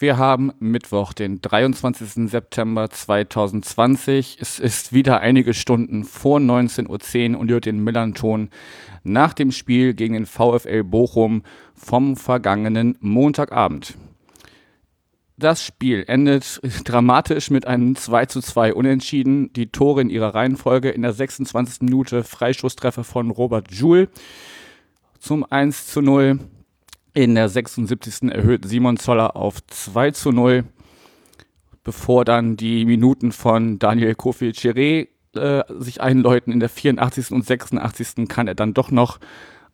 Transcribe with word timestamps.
wir 0.00 0.16
haben 0.16 0.52
Mittwoch, 0.60 1.12
den 1.12 1.40
23. 1.40 2.30
September 2.30 2.88
2020. 2.88 4.38
Es 4.40 4.60
ist 4.60 4.92
wieder 4.92 5.20
einige 5.20 5.54
Stunden 5.54 6.04
vor 6.04 6.38
19.10 6.38 7.32
Uhr 7.34 7.40
und 7.40 7.48
ihr 7.48 7.54
hört 7.54 7.66
den 7.66 7.82
Millanton 7.82 8.50
nach 9.02 9.32
dem 9.32 9.50
Spiel 9.50 9.94
gegen 9.94 10.14
den 10.14 10.26
VfL 10.26 10.84
Bochum 10.84 11.42
vom 11.74 12.16
vergangenen 12.16 12.96
Montagabend. 13.00 13.94
Das 15.36 15.64
Spiel 15.64 16.04
endet 16.06 16.60
dramatisch 16.84 17.50
mit 17.50 17.66
einem 17.66 17.96
2 17.96 18.26
zu 18.26 18.40
2 18.40 18.74
Unentschieden. 18.74 19.52
Die 19.52 19.72
Tore 19.72 20.00
in 20.00 20.10
ihrer 20.10 20.34
Reihenfolge 20.34 20.90
in 20.90 21.02
der 21.02 21.12
26. 21.12 21.82
Minute 21.82 22.22
Freistoßtreffer 22.22 23.02
von 23.02 23.30
Robert 23.30 23.72
Joule 23.72 24.08
zum 25.18 25.44
1 25.44 25.88
zu 25.88 26.02
0. 26.02 26.38
In 27.18 27.34
der 27.34 27.48
76. 27.48 28.30
erhöht 28.30 28.64
Simon 28.64 28.96
Zoller 28.96 29.34
auf 29.34 29.56
2 29.66 30.12
zu 30.12 30.30
0, 30.30 30.62
bevor 31.82 32.24
dann 32.24 32.56
die 32.56 32.84
Minuten 32.84 33.32
von 33.32 33.80
Daniel 33.80 34.12
Kofi-Chiré 34.12 35.08
äh, 35.34 35.64
sich 35.80 36.00
einläuten. 36.00 36.52
In 36.52 36.60
der 36.60 36.68
84. 36.68 37.32
und 37.32 37.44
86. 37.44 38.28
kann 38.28 38.46
er 38.46 38.54
dann 38.54 38.72
doch 38.72 38.92
noch 38.92 39.18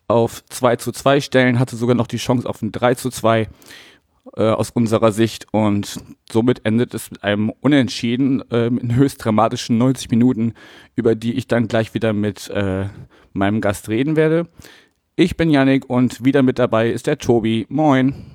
auf 0.08 0.42
2 0.46 0.76
zu 0.76 0.90
2 0.90 1.20
stellen, 1.20 1.58
hatte 1.58 1.76
sogar 1.76 1.94
noch 1.94 2.06
die 2.06 2.16
Chance 2.16 2.48
auf 2.48 2.62
ein 2.62 2.72
3 2.72 2.94
zu 2.94 3.10
2 3.10 3.46
äh, 4.38 4.42
aus 4.42 4.70
unserer 4.70 5.12
Sicht 5.12 5.46
und 5.52 6.00
somit 6.32 6.64
endet 6.64 6.94
es 6.94 7.10
mit 7.10 7.24
einem 7.24 7.50
Unentschieden 7.50 8.42
äh, 8.50 8.68
in 8.68 8.94
höchst 8.94 9.22
dramatischen 9.22 9.76
90 9.76 10.08
Minuten, 10.10 10.54
über 10.96 11.14
die 11.14 11.34
ich 11.34 11.46
dann 11.46 11.68
gleich 11.68 11.92
wieder 11.92 12.14
mit 12.14 12.48
äh, 12.48 12.86
meinem 13.34 13.60
Gast 13.60 13.90
reden 13.90 14.16
werde. 14.16 14.48
Ich 15.16 15.36
bin 15.36 15.48
Yannick 15.48 15.88
und 15.88 16.24
wieder 16.24 16.42
mit 16.42 16.58
dabei 16.58 16.90
ist 16.90 17.06
der 17.06 17.18
Tobi. 17.18 17.66
Moin. 17.68 18.32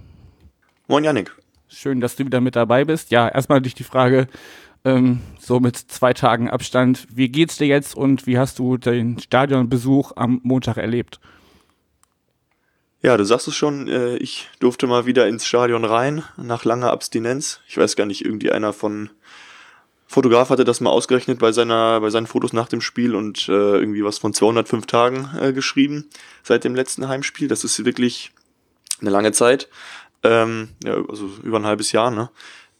Moin 0.87 1.03
Yannick. 1.03 1.35
Schön, 1.67 1.99
dass 1.99 2.15
du 2.15 2.25
wieder 2.25 2.39
mit 2.39 2.55
dabei 2.55 2.85
bist. 2.85 3.11
Ja, 3.11 3.27
erstmal 3.27 3.61
dich 3.61 3.75
die 3.75 3.83
Frage, 3.83 4.27
ähm, 4.85 5.19
so 5.41 5.59
mit 5.59 5.75
zwei 5.75 6.13
Tagen 6.13 6.49
Abstand, 6.49 7.05
wie 7.11 7.27
geht's 7.27 7.57
dir 7.57 7.67
jetzt 7.67 7.97
und 7.97 8.27
wie 8.27 8.37
hast 8.37 8.59
du 8.59 8.77
den 8.77 9.19
Stadionbesuch 9.19 10.13
am 10.15 10.39
Montag 10.43 10.77
erlebt? 10.77 11.19
Ja, 13.01 13.17
du 13.17 13.25
sagst 13.25 13.49
es 13.49 13.55
schon, 13.55 13.89
äh, 13.89 14.15
ich 14.15 14.47
durfte 14.61 14.87
mal 14.87 15.05
wieder 15.05 15.27
ins 15.27 15.45
Stadion 15.45 15.83
rein, 15.83 16.23
nach 16.37 16.63
langer 16.63 16.91
Abstinenz. 16.91 17.59
Ich 17.67 17.77
weiß 17.77 17.97
gar 17.97 18.05
nicht, 18.05 18.23
irgendwie 18.23 18.53
einer 18.53 18.71
von 18.71 19.09
Fotograf 20.11 20.49
hatte 20.49 20.63
das 20.63 20.81
mal 20.81 20.89
ausgerechnet 20.89 21.37
bei 21.37 21.51
seiner, 21.51 22.01
bei 22.01 22.09
seinen 22.09 22.25
Fotos 22.25 22.51
nach 22.51 22.67
dem 22.67 22.81
Spiel 22.81 23.13
und 23.13 23.47
äh, 23.47 23.51
irgendwie 23.51 24.03
was 24.03 24.17
von 24.17 24.33
205 24.33 24.87
Tagen 24.87 25.29
äh, 25.39 25.53
geschrieben 25.53 26.09
seit 26.41 26.63
dem 26.63 26.73
letzten 26.73 27.07
Heimspiel. 27.07 27.47
Das 27.47 27.63
ist 27.63 27.85
wirklich 27.85 28.31
eine 29.01 29.11
lange 29.11 29.33
Zeit. 29.33 29.69
Ähm, 30.23 30.69
ja, 30.83 30.95
also 31.07 31.29
über 31.43 31.59
ein 31.59 31.67
halbes 31.67 31.91
Jahr, 31.91 32.09
ne? 32.09 32.31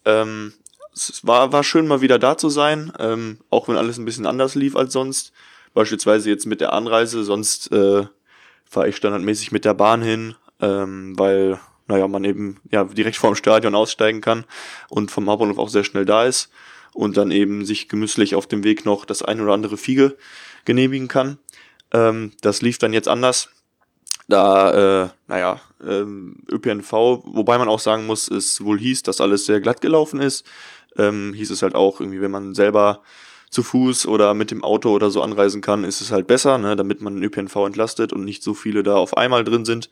Ähm, 0.04 0.54
es 0.92 1.24
war, 1.24 1.52
war 1.52 1.62
schön 1.62 1.86
mal 1.86 2.00
wieder 2.00 2.18
da 2.18 2.36
zu 2.36 2.48
sein, 2.48 2.92
ähm, 2.98 3.38
auch 3.48 3.68
wenn 3.68 3.76
alles 3.76 3.96
ein 3.96 4.04
bisschen 4.04 4.26
anders 4.26 4.56
lief 4.56 4.74
als 4.74 4.92
sonst. 4.92 5.32
Beispielsweise 5.72 6.30
jetzt 6.30 6.46
mit 6.46 6.60
der 6.60 6.72
Anreise, 6.72 7.22
sonst 7.22 7.70
äh, 7.70 8.06
fahre 8.64 8.88
ich 8.88 8.96
standardmäßig 8.96 9.52
mit 9.52 9.64
der 9.64 9.74
Bahn 9.74 10.02
hin, 10.02 10.34
ähm, 10.60 11.16
weil, 11.16 11.60
naja, 11.86 12.08
man 12.08 12.24
eben 12.24 12.60
ja 12.72 12.82
direkt 12.82 13.18
vor 13.18 13.30
dem 13.30 13.36
Stadion 13.36 13.76
aussteigen 13.76 14.20
kann 14.20 14.46
und 14.88 15.12
vom 15.12 15.30
Hauptbahnhof 15.30 15.58
auch 15.58 15.68
sehr 15.68 15.84
schnell 15.84 16.04
da 16.04 16.24
ist 16.24 16.50
und 16.94 17.16
dann 17.16 17.30
eben 17.30 17.64
sich 17.64 17.88
gemüßlich 17.88 18.34
auf 18.34 18.46
dem 18.46 18.64
Weg 18.64 18.84
noch 18.84 19.04
das 19.04 19.22
ein 19.22 19.40
oder 19.40 19.52
andere 19.52 19.76
Fiege 19.76 20.16
genehmigen 20.64 21.08
kann. 21.08 21.38
Ähm, 21.92 22.32
das 22.40 22.62
lief 22.62 22.78
dann 22.78 22.92
jetzt 22.92 23.08
anders. 23.08 23.50
Da, 24.28 25.04
äh, 25.04 25.08
naja, 25.26 25.60
ähm, 25.84 26.36
ÖPNV, 26.50 26.92
wobei 26.92 27.58
man 27.58 27.68
auch 27.68 27.80
sagen 27.80 28.06
muss, 28.06 28.28
es 28.28 28.64
wohl 28.64 28.78
hieß, 28.78 29.02
dass 29.02 29.20
alles 29.20 29.46
sehr 29.46 29.60
glatt 29.60 29.80
gelaufen 29.80 30.20
ist, 30.20 30.44
ähm, 30.96 31.32
hieß 31.34 31.50
es 31.50 31.62
halt 31.62 31.74
auch 31.74 32.00
irgendwie, 32.00 32.20
wenn 32.20 32.30
man 32.30 32.54
selber 32.54 33.02
zu 33.50 33.64
Fuß 33.64 34.06
oder 34.06 34.34
mit 34.34 34.52
dem 34.52 34.62
Auto 34.62 34.90
oder 34.90 35.10
so 35.10 35.22
anreisen 35.22 35.60
kann, 35.60 35.82
ist 35.82 36.00
es 36.00 36.12
halt 36.12 36.28
besser, 36.28 36.58
ne, 36.58 36.76
damit 36.76 37.00
man 37.00 37.16
den 37.16 37.24
ÖPNV 37.24 37.56
entlastet 37.66 38.12
und 38.12 38.24
nicht 38.24 38.44
so 38.44 38.54
viele 38.54 38.84
da 38.84 38.94
auf 38.94 39.16
einmal 39.16 39.42
drin 39.42 39.64
sind. 39.64 39.90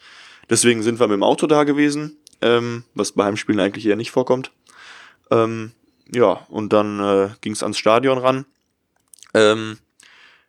Deswegen 0.49 0.83
sind 0.83 1.01
wir 1.01 1.09
mit 1.09 1.17
dem 1.17 1.25
Auto 1.25 1.49
da 1.49 1.65
gewesen, 1.65 2.17
ähm, 2.41 2.85
was 2.95 3.13
bei 3.13 3.25
Heimspielen 3.25 3.61
eigentlich 3.61 3.87
eher 3.87 3.97
nicht 3.97 4.13
vorkommt. 4.13 4.53
Ähm, 5.31 5.73
ja, 6.13 6.47
und 6.49 6.73
dann 6.73 7.01
äh, 7.01 7.29
ging 7.41 7.53
es 7.53 7.63
ans 7.63 7.79
Stadion 7.79 8.19
ran. 8.19 8.47
Ähm, 9.35 9.79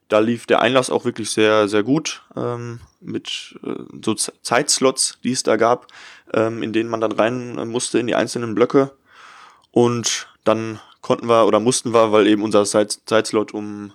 da 0.08 0.20
lief 0.20 0.48
der 0.48 0.62
Einlass 0.62 0.90
auch 0.90 1.06
wirklich 1.06 1.30
sehr, 1.30 1.68
sehr 1.68 1.84
gut, 1.84 2.24
ähm, 2.36 2.80
mit 3.00 3.60
äh, 3.64 3.76
so 4.04 4.16
Zeitslots, 4.16 5.20
die 5.24 5.32
es 5.32 5.44
da 5.44 5.56
gab, 5.56 5.88
ähm, 6.34 6.64
in 6.64 6.74
denen 6.74 6.90
man 6.90 7.02
dann 7.02 7.12
rein 7.12 7.68
musste 7.70 8.00
in 8.00 8.08
die 8.08 8.16
einzelnen 8.16 8.56
Blöcke. 8.56 8.92
Und 9.72 10.28
dann 10.44 10.80
konnten 11.02 11.28
wir 11.30 11.46
oder 11.46 11.60
mussten 11.60 11.94
wir, 11.94 12.12
weil 12.12 12.28
eben 12.28 12.44
unser 12.44 12.66
Zeitslot 12.66 13.54
um 13.54 13.94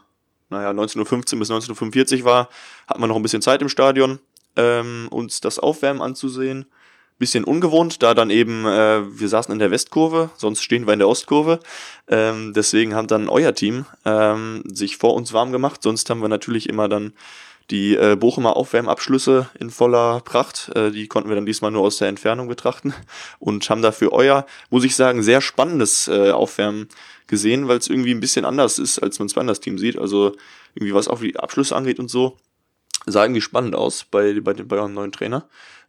naja, 0.50 0.70
19.15 0.70 1.34
Uhr 1.34 1.38
bis 1.40 1.50
19.45 1.50 2.20
Uhr 2.20 2.24
war, 2.24 2.48
hatten 2.86 3.00
wir 3.00 3.06
noch 3.06 3.16
ein 3.16 3.22
bisschen 3.22 3.42
Zeit 3.42 3.60
im 3.60 3.68
Stadion, 3.68 4.20
ähm, 4.56 5.08
uns 5.10 5.40
das 5.40 5.58
Aufwärmen 5.58 6.00
anzusehen. 6.02 6.66
Bisschen 7.18 7.44
ungewohnt, 7.44 8.02
da 8.02 8.12
dann 8.12 8.30
eben, 8.30 8.66
äh, 8.66 9.02
wir 9.18 9.28
saßen 9.28 9.52
in 9.52 9.60
der 9.60 9.70
Westkurve, 9.70 10.30
sonst 10.36 10.62
stehen 10.62 10.86
wir 10.86 10.92
in 10.92 10.98
der 10.98 11.08
Ostkurve. 11.08 11.60
Ähm, 12.08 12.52
deswegen 12.54 12.94
hat 12.94 13.10
dann 13.10 13.28
euer 13.28 13.54
Team 13.54 13.86
ähm, 14.04 14.64
sich 14.66 14.96
vor 14.96 15.14
uns 15.14 15.32
warm 15.32 15.52
gemacht. 15.52 15.82
Sonst 15.82 16.10
haben 16.10 16.22
wir 16.22 16.28
natürlich 16.28 16.68
immer 16.68 16.88
dann 16.88 17.12
die 17.70 17.96
äh, 17.96 18.16
Bochumer 18.16 18.56
Aufwärmabschlüsse 18.56 19.48
in 19.58 19.70
voller 19.70 20.20
Pracht, 20.20 20.70
äh, 20.74 20.90
die 20.90 21.06
konnten 21.06 21.30
wir 21.30 21.36
dann 21.36 21.46
diesmal 21.46 21.70
nur 21.70 21.82
aus 21.82 21.96
der 21.96 22.08
Entfernung 22.08 22.48
betrachten 22.48 22.92
und 23.38 23.68
haben 23.70 23.80
dafür 23.82 24.12
euer, 24.12 24.46
muss 24.70 24.84
ich 24.84 24.96
sagen, 24.96 25.22
sehr 25.22 25.40
spannendes 25.40 26.08
äh, 26.08 26.30
Aufwärmen 26.30 26.88
gesehen, 27.26 27.68
weil 27.68 27.78
es 27.78 27.88
irgendwie 27.88 28.12
ein 28.12 28.20
bisschen 28.20 28.44
anders 28.44 28.78
ist, 28.78 28.98
als 28.98 29.18
man 29.18 29.26
es 29.26 29.34
bei 29.34 29.40
anders 29.40 29.60
Team 29.60 29.78
sieht. 29.78 29.98
Also 29.98 30.36
irgendwie 30.74 30.94
was 30.94 31.08
auch 31.08 31.20
die 31.20 31.38
Abschlüsse 31.38 31.74
angeht 31.74 31.98
und 31.98 32.10
so, 32.10 32.36
sah 33.06 33.24
irgendwie 33.24 33.40
spannend 33.40 33.74
aus 33.74 34.04
bei, 34.04 34.38
bei, 34.40 34.52
bei 34.52 34.76
eurem 34.76 34.94
neuen 34.94 35.12
Trainer. 35.12 35.48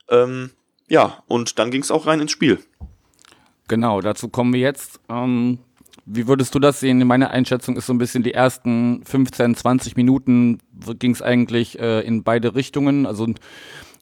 Ähm, 0.09 0.51
ja, 0.87 1.23
und 1.27 1.59
dann 1.59 1.71
ging 1.71 1.81
es 1.81 1.91
auch 1.91 2.07
rein 2.07 2.19
ins 2.19 2.31
Spiel. 2.31 2.59
Genau, 3.67 4.01
dazu 4.01 4.29
kommen 4.29 4.53
wir 4.53 4.59
jetzt. 4.59 4.99
Ähm, 5.09 5.59
wie 6.05 6.27
würdest 6.27 6.53
du 6.53 6.59
das 6.59 6.79
sehen? 6.79 7.05
Meine 7.07 7.31
Einschätzung 7.31 7.77
ist 7.77 7.87
so 7.87 7.93
ein 7.93 7.97
bisschen 7.97 8.21
die 8.21 8.33
ersten 8.33 9.03
15, 9.05 9.55
20 9.55 9.95
Minuten 9.95 10.59
ging 10.99 11.11
es 11.11 11.23
eigentlich 11.23 11.79
äh, 11.79 12.01
in 12.01 12.23
beide 12.23 12.53
Richtungen. 12.53 13.07
Also 13.07 13.27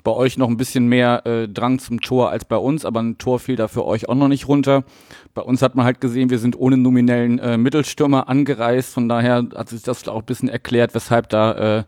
bei 0.03 0.11
euch 0.11 0.37
noch 0.37 0.49
ein 0.49 0.57
bisschen 0.57 0.87
mehr 0.87 1.25
äh, 1.25 1.47
Drang 1.47 1.79
zum 1.79 2.01
Tor 2.01 2.29
als 2.29 2.43
bei 2.43 2.57
uns, 2.57 2.83
aber 2.83 3.01
ein 3.01 3.17
Tor 3.17 3.39
fiel 3.39 3.55
da 3.55 3.69
für 3.69 3.85
euch 3.85 4.09
auch 4.09 4.15
noch 4.15 4.27
nicht 4.27 4.49
runter. 4.49 4.83
Bei 5.33 5.41
uns 5.41 5.61
hat 5.61 5.75
man 5.75 5.85
halt 5.85 6.01
gesehen, 6.01 6.29
wir 6.29 6.39
sind 6.39 6.57
ohne 6.57 6.75
nominellen 6.75 7.39
äh, 7.39 7.57
Mittelstürmer 7.57 8.27
angereist. 8.27 8.93
Von 8.93 9.07
daher 9.07 9.47
hat 9.55 9.69
sich 9.69 9.81
das 9.81 10.05
auch 10.09 10.19
ein 10.19 10.25
bisschen 10.25 10.49
erklärt, 10.49 10.93
weshalb 10.93 11.29
da 11.29 11.79
äh, 11.79 11.83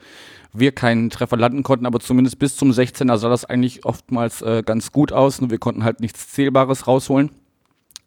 wir 0.60 0.72
keinen 0.72 1.10
Treffer 1.10 1.38
landen 1.38 1.64
konnten, 1.64 1.86
aber 1.86 2.00
zumindest 2.00 2.40
bis 2.40 2.56
zum 2.58 2.72
16er 2.72 3.18
sah 3.18 3.30
das 3.30 3.46
eigentlich 3.46 3.86
oftmals 3.86 4.42
äh, 4.42 4.64
ganz 4.66 4.92
gut 4.92 5.12
aus. 5.12 5.42
Nur 5.42 5.52
wir 5.52 5.60
konnten 5.60 5.84
halt 5.84 6.00
nichts 6.00 6.30
Zählbares 6.32 6.88
rausholen 6.88 7.32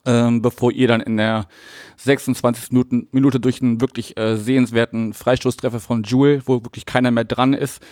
ähm, 0.09 0.41
bevor 0.41 0.72
ihr 0.72 0.88
dann 0.88 1.03
in 1.03 1.19
der 1.19 1.47
26. 1.98 2.71
Minuten, 2.71 3.09
Minute 3.12 3.41
durch 3.41 3.60
einen 3.60 3.80
wirklich 3.83 4.16
äh, 4.16 4.36
sehenswerten 4.36 5.12
Freistoßtreffer 5.12 5.80
von 5.80 6.03
Jewel, 6.03 6.42
wo 6.47 6.65
wirklich 6.65 6.86
keiner 6.86 7.10
mehr 7.10 7.24
dran 7.24 7.53
ist. 7.53 7.83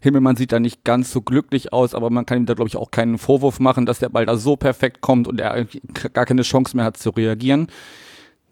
Himmelmann 0.00 0.36
sieht 0.36 0.52
da 0.52 0.58
nicht 0.58 0.84
ganz 0.84 1.12
so 1.12 1.20
glücklich 1.20 1.74
aus, 1.74 1.94
aber 1.94 2.08
man 2.08 2.24
kann 2.24 2.38
ihm 2.38 2.46
da, 2.46 2.54
glaube 2.54 2.68
ich, 2.68 2.76
auch 2.76 2.90
keinen 2.90 3.18
Vorwurf 3.18 3.60
machen, 3.60 3.84
dass 3.84 3.98
der 3.98 4.08
Ball 4.08 4.24
da 4.24 4.38
so 4.38 4.56
perfekt 4.56 5.02
kommt 5.02 5.28
und 5.28 5.38
er 5.38 5.66
gar 6.14 6.24
keine 6.24 6.42
Chance 6.42 6.76
mehr 6.76 6.86
hat 6.86 6.96
zu 6.96 7.10
reagieren. 7.10 7.66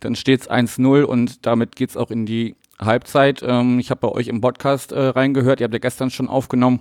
Dann 0.00 0.16
steht 0.16 0.42
es 0.42 0.50
1-0 0.50 1.04
und 1.04 1.46
damit 1.46 1.76
geht's 1.76 1.96
auch 1.96 2.10
in 2.10 2.26
die 2.26 2.56
Halbzeit. 2.78 3.42
Ähm, 3.42 3.78
ich 3.78 3.90
habe 3.90 4.00
bei 4.00 4.08
euch 4.08 4.28
im 4.28 4.40
Podcast 4.40 4.92
äh, 4.92 5.00
reingehört, 5.00 5.60
ihr 5.60 5.64
habt 5.64 5.74
ja 5.74 5.78
gestern 5.78 6.10
schon 6.10 6.28
aufgenommen. 6.28 6.80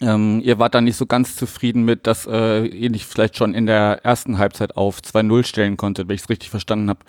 Ähm, 0.00 0.40
ihr 0.44 0.58
wart 0.58 0.74
da 0.74 0.80
nicht 0.80 0.96
so 0.96 1.06
ganz 1.06 1.34
zufrieden 1.34 1.84
mit, 1.84 2.06
dass 2.06 2.26
äh, 2.26 2.64
ihr 2.66 2.90
nicht 2.90 3.06
vielleicht 3.06 3.36
schon 3.36 3.52
in 3.54 3.66
der 3.66 4.04
ersten 4.04 4.38
Halbzeit 4.38 4.76
auf 4.76 5.00
2-0 5.00 5.44
stellen 5.44 5.76
konntet, 5.76 6.08
wenn 6.08 6.14
ich 6.14 6.22
es 6.22 6.28
richtig 6.28 6.50
verstanden 6.50 6.88
habe. 6.88 7.00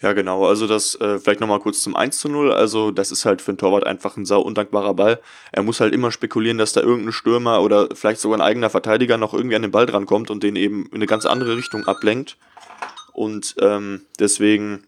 Ja, 0.00 0.14
genau. 0.14 0.46
Also 0.46 0.66
das 0.66 0.96
äh, 0.96 1.20
vielleicht 1.20 1.38
nochmal 1.38 1.60
kurz 1.60 1.80
zum 1.80 1.94
1 1.94 2.18
zu 2.18 2.28
0. 2.28 2.52
Also 2.52 2.90
das 2.90 3.12
ist 3.12 3.24
halt 3.24 3.40
für 3.40 3.52
einen 3.52 3.58
Torwart 3.58 3.86
einfach 3.86 4.16
ein 4.16 4.24
sau 4.24 4.40
undankbarer 4.40 4.94
Ball. 4.94 5.20
Er 5.52 5.62
muss 5.62 5.78
halt 5.78 5.94
immer 5.94 6.10
spekulieren, 6.10 6.58
dass 6.58 6.72
da 6.72 6.80
irgendein 6.80 7.12
Stürmer 7.12 7.62
oder 7.62 7.88
vielleicht 7.94 8.20
sogar 8.20 8.38
ein 8.38 8.42
eigener 8.42 8.68
Verteidiger 8.68 9.16
noch 9.16 9.32
irgendwie 9.32 9.54
an 9.54 9.62
den 9.62 9.70
Ball 9.70 9.86
drankommt 9.86 10.32
und 10.32 10.42
den 10.42 10.56
eben 10.56 10.86
in 10.86 10.96
eine 10.96 11.06
ganz 11.06 11.24
andere 11.24 11.56
Richtung 11.56 11.86
ablenkt. 11.86 12.36
Und 13.12 13.54
ähm, 13.60 14.00
deswegen 14.18 14.82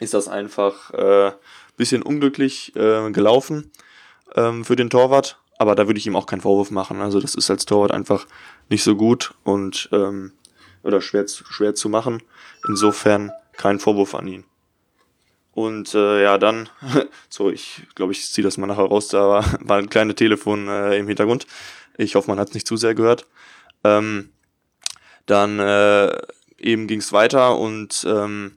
ist 0.00 0.14
das 0.14 0.28
einfach 0.28 0.92
äh, 0.92 1.32
bisschen 1.76 2.02
unglücklich 2.02 2.74
äh, 2.76 3.10
gelaufen 3.10 3.70
ähm, 4.34 4.64
für 4.64 4.76
den 4.76 4.90
Torwart 4.90 5.40
aber 5.60 5.74
da 5.74 5.86
würde 5.86 5.98
ich 5.98 6.06
ihm 6.06 6.16
auch 6.16 6.24
keinen 6.24 6.40
Vorwurf 6.40 6.70
machen. 6.70 7.02
Also 7.02 7.20
das 7.20 7.34
ist 7.34 7.50
als 7.50 7.66
Torwart 7.66 7.90
einfach 7.92 8.26
nicht 8.70 8.82
so 8.82 8.96
gut 8.96 9.34
und 9.44 9.90
ähm, 9.92 10.32
oder 10.82 11.02
schwer, 11.02 11.26
schwer 11.28 11.74
zu 11.74 11.90
machen. 11.90 12.22
Insofern 12.66 13.30
kein 13.58 13.78
Vorwurf 13.78 14.14
an 14.14 14.26
ihn. 14.26 14.44
Und 15.52 15.94
äh, 15.94 16.22
ja, 16.22 16.38
dann, 16.38 16.70
so, 17.28 17.50
ich 17.50 17.82
glaube, 17.94 18.12
ich 18.12 18.26
ziehe 18.32 18.42
das 18.42 18.56
mal 18.56 18.68
nachher 18.68 18.86
raus, 18.86 19.08
da 19.08 19.28
war, 19.28 19.44
war 19.60 19.76
ein 19.76 19.90
kleines 19.90 20.16
Telefon 20.16 20.66
äh, 20.66 20.96
im 20.96 21.08
Hintergrund. 21.08 21.46
Ich 21.98 22.14
hoffe, 22.14 22.30
man 22.30 22.40
hat 22.40 22.48
es 22.48 22.54
nicht 22.54 22.66
zu 22.66 22.78
sehr 22.78 22.94
gehört. 22.94 23.26
Ähm, 23.84 24.30
dann 25.26 25.58
äh, 25.58 26.22
eben 26.56 26.86
ging 26.86 27.00
es 27.00 27.12
weiter 27.12 27.58
und 27.58 28.06
ähm, 28.08 28.56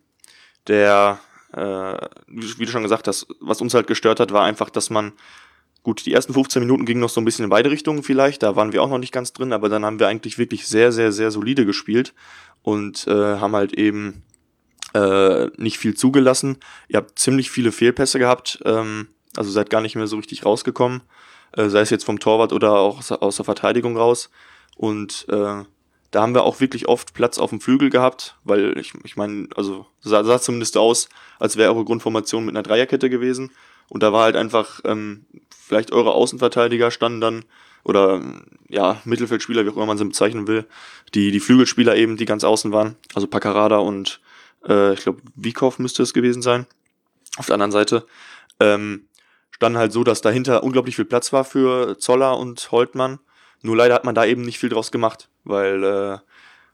der, 0.67 1.19
wie 1.53 2.65
du 2.65 2.71
schon 2.71 2.83
gesagt 2.83 3.07
hast, 3.07 3.27
was 3.39 3.61
uns 3.61 3.73
halt 3.73 3.88
gestört 3.88 4.19
hat, 4.19 4.31
war 4.31 4.44
einfach, 4.44 4.69
dass 4.69 4.89
man, 4.89 5.13
gut, 5.83 6.05
die 6.05 6.13
ersten 6.13 6.33
15 6.33 6.61
Minuten 6.61 6.85
gingen 6.85 7.01
noch 7.01 7.09
so 7.09 7.21
ein 7.21 7.25
bisschen 7.25 7.44
in 7.44 7.50
beide 7.50 7.69
Richtungen 7.69 8.03
vielleicht, 8.03 8.44
da 8.44 8.55
waren 8.55 8.73
wir 8.73 8.81
auch 8.81 8.89
noch 8.89 8.97
nicht 8.97 9.13
ganz 9.13 9.33
drin, 9.33 9.53
aber 9.53 9.69
dann 9.69 9.85
haben 9.85 10.00
wir 10.00 10.07
eigentlich 10.07 10.38
wirklich 10.38 10.67
sehr, 10.67 10.91
sehr, 10.91 11.11
sehr 11.11 11.31
solide 11.31 11.65
gespielt 11.65 12.13
und 12.63 13.07
äh, 13.07 13.38
haben 13.38 13.55
halt 13.55 13.73
eben 13.73 14.23
äh, 14.94 15.47
nicht 15.57 15.77
viel 15.77 15.95
zugelassen. 15.95 16.57
Ihr 16.88 16.97
habt 16.97 17.19
ziemlich 17.19 17.51
viele 17.51 17.71
Fehlpässe 17.71 18.19
gehabt, 18.19 18.59
ähm, 18.65 19.07
also 19.35 19.51
seid 19.51 19.69
gar 19.69 19.81
nicht 19.81 19.95
mehr 19.95 20.07
so 20.07 20.17
richtig 20.17 20.45
rausgekommen, 20.45 21.01
äh, 21.53 21.69
sei 21.69 21.81
es 21.81 21.89
jetzt 21.89 22.05
vom 22.05 22.19
Torwart 22.19 22.53
oder 22.53 22.73
auch 22.73 23.11
aus 23.11 23.35
der 23.35 23.45
Verteidigung 23.45 23.97
raus. 23.97 24.29
Und 24.75 25.25
äh, 25.29 25.63
da 26.13 26.21
haben 26.21 26.36
wir 26.36 26.44
auch 26.44 26.62
wirklich 26.62 26.88
oft 26.88 27.15
Platz 27.15 27.39
auf 27.39 27.50
dem 27.50 27.60
Flügel 27.60 27.89
gehabt, 27.89 28.38
weil 28.44 28.77
ich, 28.77 28.94
ich 29.04 29.18
meine, 29.18 29.48
also 29.56 29.88
sah, 30.00 30.24
sah 30.24 30.39
zumindest 30.39 30.77
aus, 30.77 31.10
als 31.39 31.57
wäre 31.57 31.74
eure 31.74 31.86
Grundformation 31.86 32.45
mit 32.45 32.56
einer 32.56 32.62
Dreierkette 32.62 33.10
gewesen. 33.10 33.50
Und 33.89 34.04
da 34.04 34.13
war 34.13 34.25
halt 34.25 34.36
einfach, 34.36 34.80
ähm, 34.86 35.25
vielleicht 35.50 35.92
eure 35.92 36.12
Außenverteidiger 36.13 36.92
standen 36.92 37.19
dann, 37.19 37.45
oder 37.83 38.21
ja, 38.69 39.01
Mittelfeldspieler, 39.06 39.65
wie 39.65 39.69
auch 39.69 39.75
immer 39.75 39.88
man 39.88 39.98
sie 39.98 40.06
bezeichnen 40.06 40.48
will, 40.48 40.65
die, 41.15 41.31
die 41.31 41.39
Flügelspieler 41.39 41.95
eben, 41.95 42.15
die 42.15 42.25
ganz 42.25 42.44
außen 42.44 42.71
waren, 42.71 42.95
also 43.15 43.25
Paccarada 43.25 43.77
und 43.77 44.21
äh, 44.68 44.94
ich 44.94 45.01
glaube, 45.01 45.21
Wiekow 45.36 45.80
müsste 45.80 46.04
es 46.04 46.13
gewesen 46.13 46.44
sein, 46.44 46.68
auf 47.38 47.48
der 47.48 47.56
anderen 47.56 47.71
Seite, 47.71 48.06
ähm, 48.60 49.07
standen 49.50 49.80
halt 49.80 49.92
so, 49.92 50.04
dass 50.04 50.21
dahinter 50.21 50.63
unglaublich 50.63 50.95
viel 50.95 51.06
Platz 51.06 51.33
war 51.33 51.44
für 51.44 51.98
Zoller 51.98 52.38
und 52.38 52.71
Holtmann. 52.71 53.19
Nur 53.63 53.75
leider 53.75 53.95
hat 53.95 54.06
man 54.06 54.13
da 54.13 54.25
eben 54.25 54.44
nicht 54.44 54.60
viel 54.60 54.69
draus 54.69 54.92
gemacht, 54.92 55.30
weil 55.44 55.83
äh, 55.83 56.18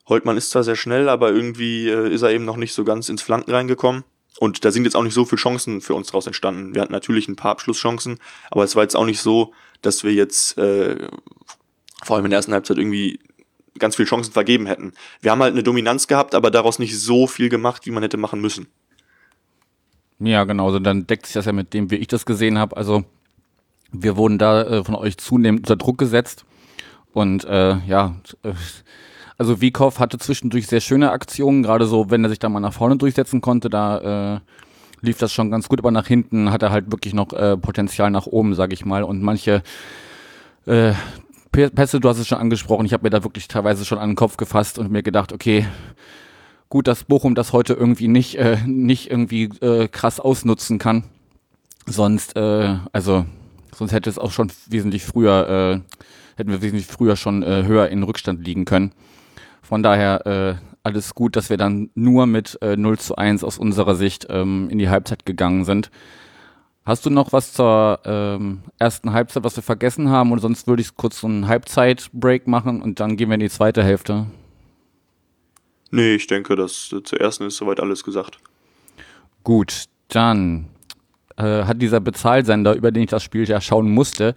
Holtmann 0.08 0.38
ist 0.38 0.50
zwar 0.50 0.64
sehr 0.64 0.76
schnell, 0.76 1.08
aber 1.08 1.32
irgendwie 1.32 1.88
äh, 1.88 2.12
ist 2.12 2.24
er 2.24 2.32
eben 2.32 2.44
noch 2.44 2.58
nicht 2.58 2.74
so 2.74 2.84
ganz 2.84 3.08
ins 3.08 3.22
Flanken 3.22 3.52
reingekommen. 3.52 4.04
Und 4.40 4.66
da 4.66 4.72
sind 4.72 4.86
jetzt 4.86 4.96
auch 4.96 5.04
nicht 5.04 5.14
so 5.14 5.26
viele 5.26 5.40
Chancen 5.40 5.82
für 5.82 5.94
uns 5.94 6.08
draus 6.08 6.26
entstanden. 6.26 6.74
Wir 6.74 6.82
hatten 6.82 6.92
natürlich 6.92 7.28
ein 7.28 7.36
paar 7.36 7.52
Abschlusschancen, 7.52 8.20
aber 8.52 8.64
es 8.64 8.76
war 8.76 8.84
jetzt 8.84 8.96
auch 8.96 9.06
nicht 9.06 9.22
so, 9.22 9.54
dass 9.82 10.04
wir 10.04 10.14
jetzt 10.14 10.58
äh, 10.58 11.08
vor 12.04 12.16
allem 12.16 12.26
in 12.26 12.32
der 12.32 12.38
ersten 12.38 12.54
Halbzeit 12.54 12.78
irgendwie 12.78 13.20
ganz 13.78 13.96
viele 13.96 14.08
Chancen 14.08 14.34
vergeben 14.34 14.66
hätten. 14.66 14.94
Wir 15.22 15.32
haben 15.32 15.42
halt 15.42 15.54
eine 15.54 15.64
Dominanz 15.64 16.08
gehabt, 16.08 16.36
aber 16.36 16.52
daraus 16.52 16.80
nicht 16.80 17.00
so 17.00 17.28
viel 17.28 17.50
gemacht, 17.50 17.86
wie 17.86 17.92
man 17.92 18.04
hätte 18.04 18.18
machen 18.18 18.42
müssen. 18.42 18.68
Ja, 20.20 20.44
genau. 20.44 20.68
Also 20.68 20.80
dann 20.80 21.08
deckt 21.08 21.28
sich 21.28 21.34
das 21.34 21.46
ja 21.46 21.54
mit 21.54 21.74
dem, 21.74 21.92
wie 21.92 21.96
ich 21.96 22.08
das 22.08 22.26
gesehen 22.26 22.58
habe. 22.58 22.76
Also 22.78 23.04
wir 23.92 24.18
wurden 24.18 24.38
da 24.38 24.64
äh, 24.64 24.84
von 24.84 24.96
euch 24.96 25.18
zunehmend 25.18 25.62
unter 25.62 25.76
Druck 25.76 25.98
gesetzt. 25.98 26.46
Und 27.14 27.46
äh, 27.46 27.78
ja, 27.88 28.16
äh, 28.44 28.54
also 29.38 29.62
Wiekow 29.62 29.98
hatte 30.00 30.18
zwischendurch 30.18 30.68
sehr 30.68 30.82
schöne 30.82 31.12
Aktionen, 31.12 31.64
gerade 31.64 31.86
so, 31.86 32.12
wenn 32.12 32.24
er 32.24 32.30
sich 32.30 32.40
da 32.40 32.50
mal 32.50 32.60
nach 32.60 32.74
vorne 32.74 32.98
durchsetzen 32.98 33.42
konnte, 33.42 33.70
da 33.70 34.36
äh, 34.36 34.40
lief 35.02 35.18
das 35.18 35.32
schon 35.32 35.50
ganz 35.50 35.70
gut, 35.70 35.80
aber 35.80 35.92
nach 35.92 36.08
hinten 36.08 36.52
hat 36.52 36.62
er 36.62 36.72
halt 36.72 36.92
wirklich 36.92 37.14
noch 37.14 37.32
äh, 37.34 37.58
Potenzial 37.58 38.12
nach 38.12 38.26
oben, 38.26 38.54
sag 38.54 38.74
ich 38.74 38.86
mal. 38.86 39.04
Und 39.04 39.22
manche 39.22 39.64
äh, 40.66 40.94
Pässe, 41.52 42.00
du 42.00 42.10
hast 42.10 42.20
es 42.20 42.28
schon 42.28 42.38
angesprochen, 42.38 42.86
ich 42.86 42.94
habe 42.94 43.04
mir 43.04 43.10
da 43.10 43.24
wirklich 43.24 43.48
teilweise 43.48 43.86
schon 43.86 43.98
an 43.98 44.12
den 44.12 44.16
Kopf 44.16 44.38
gefasst 44.38 44.78
und 44.78 44.92
mir 44.92 45.04
gedacht, 45.04 45.34
okay, 45.34 45.66
gut, 46.70 46.88
dass 46.88 47.04
Bochum 47.04 47.34
das 47.34 47.54
heute 47.54 47.74
irgendwie 47.74 48.08
nicht, 48.08 48.36
äh, 48.36 48.58
nicht 48.66 49.10
irgendwie 49.10 49.46
äh, 49.62 49.88
krass 49.88 50.20
ausnutzen 50.20 50.78
kann. 50.78 51.06
Sonst, 51.86 52.36
äh, 52.36 52.78
also, 52.92 53.26
sonst 53.74 53.92
hätte 53.94 54.10
es 54.10 54.20
auch 54.20 54.32
schon 54.32 54.52
wesentlich 54.68 55.04
früher, 55.04 55.50
äh, 55.50 55.96
hätten 56.40 56.52
wir 56.52 56.62
wesentlich 56.62 56.88
früher 56.88 57.16
schon 57.16 57.44
äh, 57.44 57.64
höher 57.66 57.90
in 57.90 58.02
Rückstand 58.02 58.46
liegen 58.46 58.66
können. 58.66 58.94
Von 59.62 59.84
daher 59.84 60.26
äh, 60.26 60.56
alles 60.82 61.14
gut, 61.14 61.36
dass 61.36 61.50
wir 61.50 61.58
dann 61.58 61.92
nur 61.94 62.26
mit 62.26 62.58
äh, 62.62 62.76
0 62.76 62.98
zu 62.98 63.16
1 63.18 63.44
aus 63.44 63.60
unserer 63.60 63.96
Sicht 63.96 64.26
ähm, 64.30 64.70
in 64.72 64.80
die 64.80 64.90
Halbzeit 64.90 65.26
gegangen 65.26 65.66
sind. 65.66 65.92
Hast 66.86 67.06
du 67.06 67.12
noch 67.12 67.34
was 67.34 67.54
zur 67.54 68.00
ähm, 68.06 68.62
ersten 68.80 69.14
Halbzeit, 69.14 69.44
was 69.44 69.56
wir 69.56 69.62
vergessen 69.62 70.10
haben? 70.10 70.32
Oder 70.32 70.42
sonst 70.42 70.66
würde 70.66 70.82
ich 70.82 70.96
kurz 70.96 71.20
so 71.20 71.28
einen 71.28 71.48
Halbzeit-Break 71.48 72.48
machen 72.48 72.82
und 72.82 73.00
dann 73.00 73.16
gehen 73.16 73.30
wir 73.30 73.36
in 73.36 73.42
die 73.42 73.50
zweite 73.50 73.84
Hälfte. 73.84 74.26
Nee, 75.92 76.16
ich 76.16 76.26
denke, 76.26 76.56
dass 76.56 76.92
äh, 76.94 77.04
zur 77.04 77.20
ersten 77.20 77.46
ist 77.46 77.58
soweit 77.58 77.80
alles 77.80 78.04
gesagt. 78.04 78.40
Gut, 79.44 79.86
dann 80.08 80.70
äh, 81.38 81.64
hat 81.66 81.82
dieser 81.82 82.00
Bezahlsender, 82.00 82.74
über 82.76 82.92
den 82.92 83.04
ich 83.04 83.10
das 83.10 83.24
Spiel 83.24 83.48
ja 83.48 83.62
schauen 83.62 83.92
musste, 83.92 84.36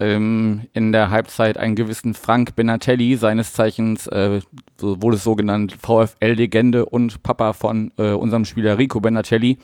ähm, 0.00 0.62
in 0.72 0.92
der 0.92 1.10
Halbzeit 1.10 1.58
einen 1.58 1.76
gewissen 1.76 2.14
Frank 2.14 2.56
Benatelli, 2.56 3.16
seines 3.16 3.52
Zeichens 3.52 4.06
äh, 4.06 4.40
wurde 4.78 5.16
es 5.16 5.24
so 5.24 5.36
genannt, 5.36 5.76
VfL-Legende 5.80 6.86
und 6.86 7.22
Papa 7.22 7.52
von 7.52 7.92
äh, 7.98 8.12
unserem 8.12 8.46
Spieler 8.46 8.78
Rico 8.78 9.00
Benatelli, 9.00 9.58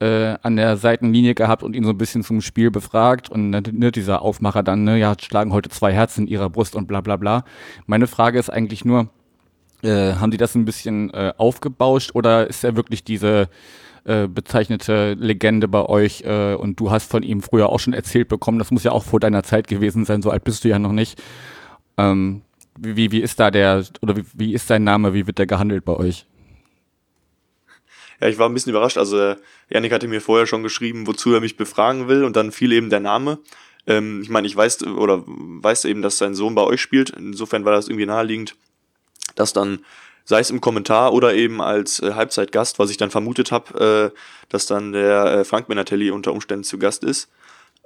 äh, 0.00 0.36
an 0.42 0.56
der 0.56 0.76
Seitenlinie 0.76 1.34
gehabt 1.34 1.62
und 1.62 1.76
ihn 1.76 1.84
so 1.84 1.90
ein 1.90 1.98
bisschen 1.98 2.24
zum 2.24 2.40
Spiel 2.40 2.72
befragt 2.72 3.30
und 3.30 3.50
ne, 3.50 3.92
dieser 3.92 4.22
Aufmacher 4.22 4.64
dann, 4.64 4.82
ne, 4.82 4.98
ja, 4.98 5.14
schlagen 5.20 5.52
heute 5.52 5.70
zwei 5.70 5.92
Herzen 5.92 6.22
in 6.22 6.32
ihrer 6.32 6.50
Brust 6.50 6.74
und 6.74 6.88
bla 6.88 7.00
bla 7.00 7.16
bla. 7.16 7.44
Meine 7.86 8.08
Frage 8.08 8.40
ist 8.40 8.50
eigentlich 8.50 8.84
nur, 8.84 9.08
äh, 9.82 10.14
haben 10.14 10.32
die 10.32 10.36
das 10.36 10.56
ein 10.56 10.64
bisschen 10.64 11.14
äh, 11.14 11.32
aufgebauscht 11.38 12.10
oder 12.14 12.48
ist 12.48 12.64
er 12.64 12.74
wirklich 12.74 13.04
diese 13.04 13.48
äh, 14.04 14.28
bezeichnete 14.28 15.14
Legende 15.14 15.68
bei 15.68 15.84
euch 15.84 16.22
äh, 16.22 16.54
und 16.54 16.78
du 16.78 16.90
hast 16.90 17.10
von 17.10 17.22
ihm 17.22 17.42
früher 17.42 17.68
auch 17.68 17.80
schon 17.80 17.94
erzählt 17.94 18.28
bekommen, 18.28 18.58
das 18.58 18.70
muss 18.70 18.84
ja 18.84 18.92
auch 18.92 19.04
vor 19.04 19.20
deiner 19.20 19.42
Zeit 19.42 19.66
gewesen 19.66 20.04
sein, 20.04 20.22
so 20.22 20.30
alt 20.30 20.44
bist 20.44 20.64
du 20.64 20.68
ja 20.68 20.78
noch 20.78 20.92
nicht. 20.92 21.22
Ähm, 21.96 22.42
wie, 22.78 23.10
wie 23.12 23.20
ist 23.20 23.38
da 23.40 23.50
der, 23.50 23.84
oder 24.02 24.16
wie, 24.16 24.24
wie 24.34 24.54
ist 24.54 24.66
sein 24.66 24.84
Name, 24.84 25.14
wie 25.14 25.26
wird 25.26 25.38
der 25.38 25.46
gehandelt 25.46 25.84
bei 25.84 25.94
euch? 25.94 26.26
Ja, 28.20 28.28
ich 28.28 28.38
war 28.38 28.48
ein 28.48 28.54
bisschen 28.54 28.70
überrascht. 28.70 28.98
Also 28.98 29.18
äh, 29.18 29.36
Janik 29.70 29.92
hatte 29.92 30.08
mir 30.08 30.20
vorher 30.20 30.46
schon 30.46 30.62
geschrieben, 30.62 31.06
wozu 31.06 31.32
er 31.32 31.40
mich 31.40 31.56
befragen 31.56 32.08
will 32.08 32.24
und 32.24 32.36
dann 32.36 32.52
fiel 32.52 32.72
eben 32.72 32.90
der 32.90 33.00
Name. 33.00 33.38
Ähm, 33.86 34.22
ich 34.22 34.28
meine, 34.28 34.46
ich 34.46 34.56
weiß 34.56 34.84
oder 34.84 35.22
weiß 35.26 35.84
eben, 35.84 36.02
dass 36.02 36.18
sein 36.18 36.34
Sohn 36.34 36.54
bei 36.54 36.62
euch 36.62 36.80
spielt. 36.80 37.10
Insofern 37.10 37.64
war 37.64 37.72
das 37.72 37.88
irgendwie 37.88 38.06
naheliegend, 38.06 38.56
dass 39.34 39.52
dann 39.52 39.80
sei 40.24 40.40
es 40.40 40.50
im 40.50 40.60
Kommentar 40.60 41.12
oder 41.12 41.34
eben 41.34 41.60
als 41.60 42.00
äh, 42.00 42.14
Halbzeitgast, 42.14 42.78
was 42.78 42.90
ich 42.90 42.96
dann 42.96 43.10
vermutet 43.10 43.52
habe, 43.52 44.12
äh, 44.14 44.18
dass 44.48 44.66
dann 44.66 44.92
der 44.92 45.24
äh, 45.26 45.44
Frank 45.44 45.68
Menatelli 45.68 46.10
unter 46.10 46.32
Umständen 46.32 46.64
zu 46.64 46.78
Gast 46.78 47.04
ist. 47.04 47.30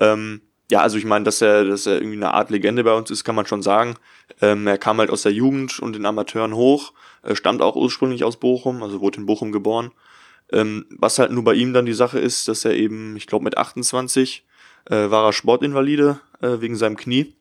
Ähm, 0.00 0.42
ja, 0.70 0.80
also 0.80 0.98
ich 0.98 1.04
meine, 1.04 1.24
dass 1.24 1.40
er, 1.40 1.64
dass 1.64 1.86
er 1.86 1.94
irgendwie 1.94 2.16
eine 2.16 2.34
Art 2.34 2.50
Legende 2.50 2.84
bei 2.84 2.92
uns 2.92 3.10
ist, 3.10 3.24
kann 3.24 3.34
man 3.34 3.46
schon 3.46 3.62
sagen. 3.62 3.96
Ähm, 4.40 4.66
er 4.66 4.78
kam 4.78 4.98
halt 4.98 5.10
aus 5.10 5.22
der 5.22 5.32
Jugend 5.32 5.80
und 5.80 5.94
den 5.94 6.06
Amateuren 6.06 6.54
hoch, 6.54 6.92
äh, 7.22 7.34
stammt 7.34 7.62
auch 7.62 7.74
ursprünglich 7.74 8.22
aus 8.24 8.38
Bochum, 8.38 8.82
also 8.82 9.00
wurde 9.00 9.18
in 9.18 9.26
Bochum 9.26 9.50
geboren 9.50 9.92
ähm, 10.52 10.86
was 10.90 11.18
halt 11.18 11.30
nur 11.30 11.44
bei 11.44 11.54
ihm 11.54 11.72
dann 11.72 11.86
die 11.86 11.92
Sache 11.92 12.18
ist, 12.18 12.48
dass 12.48 12.64
er 12.64 12.74
eben, 12.74 13.16
ich 13.16 13.26
glaube 13.26 13.44
mit 13.44 13.58
28 13.58 14.44
äh, 14.86 15.10
war 15.10 15.26
er 15.26 15.32
Sportinvalide 15.32 16.20
äh, 16.40 16.60
wegen 16.60 16.76
seinem 16.76 16.96
Knie, 16.96 17.34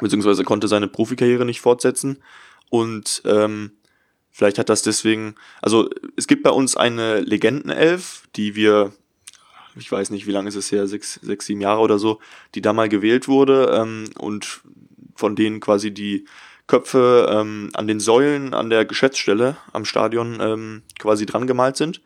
beziehungsweise 0.00 0.44
konnte 0.44 0.68
seine 0.68 0.88
Profikarriere 0.88 1.44
nicht 1.44 1.60
fortsetzen 1.60 2.22
und 2.70 3.22
ähm, 3.26 3.72
vielleicht 4.30 4.58
hat 4.58 4.68
das 4.68 4.82
deswegen, 4.82 5.34
also 5.62 5.90
es 6.16 6.26
gibt 6.26 6.42
bei 6.42 6.50
uns 6.50 6.76
eine 6.76 7.20
Legendenelf, 7.20 8.22
die 8.36 8.54
wir, 8.54 8.92
ich 9.76 9.90
weiß 9.90 10.10
nicht, 10.10 10.26
wie 10.26 10.32
lange 10.32 10.48
ist 10.48 10.56
es 10.56 10.72
her, 10.72 10.86
sechs, 10.86 11.14
sechs, 11.22 11.46
sieben 11.46 11.60
Jahre 11.60 11.80
oder 11.80 11.98
so, 11.98 12.20
die 12.54 12.62
da 12.62 12.72
mal 12.72 12.88
gewählt 12.88 13.28
wurde 13.28 13.76
ähm, 13.80 14.10
und 14.18 14.60
von 15.14 15.36
denen 15.36 15.60
quasi 15.60 15.92
die 15.92 16.26
Köpfe 16.66 17.28
ähm, 17.30 17.70
an 17.74 17.88
den 17.88 17.98
Säulen 17.98 18.54
an 18.54 18.70
der 18.70 18.84
Geschäftsstelle 18.84 19.56
am 19.72 19.84
Stadion 19.84 20.38
ähm, 20.40 20.82
quasi 21.00 21.26
dran 21.26 21.48
gemalt 21.48 21.76
sind. 21.76 22.00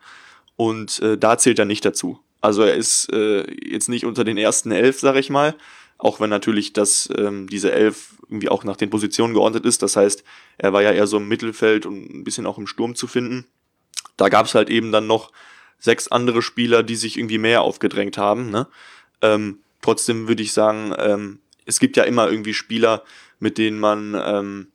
Und 0.55 0.99
äh, 1.01 1.17
da 1.17 1.37
zählt 1.37 1.59
er 1.59 1.65
nicht 1.65 1.85
dazu. 1.85 2.19
Also 2.41 2.63
er 2.63 2.73
ist 2.73 3.11
äh, 3.13 3.45
jetzt 3.63 3.89
nicht 3.89 4.05
unter 4.05 4.23
den 4.23 4.37
ersten 4.37 4.71
elf, 4.71 4.99
sag 4.99 5.17
ich 5.17 5.29
mal. 5.29 5.55
Auch 5.97 6.19
wenn 6.19 6.29
natürlich 6.29 6.73
das, 6.73 7.09
ähm, 7.17 7.47
diese 7.47 7.71
elf 7.71 8.15
irgendwie 8.27 8.49
auch 8.49 8.63
nach 8.63 8.75
den 8.75 8.89
Positionen 8.89 9.33
geordnet 9.33 9.65
ist. 9.65 9.81
Das 9.81 9.95
heißt, 9.95 10.23
er 10.57 10.73
war 10.73 10.81
ja 10.81 10.91
eher 10.91 11.07
so 11.07 11.17
im 11.17 11.27
Mittelfeld 11.27 11.85
und 11.85 12.13
ein 12.13 12.23
bisschen 12.23 12.45
auch 12.45 12.57
im 12.57 12.67
Sturm 12.67 12.95
zu 12.95 13.07
finden. 13.07 13.45
Da 14.17 14.29
gab 14.29 14.45
es 14.45 14.55
halt 14.55 14.69
eben 14.69 14.91
dann 14.91 15.07
noch 15.07 15.31
sechs 15.79 16.07
andere 16.07 16.41
Spieler, 16.41 16.83
die 16.83 16.95
sich 16.95 17.17
irgendwie 17.17 17.37
mehr 17.37 17.61
aufgedrängt 17.61 18.17
haben. 18.17 18.49
Ne? 18.49 18.67
Ähm, 19.21 19.59
trotzdem 19.81 20.27
würde 20.27 20.43
ich 20.43 20.53
sagen, 20.53 20.93
ähm, 20.97 21.39
es 21.65 21.79
gibt 21.79 21.97
ja 21.97 22.03
immer 22.03 22.29
irgendwie 22.29 22.53
Spieler, 22.53 23.03
mit 23.39 23.57
denen 23.57 23.79
man 23.79 24.15
ähm, 24.19 24.67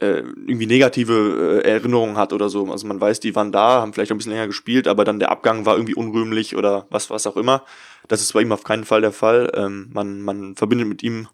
äh, 0.00 0.18
irgendwie 0.46 0.66
negative 0.66 1.62
äh, 1.64 1.68
Erinnerungen 1.68 2.16
hat 2.16 2.32
oder 2.32 2.48
so. 2.48 2.70
Also 2.70 2.86
man 2.86 3.00
weiß, 3.00 3.20
die 3.20 3.34
waren 3.34 3.52
da, 3.52 3.80
haben 3.80 3.92
vielleicht 3.92 4.10
ein 4.10 4.18
bisschen 4.18 4.32
länger 4.32 4.46
gespielt, 4.46 4.88
aber 4.88 5.04
dann 5.04 5.18
der 5.18 5.30
Abgang 5.30 5.66
war 5.66 5.76
irgendwie 5.76 5.94
unrühmlich 5.94 6.56
oder 6.56 6.86
was, 6.90 7.10
was 7.10 7.26
auch 7.26 7.36
immer. 7.36 7.64
Das 8.08 8.20
ist 8.20 8.32
bei 8.32 8.42
ihm 8.42 8.52
auf 8.52 8.64
keinen 8.64 8.84
Fall 8.84 9.00
der 9.00 9.12
Fall. 9.12 9.52
Ähm, 9.54 9.90
man, 9.92 10.20
man 10.20 10.56
verbindet 10.56 10.88
mit 10.88 11.02
ihm 11.02 11.28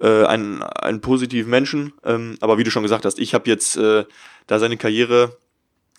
äh, 0.00 0.24
einen, 0.24 0.62
einen 0.62 1.00
positiven 1.00 1.50
Menschen. 1.50 1.92
Ähm, 2.04 2.36
aber 2.40 2.58
wie 2.58 2.64
du 2.64 2.70
schon 2.70 2.82
gesagt 2.82 3.04
hast, 3.04 3.18
ich 3.18 3.34
habe 3.34 3.48
jetzt, 3.48 3.76
äh, 3.76 4.04
da 4.46 4.58
seine 4.58 4.76
Karriere 4.76 5.36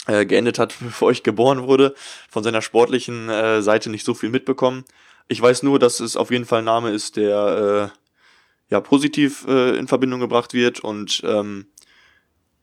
äh, 0.07 0.25
geendet 0.25 0.59
hat, 0.59 0.75
bevor 0.81 1.11
ich 1.11 1.23
geboren 1.23 1.63
wurde, 1.63 1.95
von 2.29 2.43
seiner 2.43 2.61
sportlichen 2.61 3.29
äh, 3.29 3.61
Seite 3.61 3.89
nicht 3.89 4.05
so 4.05 4.13
viel 4.13 4.29
mitbekommen. 4.29 4.83
Ich 5.27 5.41
weiß 5.41 5.63
nur, 5.63 5.79
dass 5.79 5.99
es 5.99 6.17
auf 6.17 6.31
jeden 6.31 6.45
Fall 6.45 6.59
ein 6.59 6.65
Name 6.65 6.89
ist, 6.91 7.15
der 7.15 7.91
äh, 7.93 8.73
ja 8.73 8.81
positiv 8.81 9.45
äh, 9.47 9.77
in 9.77 9.87
Verbindung 9.87 10.19
gebracht 10.19 10.53
wird 10.53 10.79
und 10.79 11.21
ähm, 11.23 11.67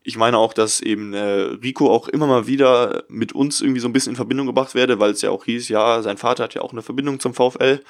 ich 0.07 0.17
meine 0.17 0.39
auch, 0.39 0.53
dass 0.53 0.81
eben 0.81 1.15
äh, 1.15 1.19
Rico 1.63 1.91
auch 1.91 2.07
immer 2.07 2.29
mal 2.29 2.47
wieder 2.47 3.03
mit 3.09 3.33
uns 3.33 3.61
irgendwie 3.61 3.81
so 3.81 3.89
ein 3.89 3.93
bisschen 3.93 4.13
in 4.13 4.17
Verbindung 4.17 4.47
gebracht 4.47 4.77
werde, 4.77 5.01
weil 5.01 5.11
es 5.11 5.21
ja 5.21 5.31
auch 5.31 5.45
hieß, 5.45 5.69
ja, 5.69 6.01
sein 6.01 6.17
Vater 6.17 6.45
hat 6.45 6.55
ja 6.55 6.63
auch 6.63 6.71
eine 6.71 6.83
Verbindung 6.83 7.19
zum 7.19 7.35
VfL. 7.35 7.83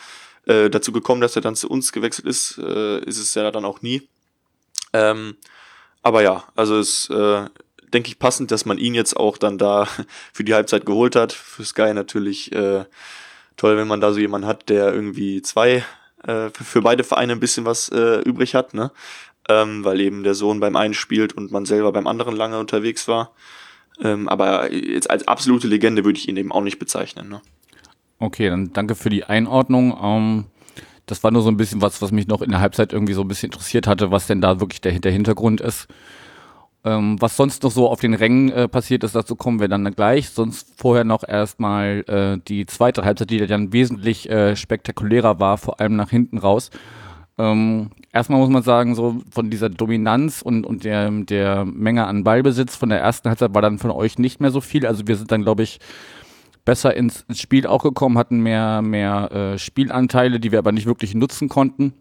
Äh, 0.46 0.70
dazu 0.70 0.92
gekommen, 0.92 1.20
dass 1.20 1.36
er 1.36 1.42
dann 1.42 1.56
zu 1.56 1.68
uns 1.68 1.92
gewechselt 1.92 2.26
ist, 2.26 2.56
äh, 2.58 3.00
ist 3.00 3.18
es 3.18 3.34
ja 3.34 3.50
dann 3.50 3.66
auch 3.66 3.82
nie. 3.82 4.08
Ähm, 4.94 5.36
aber 6.02 6.22
ja, 6.22 6.44
also 6.54 6.78
es 6.78 7.10
äh, 7.10 7.44
denke 7.92 8.08
ich 8.08 8.18
passend, 8.18 8.50
dass 8.50 8.64
man 8.64 8.78
ihn 8.78 8.94
jetzt 8.94 9.16
auch 9.16 9.36
dann 9.36 9.58
da 9.58 9.86
für 10.32 10.44
die 10.44 10.54
Halbzeit 10.54 10.86
geholt 10.86 11.16
hat. 11.16 11.32
Für 11.32 11.64
Sky 11.64 11.92
natürlich 11.92 12.50
äh, 12.52 12.84
toll, 13.58 13.76
wenn 13.76 13.88
man 13.88 14.00
da 14.00 14.12
so 14.12 14.20
jemanden 14.20 14.46
hat, 14.46 14.70
der 14.70 14.94
irgendwie 14.94 15.42
zwei 15.42 15.84
äh, 16.26 16.48
für 16.50 16.80
beide 16.80 17.04
Vereine 17.04 17.32
ein 17.32 17.40
bisschen 17.40 17.66
was 17.66 17.90
äh, 17.90 18.20
übrig 18.20 18.54
hat, 18.54 18.72
ne? 18.72 18.90
Ähm, 19.48 19.84
weil 19.84 20.00
eben 20.00 20.22
der 20.22 20.34
Sohn 20.34 20.60
beim 20.60 20.76
einen 20.76 20.94
spielt 20.94 21.32
und 21.32 21.52
man 21.52 21.66
selber 21.66 21.92
beim 21.92 22.06
anderen 22.06 22.36
lange 22.36 22.58
unterwegs 22.58 23.08
war. 23.08 23.32
Ähm, 24.02 24.28
aber 24.28 24.72
jetzt 24.72 25.10
als 25.10 25.26
absolute 25.26 25.68
Legende 25.68 26.04
würde 26.04 26.18
ich 26.18 26.28
ihn 26.28 26.36
eben 26.36 26.52
auch 26.52 26.62
nicht 26.62 26.78
bezeichnen. 26.78 27.28
Ne? 27.28 27.40
Okay, 28.18 28.48
dann 28.48 28.72
danke 28.72 28.94
für 28.94 29.10
die 29.10 29.24
Einordnung. 29.24 29.96
Ähm, 30.02 30.44
das 31.06 31.22
war 31.22 31.30
nur 31.30 31.42
so 31.42 31.48
ein 31.48 31.56
bisschen 31.56 31.82
was, 31.82 32.02
was 32.02 32.12
mich 32.12 32.26
noch 32.26 32.42
in 32.42 32.50
der 32.50 32.60
Halbzeit 32.60 32.92
irgendwie 32.92 33.14
so 33.14 33.22
ein 33.22 33.28
bisschen 33.28 33.50
interessiert 33.50 33.86
hatte, 33.86 34.10
was 34.10 34.26
denn 34.26 34.40
da 34.40 34.60
wirklich 34.60 34.80
der, 34.80 34.98
der 34.98 35.12
Hintergrund 35.12 35.60
ist. 35.60 35.86
Ähm, 36.84 37.16
was 37.20 37.36
sonst 37.36 37.62
noch 37.62 37.70
so 37.70 37.88
auf 37.88 38.00
den 38.00 38.14
Rängen 38.14 38.50
äh, 38.50 38.68
passiert 38.68 39.02
ist, 39.02 39.14
dazu 39.14 39.34
kommen 39.34 39.60
wir 39.60 39.68
dann 39.68 39.84
gleich. 39.92 40.30
Sonst 40.30 40.72
vorher 40.76 41.04
noch 41.04 41.26
erstmal 41.26 42.04
äh, 42.06 42.40
die 42.46 42.66
zweite 42.66 43.04
Halbzeit, 43.04 43.30
die 43.30 43.44
dann 43.46 43.72
wesentlich 43.72 44.28
äh, 44.28 44.56
spektakulärer 44.56 45.40
war, 45.40 45.58
vor 45.58 45.80
allem 45.80 45.96
nach 45.96 46.10
hinten 46.10 46.38
raus. 46.38 46.70
Ähm, 47.38 47.90
erstmal 48.12 48.40
muss 48.40 48.48
man 48.48 48.62
sagen, 48.62 48.94
so 48.94 49.20
von 49.30 49.50
dieser 49.50 49.68
Dominanz 49.68 50.40
und, 50.40 50.64
und 50.64 50.84
der, 50.84 51.10
der 51.10 51.64
Menge 51.66 52.06
an 52.06 52.24
Ballbesitz 52.24 52.76
von 52.76 52.88
der 52.88 53.00
ersten 53.00 53.28
Halbzeit 53.28 53.54
war 53.54 53.62
dann 53.62 53.78
von 53.78 53.90
euch 53.90 54.18
nicht 54.18 54.40
mehr 54.40 54.50
so 54.50 54.60
viel. 54.60 54.86
Also 54.86 55.06
wir 55.06 55.16
sind 55.16 55.30
dann, 55.30 55.42
glaube 55.42 55.62
ich, 55.62 55.78
besser 56.64 56.94
ins, 56.96 57.24
ins, 57.28 57.40
Spiel 57.40 57.66
auch 57.66 57.82
gekommen, 57.82 58.16
hatten 58.16 58.40
mehr, 58.40 58.80
mehr 58.82 59.30
äh, 59.32 59.58
Spielanteile, 59.58 60.40
die 60.40 60.50
wir 60.50 60.58
aber 60.58 60.72
nicht 60.72 60.86
wirklich 60.86 61.14
nutzen 61.14 61.48
konnten. 61.48 61.92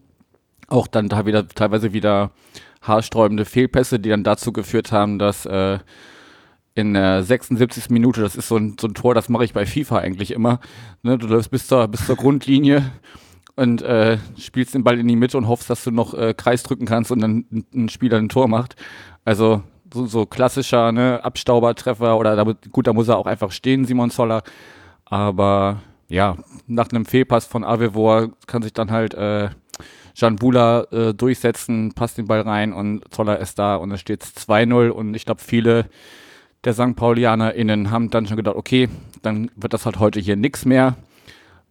Auch 0.68 0.86
dann 0.86 1.08
da 1.08 1.26
wieder 1.26 1.46
teilweise 1.46 1.92
wieder 1.92 2.30
haarsträubende 2.82 3.44
Fehlpässe, 3.44 4.00
die 4.00 4.08
dann 4.08 4.24
dazu 4.24 4.52
geführt 4.52 4.90
haben, 4.90 5.18
dass 5.18 5.44
äh, 5.46 5.78
in 6.74 6.94
der 6.94 7.22
76. 7.22 7.90
Minute, 7.90 8.20
das 8.20 8.36
ist 8.36 8.48
so 8.48 8.56
ein, 8.56 8.76
so 8.80 8.86
ein 8.86 8.94
Tor, 8.94 9.14
das 9.14 9.28
mache 9.28 9.44
ich 9.44 9.52
bei 9.52 9.66
FIFA 9.66 9.98
eigentlich 9.98 10.30
immer. 10.30 10.60
Ne, 11.02 11.18
du 11.18 11.26
läufst 11.26 11.50
bis 11.50 11.66
zur, 11.66 11.88
bis 11.88 12.06
zur 12.06 12.16
Grundlinie 12.16 12.90
und 13.56 13.82
äh, 13.82 14.18
spielst 14.38 14.74
den 14.74 14.84
Ball 14.84 14.98
in 14.98 15.08
die 15.08 15.16
Mitte 15.16 15.38
und 15.38 15.48
hoffst, 15.48 15.70
dass 15.70 15.82
du 15.82 15.90
noch 15.90 16.14
äh, 16.14 16.34
Kreis 16.34 16.62
drücken 16.62 16.86
kannst 16.86 17.10
und 17.10 17.20
dann 17.20 17.64
ein 17.74 17.88
Spieler 17.88 18.18
ein 18.18 18.28
Tor 18.28 18.48
macht. 18.48 18.76
Also 19.24 19.62
so, 19.92 20.06
so 20.06 20.26
klassischer 20.26 20.92
ne, 20.92 21.24
Abstaubertreffer 21.24 22.18
oder 22.18 22.36
da, 22.36 22.44
gut, 22.70 22.86
da 22.86 22.92
muss 22.92 23.08
er 23.08 23.16
auch 23.16 23.26
einfach 23.26 23.50
stehen, 23.50 23.84
Simon 23.84 24.10
Zoller. 24.10 24.42
Aber 25.04 25.80
ja, 26.08 26.36
nach 26.66 26.90
einem 26.90 27.06
Fehlpass 27.06 27.46
von 27.46 27.64
Avevor 27.64 28.30
kann 28.46 28.62
sich 28.62 28.72
dann 28.72 28.90
halt 28.90 29.14
äh, 29.14 29.48
Jan 30.14 30.36
Bula 30.36 30.84
äh, 30.92 31.14
durchsetzen, 31.14 31.92
passt 31.94 32.18
den 32.18 32.26
Ball 32.26 32.42
rein 32.42 32.72
und 32.72 33.02
Zoller 33.12 33.38
ist 33.38 33.58
da 33.58 33.76
und 33.76 33.90
es 33.90 34.00
steht 34.00 34.22
2-0 34.22 34.88
und 34.88 35.14
ich 35.14 35.24
glaube, 35.24 35.42
viele 35.42 35.86
der 36.64 36.74
St. 36.74 36.96
PaulianerInnen 36.96 37.90
haben 37.90 38.10
dann 38.10 38.26
schon 38.26 38.36
gedacht, 38.36 38.56
okay, 38.56 38.88
dann 39.22 39.50
wird 39.56 39.72
das 39.72 39.86
halt 39.86 39.98
heute 39.98 40.18
hier 40.18 40.36
nix 40.36 40.64
mehr. 40.64 40.96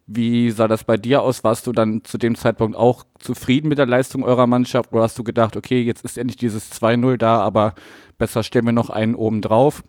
Wie 0.06 0.50
sah 0.50 0.68
das 0.68 0.84
bei 0.84 0.96
dir 0.96 1.22
aus? 1.22 1.42
Warst 1.42 1.66
du 1.66 1.72
dann 1.72 2.04
zu 2.04 2.16
dem 2.16 2.36
Zeitpunkt 2.36 2.76
auch 2.76 3.04
zufrieden 3.18 3.68
mit 3.68 3.78
der 3.78 3.86
Leistung 3.86 4.22
eurer 4.22 4.46
Mannschaft 4.46 4.92
oder 4.92 5.02
hast 5.02 5.18
du 5.18 5.24
gedacht, 5.24 5.56
okay, 5.56 5.82
jetzt 5.82 6.04
ist 6.04 6.16
endlich 6.16 6.36
dieses 6.36 6.70
2-0 6.72 7.16
da, 7.16 7.40
aber 7.40 7.74
besser 8.16 8.44
stellen 8.44 8.66
wir 8.66 8.72
noch 8.72 8.90
einen 8.90 9.16
oben 9.16 9.42
drauf? 9.42 9.82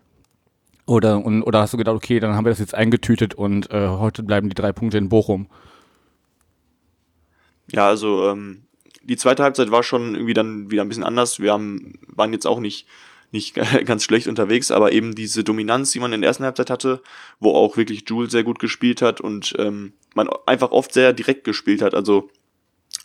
Oder, 0.88 1.24
und, 1.24 1.44
oder 1.44 1.60
hast 1.60 1.74
du 1.74 1.78
gedacht, 1.78 1.96
okay, 1.96 2.20
dann 2.20 2.34
haben 2.34 2.46
wir 2.46 2.50
das 2.50 2.60
jetzt 2.60 2.74
eingetütet 2.74 3.36
und 3.36 3.70
äh, 3.72 3.90
heute 3.90 4.24
bleiben 4.24 4.50
die 4.50 4.56
drei 4.56 4.72
Punkte 4.72 4.98
in 4.98 5.10
Bochum? 5.10 5.48
Ja, 7.72 7.88
also 7.88 8.30
ähm, 8.30 8.64
die 9.04 9.18
zweite 9.18 9.44
Halbzeit 9.44 9.70
war 9.70 9.84
schon 9.84 10.16
irgendwie 10.16 10.34
dann 10.34 10.72
wieder 10.72 10.82
ein 10.82 10.88
bisschen 10.88 11.04
anders. 11.04 11.40
Wir 11.40 11.52
haben, 11.52 12.00
waren 12.08 12.34
jetzt 12.34 12.48
auch 12.48 12.60
nicht 12.60 12.88
nicht 13.32 13.56
ganz 13.86 14.04
schlecht 14.04 14.28
unterwegs, 14.28 14.72
aber 14.72 14.92
eben 14.92 15.16
diese 15.16 15.44
Dominanz, 15.44 15.92
die 15.92 16.00
man 16.00 16.14
in 16.14 16.22
der 16.22 16.30
ersten 16.30 16.44
Halbzeit 16.44 16.70
hatte, 16.70 17.02
wo 17.40 17.54
auch 17.54 17.78
wirklich 17.78 18.04
Jules 18.08 18.32
sehr 18.32 18.44
gut 18.44 18.60
gespielt 18.60 19.02
hat 19.02 19.22
und 19.22 19.54
ähm, 19.58 19.94
man 20.16 20.30
einfach 20.46 20.72
oft 20.72 20.94
sehr 20.94 21.14
direkt 21.14 21.44
gespielt 21.44 21.82
hat. 21.82 21.94
Also 21.94 22.30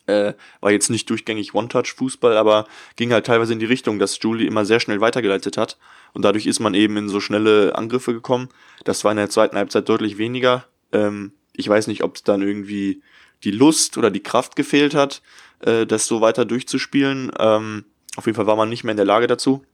äh, 0.06 0.34
war 0.60 0.72
jetzt 0.72 0.90
nicht 0.90 1.08
durchgängig 1.10 1.54
One-Touch-Fußball, 1.54 2.36
aber 2.36 2.66
ging 2.96 3.12
halt 3.12 3.26
teilweise 3.26 3.52
in 3.52 3.58
die 3.58 3.66
Richtung, 3.66 3.98
dass 3.98 4.18
Julie 4.20 4.46
immer 4.46 4.64
sehr 4.64 4.80
schnell 4.80 5.00
weitergeleitet 5.00 5.56
hat 5.56 5.78
und 6.12 6.24
dadurch 6.24 6.46
ist 6.46 6.60
man 6.60 6.74
eben 6.74 6.96
in 6.96 7.08
so 7.08 7.20
schnelle 7.20 7.74
Angriffe 7.76 8.12
gekommen. 8.12 8.48
Das 8.84 9.04
war 9.04 9.12
in 9.12 9.16
der 9.16 9.30
zweiten 9.30 9.56
Halbzeit 9.56 9.88
deutlich 9.88 10.18
weniger. 10.18 10.66
Ähm, 10.92 11.32
ich 11.54 11.68
weiß 11.68 11.86
nicht, 11.86 12.02
ob 12.02 12.16
es 12.16 12.22
dann 12.22 12.42
irgendwie 12.42 13.02
die 13.44 13.50
Lust 13.50 13.98
oder 13.98 14.10
die 14.10 14.22
Kraft 14.22 14.56
gefehlt 14.56 14.94
hat, 14.94 15.22
äh, 15.60 15.86
das 15.86 16.06
so 16.06 16.20
weiter 16.20 16.44
durchzuspielen. 16.44 17.32
Ähm, 17.38 17.84
auf 18.16 18.26
jeden 18.26 18.36
Fall 18.36 18.46
war 18.46 18.56
man 18.56 18.68
nicht 18.68 18.84
mehr 18.84 18.92
in 18.92 18.98
der 18.98 19.06
Lage 19.06 19.26
dazu. 19.26 19.64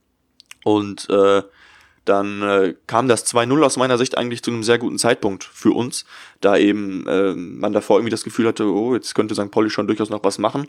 Und 0.64 1.08
äh, 1.10 1.42
dann 2.08 2.42
äh, 2.42 2.74
kam 2.86 3.06
das 3.08 3.26
2-0 3.26 3.62
aus 3.64 3.76
meiner 3.76 3.98
Sicht 3.98 4.16
eigentlich 4.16 4.42
zu 4.42 4.50
einem 4.50 4.62
sehr 4.62 4.78
guten 4.78 4.98
Zeitpunkt 4.98 5.44
für 5.44 5.72
uns, 5.72 6.06
da 6.40 6.56
eben 6.56 7.06
äh, 7.06 7.34
man 7.34 7.72
davor 7.72 7.98
irgendwie 7.98 8.10
das 8.10 8.24
Gefühl 8.24 8.48
hatte, 8.48 8.64
oh, 8.64 8.94
jetzt 8.94 9.14
könnte 9.14 9.34
St. 9.34 9.50
Pauli 9.50 9.70
schon 9.70 9.86
durchaus 9.86 10.08
noch 10.08 10.24
was 10.24 10.38
machen. 10.38 10.68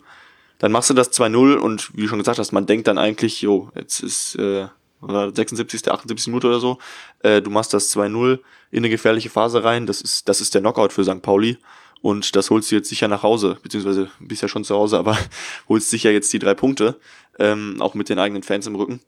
Dann 0.58 0.74
machst 0.74 0.90
du 0.90 0.94
das 0.94 1.14
2-0 1.14 1.56
und 1.56 1.96
wie 1.96 2.02
du 2.02 2.08
schon 2.10 2.20
gesagt 2.20 2.40
hast, 2.40 2.52
man 2.52 2.66
denkt 2.66 2.88
dann 2.88 2.98
eigentlich, 2.98 3.42
jo, 3.42 3.72
jetzt 3.76 4.02
ist 4.02 4.36
äh, 4.36 4.68
76., 5.02 5.90
78. 5.90 6.28
Minute 6.28 6.48
oder 6.48 6.60
so, 6.60 6.78
äh, 7.20 7.42
du 7.42 7.50
machst 7.50 7.74
das 7.74 7.96
2-0 7.96 8.40
in 8.72 8.80
eine 8.80 8.90
gefährliche 8.90 9.30
Phase 9.30 9.64
rein, 9.64 9.86
das 9.86 10.02
ist, 10.02 10.28
das 10.28 10.42
ist 10.42 10.54
der 10.54 10.62
Knockout 10.62 10.92
für 10.92 11.06
St. 11.06 11.22
Pauli 11.22 11.58
und 12.02 12.36
das 12.36 12.50
holst 12.50 12.70
du 12.70 12.76
jetzt 12.76 12.90
sicher 12.90 13.08
nach 13.08 13.24
Hause, 13.24 13.58
beziehungsweise 13.64 14.10
bist 14.20 14.42
ja 14.42 14.50
schon 14.50 14.66
zu 14.66 14.76
Hause, 14.76 14.98
aber 14.98 15.18
holst 15.70 15.90
sicher 15.90 16.12
jetzt 16.12 16.34
die 16.34 16.40
drei 16.40 16.54
Punkte, 16.54 17.00
ähm, 17.40 17.78
auch 17.80 17.94
mit 17.94 18.10
den 18.10 18.20
eigenen 18.20 18.44
Fans 18.44 18.68
im 18.68 18.76
Rücken. 18.76 19.00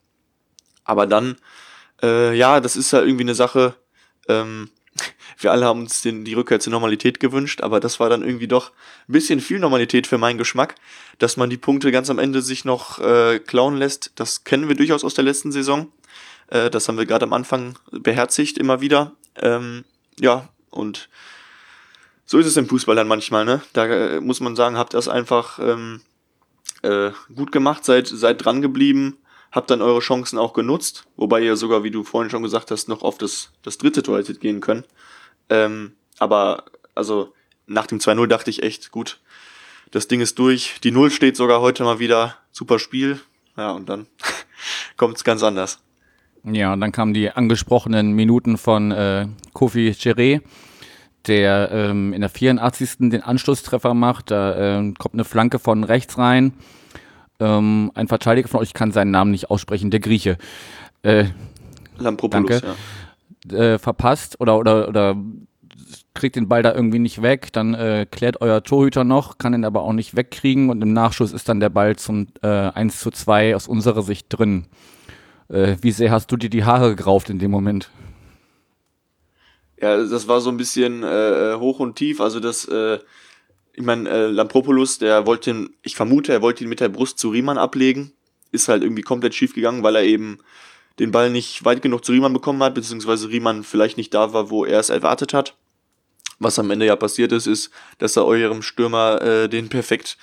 Aber 0.91 1.07
dann, 1.07 1.37
äh, 2.03 2.35
ja, 2.35 2.59
das 2.59 2.75
ist 2.75 2.91
ja 2.91 3.01
irgendwie 3.01 3.23
eine 3.23 3.33
Sache, 3.33 3.75
ähm, 4.27 4.69
wir 5.39 5.53
alle 5.53 5.65
haben 5.65 5.79
uns 5.79 6.01
den, 6.01 6.25
die 6.25 6.33
Rückkehr 6.33 6.59
zur 6.59 6.71
Normalität 6.71 7.21
gewünscht, 7.21 7.61
aber 7.61 7.79
das 7.79 8.01
war 8.01 8.09
dann 8.09 8.23
irgendwie 8.23 8.49
doch 8.49 8.71
ein 9.07 9.13
bisschen 9.13 9.39
viel 9.39 9.59
Normalität 9.59 10.05
für 10.05 10.17
meinen 10.17 10.37
Geschmack, 10.37 10.75
dass 11.17 11.37
man 11.37 11.49
die 11.49 11.55
Punkte 11.55 11.93
ganz 11.93 12.09
am 12.09 12.19
Ende 12.19 12.41
sich 12.41 12.65
noch 12.65 12.99
äh, 12.99 13.39
klauen 13.39 13.77
lässt. 13.77 14.11
Das 14.15 14.43
kennen 14.43 14.67
wir 14.67 14.75
durchaus 14.75 15.05
aus 15.05 15.13
der 15.13 15.23
letzten 15.23 15.53
Saison. 15.53 15.89
Äh, 16.47 16.69
das 16.69 16.89
haben 16.89 16.97
wir 16.97 17.05
gerade 17.05 17.23
am 17.23 17.31
Anfang 17.31 17.79
beherzigt 17.91 18.57
immer 18.57 18.81
wieder. 18.81 19.13
Ähm, 19.37 19.85
ja, 20.19 20.49
und 20.71 21.07
so 22.25 22.37
ist 22.37 22.47
es 22.47 22.57
im 22.57 22.67
Fußball 22.67 22.97
dann 22.97 23.07
manchmal, 23.07 23.45
ne? 23.45 23.61
Da 23.71 23.85
äh, 23.85 24.19
muss 24.19 24.41
man 24.41 24.57
sagen, 24.57 24.77
habt 24.77 24.93
ihr 24.93 24.99
es 24.99 25.07
einfach 25.07 25.57
ähm, 25.59 26.01
äh, 26.81 27.11
gut 27.33 27.53
gemacht, 27.53 27.85
seid, 27.85 28.07
seid 28.07 28.43
dran 28.43 28.61
geblieben, 28.61 29.20
habt 29.51 29.69
dann 29.69 29.81
eure 29.81 29.99
Chancen 29.99 30.39
auch 30.39 30.53
genutzt, 30.53 31.05
wobei 31.17 31.41
ihr 31.41 31.55
sogar, 31.55 31.83
wie 31.83 31.91
du 31.91 32.03
vorhin 32.03 32.29
schon 32.29 32.43
gesagt 32.43 32.71
hast, 32.71 32.87
noch 32.87 33.03
auf 33.03 33.17
das, 33.17 33.51
das 33.63 33.77
dritte 33.77 34.01
Tor 34.01 34.17
hättet 34.17 34.39
gehen 34.39 34.61
können. 34.61 34.85
Ähm, 35.49 35.93
aber 36.19 36.65
also 36.95 37.33
nach 37.67 37.87
dem 37.87 37.99
2-0 37.99 38.27
dachte 38.27 38.49
ich 38.49 38.63
echt, 38.63 38.91
gut, 38.91 39.19
das 39.91 40.07
Ding 40.07 40.21
ist 40.21 40.39
durch. 40.39 40.79
Die 40.83 40.91
Null 40.91 41.11
steht 41.11 41.35
sogar 41.35 41.61
heute 41.61 41.83
mal 41.83 41.99
wieder. 41.99 42.35
Super 42.51 42.79
Spiel. 42.79 43.19
Ja, 43.57 43.71
und 43.71 43.89
dann 43.89 44.07
kommt 44.97 45.17
es 45.17 45.23
ganz 45.23 45.43
anders. 45.43 45.79
Ja, 46.43 46.73
und 46.73 46.81
dann 46.81 46.91
kamen 46.91 47.13
die 47.13 47.29
angesprochenen 47.29 48.13
Minuten 48.13 48.57
von 48.57 48.91
äh, 48.91 49.27
Kofi 49.53 49.89
Cheré, 49.91 50.41
der 51.27 51.69
ähm, 51.71 52.13
in 52.13 52.21
der 52.21 52.29
84. 52.29 53.09
den 53.09 53.21
Anschlusstreffer 53.21 53.93
macht. 53.93 54.31
Da 54.31 54.79
äh, 54.79 54.93
kommt 54.97 55.13
eine 55.13 55.25
Flanke 55.25 55.59
von 55.59 55.83
rechts 55.83 56.17
rein 56.17 56.53
ähm, 57.41 57.91
ein 57.95 58.07
Verteidiger 58.07 58.47
von 58.47 58.61
euch 58.61 58.73
kann 58.73 58.91
seinen 58.91 59.11
Namen 59.11 59.31
nicht 59.31 59.49
aussprechen, 59.49 59.91
der 59.91 59.99
Grieche. 59.99 60.37
Äh, 61.01 61.25
Lampropoulos, 61.97 62.61
danke, 62.61 62.77
ja. 63.51 63.57
Äh, 63.57 63.79
verpasst 63.79 64.39
oder, 64.39 64.57
oder, 64.57 64.87
oder 64.87 65.17
kriegt 66.13 66.35
den 66.35 66.47
Ball 66.47 66.61
da 66.61 66.73
irgendwie 66.73 66.99
nicht 66.99 67.21
weg, 67.21 67.51
dann 67.53 67.73
äh, 67.73 68.05
klärt 68.09 68.41
euer 68.41 68.63
Torhüter 68.63 69.03
noch, 69.03 69.37
kann 69.37 69.53
ihn 69.53 69.65
aber 69.65 69.81
auch 69.83 69.93
nicht 69.93 70.15
wegkriegen 70.15 70.69
und 70.69 70.81
im 70.81 70.93
Nachschuss 70.93 71.33
ist 71.33 71.49
dann 71.49 71.59
der 71.59 71.69
Ball 71.69 71.95
zum 71.95 72.27
äh, 72.41 72.47
1 72.47 72.99
zu 72.99 73.11
2 73.11 73.55
aus 73.55 73.67
unserer 73.67 74.03
Sicht 74.03 74.27
drin. 74.29 74.67
Äh, 75.49 75.77
wie 75.81 75.91
sehr 75.91 76.11
hast 76.11 76.31
du 76.31 76.37
dir 76.37 76.49
die 76.49 76.63
Haare 76.63 76.95
gerauft 76.95 77.29
in 77.29 77.39
dem 77.39 77.51
Moment? 77.51 77.89
Ja, 79.81 79.97
das 79.97 80.27
war 80.27 80.41
so 80.41 80.49
ein 80.51 80.57
bisschen 80.57 81.03
äh, 81.03 81.55
hoch 81.55 81.79
und 81.79 81.95
tief, 81.95 82.21
also 82.21 82.39
das 82.39 82.65
äh, 82.65 82.99
ich 83.73 83.83
meine, 83.83 84.09
äh, 84.09 84.27
Lampropoulos, 84.27 84.97
der 84.97 85.25
wollte 85.25 85.51
ihn, 85.51 85.69
ich 85.81 85.95
vermute, 85.95 86.33
er 86.33 86.41
wollte 86.41 86.63
ihn 86.63 86.69
mit 86.69 86.79
der 86.79 86.89
Brust 86.89 87.19
zu 87.19 87.29
Riemann 87.29 87.57
ablegen. 87.57 88.13
Ist 88.51 88.67
halt 88.67 88.83
irgendwie 88.83 89.01
komplett 89.01 89.33
schief 89.33 89.53
gegangen, 89.53 89.83
weil 89.83 89.95
er 89.95 90.03
eben 90.03 90.39
den 90.99 91.11
Ball 91.11 91.29
nicht 91.29 91.63
weit 91.63 91.81
genug 91.81 92.03
zu 92.03 92.11
Riemann 92.11 92.33
bekommen 92.33 92.61
hat, 92.63 92.75
beziehungsweise 92.75 93.29
Riemann 93.29 93.63
vielleicht 93.63 93.97
nicht 93.97 94.13
da 94.13 94.33
war, 94.33 94.49
wo 94.49 94.65
er 94.65 94.79
es 94.79 94.89
erwartet 94.89 95.33
hat. 95.33 95.55
Was 96.39 96.59
am 96.59 96.69
Ende 96.71 96.85
ja 96.85 96.95
passiert 96.95 97.31
ist, 97.31 97.47
ist, 97.47 97.71
dass 97.97 98.17
er 98.17 98.25
eurem 98.25 98.61
Stürmer 98.61 99.21
äh, 99.21 99.47
den 99.47 99.69
perfekt 99.69 100.17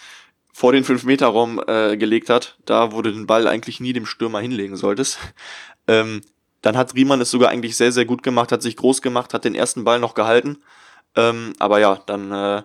vor 0.53 0.73
den 0.73 0.85
5-Meter-Raum 0.85 1.63
äh, 1.67 1.97
gelegt 1.97 2.29
hat. 2.29 2.59
Da, 2.67 2.93
wo 2.93 3.01
du 3.01 3.13
den 3.13 3.27
Ball 3.27 3.47
eigentlich 3.47 3.81
nie 3.81 3.93
dem 3.93 4.07
Stürmer 4.07 4.41
hinlegen 4.41 4.77
solltest. 4.77 5.19
Ähm, 5.91 6.21
dann 6.61 6.77
hat 6.77 6.95
Riemann 6.95 7.23
es 7.23 7.31
sogar 7.31 7.49
eigentlich 7.49 7.75
sehr, 7.75 7.93
sehr 7.93 8.05
gut 8.05 8.23
gemacht, 8.23 8.53
hat 8.53 8.61
sich 8.61 8.77
groß 8.77 9.01
gemacht, 9.01 9.33
hat 9.33 9.47
den 9.47 9.55
ersten 9.55 9.85
Ball 9.85 9.99
noch 9.99 10.13
gehalten. 10.13 10.59
Ähm, 11.17 11.55
aber 11.59 11.81
ja, 11.81 12.03
dann 12.05 12.31
äh, 12.31 12.63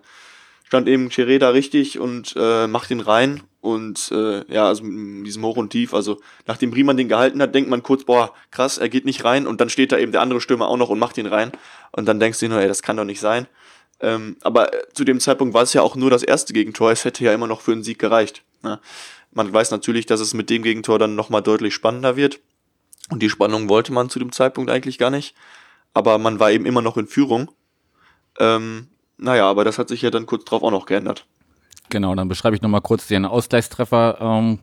stand 0.74 0.88
eben 0.88 1.10
Chiré 1.10 1.38
da 1.38 1.50
richtig 1.50 2.00
und 2.00 2.34
äh, 2.36 2.66
macht 2.66 2.90
ihn 2.90 3.00
rein. 3.00 3.44
Und 3.62 4.12
äh, 4.12 4.44
ja, 4.52 4.68
also 4.68 4.84
mit 4.84 5.28
diesem 5.28 5.46
Hoch 5.46 5.56
und 5.56 5.70
Tief, 5.70 5.94
also 5.94 6.20
nachdem 6.48 6.74
Riemann 6.74 6.98
den 6.98 7.08
gehalten 7.08 7.44
hat, 7.44 7.54
denkt 7.54 7.70
man 7.70 7.84
kurz, 7.84 8.06
boah, 8.06 8.34
krass, 8.50 8.80
er 8.80 8.90
geht 8.90 9.06
nicht 9.06 9.24
rein. 9.24 9.46
Und 9.46 9.62
dann 9.62 9.70
steht 9.70 9.92
da 9.92 10.00
eben 10.00 10.12
der 10.12 10.22
andere 10.22 10.42
Stürmer 10.42 10.68
auch 10.68 10.78
noch 10.78 10.90
und 10.90 10.98
macht 10.98 11.20
ihn 11.20 11.28
rein. 11.28 11.52
Und 11.92 12.08
dann 12.08 12.20
denkst 12.20 12.40
du 12.40 12.48
dir 12.48 12.54
nur, 12.54 12.62
ey, 12.62 12.68
das 12.68 12.82
kann 12.82 12.98
doch 12.98 13.04
nicht 13.04 13.20
sein. 13.20 13.46
Ähm, 14.00 14.36
aber 14.42 14.74
äh, 14.74 14.92
zu 14.94 15.04
dem 15.04 15.20
Zeitpunkt 15.20 15.54
war 15.54 15.62
es 15.62 15.74
ja 15.74 15.84
auch 15.84 15.96
nur 15.96 16.10
das 16.10 16.24
erste 16.24 16.54
Gegentor. 16.54 16.92
Es 16.92 17.06
hätte 17.06 17.24
ja 17.24 17.36
immer 17.36 17.46
noch 17.46 17.62
für 17.62 17.74
einen 17.74 17.84
Sieg 17.84 18.00
gereicht. 18.00 18.42
Ne? 18.64 18.80
Man 19.32 19.54
weiß 19.54 19.70
natürlich, 19.70 20.08
dass 20.08 20.22
es 20.22 20.34
mit 20.34 20.50
dem 20.50 20.64
Gegentor 20.64 20.98
dann 20.98 21.14
nochmal 21.14 21.44
deutlich 21.44 21.76
spannender 21.76 22.16
wird. 22.16 22.40
Und 23.12 23.22
die 23.22 23.30
Spannung 23.30 23.70
wollte 23.70 23.94
man 23.94 24.10
zu 24.10 24.18
dem 24.18 24.32
Zeitpunkt 24.32 24.72
eigentlich 24.72 24.98
gar 24.98 25.12
nicht. 25.12 25.36
Aber 25.94 26.18
man 26.18 26.40
war 26.40 26.50
eben 26.50 26.66
immer 26.66 26.82
noch 26.82 26.98
in 26.98 27.06
Führung. 27.06 27.52
Ähm, 28.40 28.88
naja, 29.18 29.50
aber 29.50 29.64
das 29.64 29.78
hat 29.78 29.90
sich 29.90 30.02
ja 30.02 30.10
dann 30.10 30.26
kurz 30.26 30.46
drauf 30.46 30.64
auch 30.64 30.72
noch 30.72 30.86
geändert. 30.86 31.26
Genau, 31.90 32.16
dann 32.16 32.28
beschreibe 32.28 32.56
ich 32.56 32.62
nochmal 32.62 32.82
kurz 32.82 33.08
den 33.08 33.26
Ausgleichstreffer. 33.26 34.18
Ähm, 34.20 34.60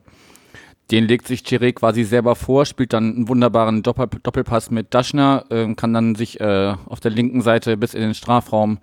den 0.91 1.07
legt 1.07 1.27
sich 1.27 1.41
Chiré 1.41 1.71
quasi 1.71 2.03
selber 2.03 2.35
vor, 2.35 2.65
spielt 2.65 2.91
dann 2.91 3.15
einen 3.15 3.27
wunderbaren 3.29 3.81
Doppel 3.81 4.09
Doppelpass 4.21 4.71
mit 4.71 4.93
Daschner, 4.93 5.45
äh, 5.49 5.73
kann 5.75 5.93
dann 5.93 6.15
sich 6.15 6.41
äh, 6.41 6.75
auf 6.85 6.99
der 6.99 7.11
linken 7.11 7.41
Seite 7.41 7.77
bis 7.77 7.93
in 7.93 8.01
den 8.01 8.13
Strafraum 8.13 8.79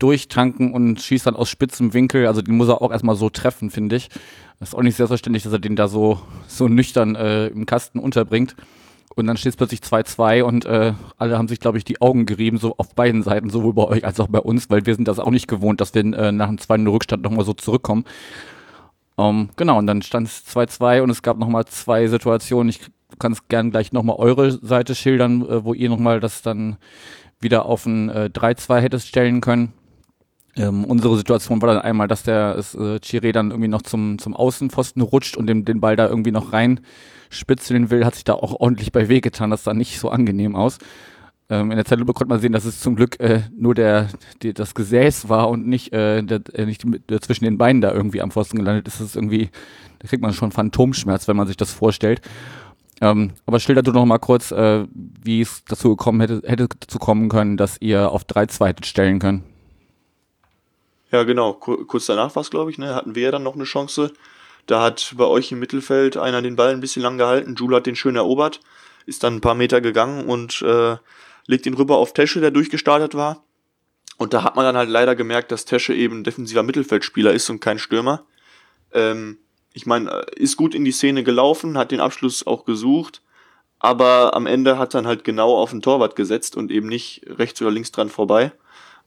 durchtanken 0.00 0.72
und 0.72 1.00
schießt 1.00 1.26
dann 1.26 1.36
aus 1.36 1.48
spitzem 1.48 1.94
Winkel. 1.94 2.26
Also 2.26 2.42
den 2.42 2.56
muss 2.56 2.68
er 2.68 2.82
auch 2.82 2.90
erstmal 2.90 3.14
so 3.14 3.30
treffen, 3.30 3.70
finde 3.70 3.96
ich. 3.96 4.08
Das 4.58 4.70
ist 4.70 4.74
auch 4.74 4.82
nicht 4.82 4.96
selbstverständlich, 4.96 5.44
dass 5.44 5.52
er 5.52 5.58
den 5.58 5.76
da 5.76 5.86
so, 5.86 6.20
so 6.48 6.66
nüchtern 6.66 7.14
äh, 7.14 7.46
im 7.48 7.66
Kasten 7.66 7.98
unterbringt. 7.98 8.56
Und 9.16 9.26
dann 9.26 9.36
steht 9.36 9.50
es 9.50 9.56
plötzlich 9.56 9.80
2-2 9.80 10.42
und 10.42 10.64
äh, 10.66 10.92
alle 11.18 11.36
haben 11.36 11.48
sich, 11.48 11.58
glaube 11.58 11.78
ich, 11.78 11.84
die 11.84 12.00
Augen 12.00 12.26
gerieben, 12.26 12.58
so 12.58 12.74
auf 12.78 12.94
beiden 12.94 13.22
Seiten, 13.22 13.50
sowohl 13.50 13.74
bei 13.74 13.84
euch 13.84 14.04
als 14.04 14.20
auch 14.20 14.28
bei 14.28 14.38
uns, 14.38 14.70
weil 14.70 14.86
wir 14.86 14.94
sind 14.94 15.08
das 15.08 15.18
auch 15.18 15.30
nicht 15.30 15.48
gewohnt, 15.48 15.80
dass 15.80 15.94
wir 15.94 16.02
äh, 16.02 16.32
nach 16.32 16.48
einem 16.48 16.58
zweiten 16.58 16.86
Rückstand 16.86 17.22
nochmal 17.22 17.44
so 17.44 17.52
zurückkommen. 17.52 18.04
Ähm, 19.18 19.50
genau, 19.56 19.78
und 19.78 19.86
dann 19.86 20.02
stand 20.02 20.28
es 20.28 20.46
2-2 20.46 21.02
und 21.02 21.10
es 21.10 21.22
gab 21.22 21.38
nochmal 21.38 21.66
zwei 21.66 22.06
Situationen. 22.06 22.70
Ich 22.70 22.80
kann 23.18 23.32
es 23.32 23.48
gern 23.48 23.70
gleich 23.70 23.92
nochmal 23.92 24.16
eure 24.16 24.52
Seite 24.52 24.94
schildern, 24.94 25.42
äh, 25.42 25.64
wo 25.64 25.74
ihr 25.74 25.90
nochmal 25.90 26.20
das 26.20 26.42
dann 26.42 26.76
wieder 27.40 27.66
auf 27.66 27.86
ein 27.86 28.08
äh, 28.10 28.30
3-2 28.32 28.80
hättest 28.80 29.08
stellen 29.08 29.40
können. 29.40 29.72
Ähm, 30.56 30.84
unsere 30.84 31.16
Situation 31.16 31.62
war 31.62 31.72
dann 31.72 31.82
einmal, 31.82 32.08
dass 32.08 32.24
der 32.24 32.56
äh, 32.56 32.96
Chiré 32.96 33.32
dann 33.32 33.50
irgendwie 33.50 33.68
noch 33.68 33.82
zum, 33.82 34.18
zum 34.18 34.34
Außenpfosten 34.34 35.02
rutscht 35.02 35.36
und 35.36 35.46
den, 35.46 35.64
den 35.64 35.80
Ball 35.80 35.96
da 35.96 36.08
irgendwie 36.08 36.32
noch 36.32 36.52
rein 36.52 36.80
spitzeln 37.30 37.90
will, 37.90 38.04
hat 38.04 38.16
sich 38.16 38.24
da 38.24 38.34
auch 38.34 38.58
ordentlich 38.58 38.90
bei 38.90 39.08
weh 39.08 39.20
getan. 39.20 39.50
Das 39.50 39.64
sah 39.64 39.74
nicht 39.74 40.00
so 40.00 40.10
angenehm 40.10 40.56
aus. 40.56 40.78
Ähm, 41.48 41.70
in 41.70 41.76
der 41.76 41.84
Zeitlupe 41.84 42.12
konnte 42.12 42.28
man 42.28 42.40
sehen, 42.40 42.52
dass 42.52 42.64
es 42.64 42.80
zum 42.80 42.96
Glück 42.96 43.18
äh, 43.20 43.42
nur 43.56 43.74
der, 43.74 44.08
die, 44.42 44.54
das 44.54 44.74
Gesäß 44.74 45.28
war 45.28 45.48
und 45.48 45.66
nicht, 45.66 45.92
äh, 45.92 46.22
der, 46.22 46.40
äh, 46.52 46.66
nicht 46.66 46.84
der, 47.08 47.20
zwischen 47.20 47.44
den 47.44 47.58
Beinen 47.58 47.80
da 47.80 47.92
irgendwie 47.92 48.20
am 48.20 48.30
Pfosten 48.30 48.56
gelandet 48.56 48.88
ist. 48.88 49.00
Das 49.00 49.08
ist 49.08 49.16
irgendwie, 49.16 49.50
da 49.98 50.08
kriegt 50.08 50.22
man 50.22 50.32
schon 50.32 50.52
Phantomschmerz, 50.52 51.26
wenn 51.28 51.36
man 51.36 51.46
sich 51.46 51.56
das 51.56 51.72
vorstellt. 51.72 52.20
Ähm, 53.00 53.32
aber 53.46 53.58
schilder 53.58 53.82
du 53.82 53.92
noch 53.92 54.04
mal 54.04 54.18
kurz, 54.18 54.52
äh, 54.52 54.86
wie 54.92 55.40
es 55.40 55.64
dazu 55.64 55.90
gekommen 55.90 56.20
hätte, 56.20 56.42
hätte 56.44 56.68
dazu 56.68 56.98
kommen 56.98 57.28
können, 57.28 57.56
dass 57.56 57.80
ihr 57.80 58.10
auf 58.10 58.24
3-2 58.24 58.84
stellen 58.84 59.18
könnt. 59.18 59.42
Ja, 61.12 61.24
genau. 61.24 61.54
Kurz 61.54 62.06
danach 62.06 62.34
war 62.36 62.42
es, 62.42 62.50
glaube 62.50 62.70
ich, 62.70 62.78
ne? 62.78 62.94
hatten 62.94 63.14
wir 63.14 63.24
ja 63.24 63.30
dann 63.30 63.42
noch 63.42 63.54
eine 63.54 63.64
Chance. 63.64 64.12
Da 64.66 64.82
hat 64.82 65.14
bei 65.16 65.24
euch 65.24 65.50
im 65.50 65.58
Mittelfeld 65.58 66.16
einer 66.16 66.42
den 66.42 66.56
Ball 66.56 66.70
ein 66.70 66.80
bisschen 66.80 67.02
lang 67.02 67.18
gehalten. 67.18 67.56
Jule 67.56 67.76
hat 67.76 67.86
den 67.86 67.96
schön 67.96 68.16
erobert, 68.16 68.60
ist 69.06 69.24
dann 69.24 69.36
ein 69.36 69.40
paar 69.40 69.54
Meter 69.54 69.80
gegangen 69.80 70.26
und 70.26 70.62
äh, 70.62 70.96
legt 71.46 71.66
ihn 71.66 71.74
rüber 71.74 71.96
auf 71.96 72.12
Tesche, 72.12 72.40
der 72.40 72.52
durchgestartet 72.52 73.14
war. 73.14 73.42
Und 74.18 74.34
da 74.34 74.44
hat 74.44 74.54
man 74.54 74.64
dann 74.64 74.76
halt 74.76 74.90
leider 74.90 75.16
gemerkt, 75.16 75.50
dass 75.50 75.64
Tesche 75.64 75.94
eben 75.94 76.22
defensiver 76.22 76.62
Mittelfeldspieler 76.62 77.32
ist 77.32 77.48
und 77.50 77.60
kein 77.60 77.78
Stürmer. 77.78 78.24
Ähm, 78.92 79.38
ich 79.72 79.86
meine, 79.86 80.10
äh, 80.10 80.24
ist 80.36 80.56
gut 80.56 80.74
in 80.74 80.84
die 80.84 80.92
Szene 80.92 81.24
gelaufen, 81.24 81.78
hat 81.78 81.90
den 81.90 82.00
Abschluss 82.00 82.46
auch 82.46 82.64
gesucht, 82.64 83.22
aber 83.78 84.34
am 84.34 84.46
Ende 84.46 84.78
hat 84.78 84.94
dann 84.94 85.06
halt 85.06 85.24
genau 85.24 85.56
auf 85.56 85.70
den 85.70 85.82
Torwart 85.82 86.16
gesetzt 86.16 86.56
und 86.56 86.70
eben 86.70 86.88
nicht 86.88 87.22
rechts 87.26 87.60
oder 87.62 87.70
links 87.70 87.92
dran 87.92 88.10
vorbei. 88.10 88.52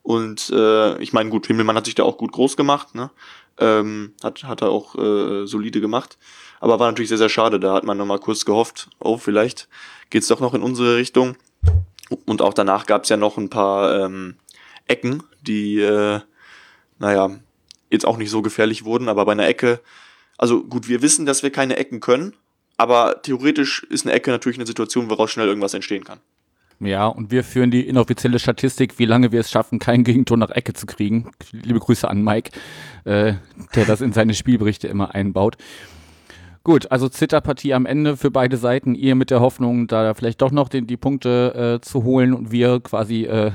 Und 0.04 0.50
äh, 0.50 1.02
ich 1.02 1.14
meine, 1.14 1.30
gut, 1.30 1.48
Himmelmann 1.48 1.78
hat 1.78 1.86
sich 1.86 1.96
da 1.96 2.04
auch 2.04 2.18
gut 2.18 2.34
groß 2.34 2.58
gemacht, 2.58 2.94
ne? 2.94 3.10
Ähm, 3.58 4.14
hat, 4.24 4.44
hat 4.44 4.62
er 4.62 4.70
auch 4.70 4.96
äh, 4.96 5.46
solide 5.46 5.80
gemacht. 5.80 6.18
Aber 6.60 6.80
war 6.80 6.88
natürlich 6.88 7.10
sehr, 7.10 7.18
sehr 7.18 7.30
schade. 7.30 7.60
Da 7.60 7.74
hat 7.74 7.84
man 7.84 7.98
nochmal 7.98 8.20
kurz 8.20 8.46
gehofft, 8.46 8.90
oh, 9.00 9.18
vielleicht 9.18 9.70
geht's 10.10 10.28
doch 10.28 10.40
noch 10.40 10.54
in 10.54 10.62
unsere 10.62 10.98
Richtung. 10.98 11.38
Und 12.26 12.42
auch 12.42 12.54
danach 12.54 12.86
gab's 12.86 13.10
ja 13.10 13.18
noch 13.18 13.38
ein 13.38 13.50
paar 13.50 14.06
ähm, 14.06 14.36
Ecken, 14.88 15.24
die, 15.42 15.80
äh, 15.80 16.20
naja, 17.00 17.32
jetzt 17.90 18.06
auch 18.06 18.18
nicht 18.18 18.30
so 18.30 18.42
gefährlich 18.42 18.84
wurden, 18.84 19.08
aber 19.08 19.26
bei 19.26 19.32
einer 19.32 19.48
Ecke, 19.48 19.80
also 20.38 20.64
gut, 20.64 20.88
wir 20.90 21.02
wissen, 21.02 21.26
dass 21.26 21.44
wir 21.44 21.52
keine 21.52 21.78
Ecken 21.78 22.00
können, 22.00 22.36
aber 22.78 23.22
theoretisch 23.22 23.84
ist 23.84 24.06
eine 24.06 24.14
Ecke 24.14 24.32
natürlich 24.32 24.58
eine 24.58 24.66
Situation, 24.66 25.10
woraus 25.10 25.32
schnell 25.32 25.48
irgendwas 25.48 25.74
entstehen 25.74 26.04
kann. 26.04 26.20
Ja, 26.86 27.08
und 27.08 27.32
wir 27.32 27.44
führen 27.44 27.72
die 27.72 27.88
inoffizielle 27.88 28.40
Statistik, 28.40 29.00
wie 29.00 29.06
lange 29.06 29.32
wir 29.32 29.40
es 29.40 29.50
schaffen, 29.50 29.80
kein 29.80 30.04
Gegentor 30.04 30.38
nach 30.38 30.50
Ecke 30.50 30.74
zu 30.74 30.86
kriegen. 30.86 31.32
Liebe 31.52 31.80
Grüße 31.80 32.10
an 32.10 32.24
Mike, 32.24 32.52
äh, 33.06 33.34
der 33.76 33.86
das 33.86 34.02
in 34.02 34.12
seine 34.12 34.34
Spielberichte 34.34 34.88
immer 34.88 35.16
einbaut. 35.16 35.58
Gut, 36.64 36.92
also 36.92 37.10
Zitterpartie 37.10 37.74
am 37.74 37.86
Ende 37.86 38.16
für 38.16 38.32
beide 38.32 38.58
Seiten. 38.58 38.96
Ihr 38.96 39.16
mit 39.16 39.32
der 39.32 39.42
Hoffnung, 39.42 39.88
da 39.88 40.14
vielleicht 40.14 40.42
doch 40.42 40.52
noch 40.52 40.70
den, 40.70 40.88
die 40.88 40.98
Punkte 40.98 41.80
äh, 41.82 41.86
zu 41.86 42.04
holen 42.04 42.34
und 42.34 42.52
wir 42.52 42.80
quasi 42.80 43.26
äh, 43.26 43.52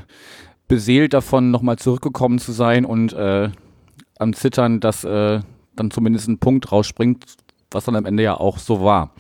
beseelt 0.69 1.14
davon, 1.14 1.51
nochmal 1.51 1.79
zurückgekommen 1.79 2.38
zu 2.38 2.53
sein 2.53 2.85
und 2.85 3.14
äh, 3.14 3.51
am 4.19 4.33
Zittern, 4.35 4.81
dass 4.81 5.05
äh, 5.05 5.41
dann 5.75 5.91
zumindest 5.91 6.29
ein 6.29 6.38
Punkt 6.38 6.71
rausspringt, 6.71 7.25
was 7.71 7.85
dann 7.85 7.97
am 7.97 8.05
Ende 8.05 8.23
ja 8.23 8.35
auch 8.38 8.59
so 8.59 8.83
war. 8.83 9.12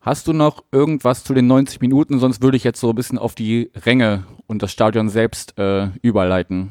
Hast 0.00 0.26
du 0.28 0.32
noch 0.32 0.64
irgendwas 0.70 1.24
zu 1.24 1.34
den 1.34 1.46
90 1.46 1.80
Minuten? 1.80 2.18
Sonst 2.18 2.42
würde 2.42 2.56
ich 2.56 2.64
jetzt 2.64 2.80
so 2.80 2.90
ein 2.90 2.94
bisschen 2.94 3.18
auf 3.18 3.34
die 3.34 3.70
Ränge 3.74 4.24
und 4.46 4.62
das 4.62 4.72
Stadion 4.72 5.08
selbst 5.08 5.58
äh, 5.58 5.88
überleiten. 6.02 6.70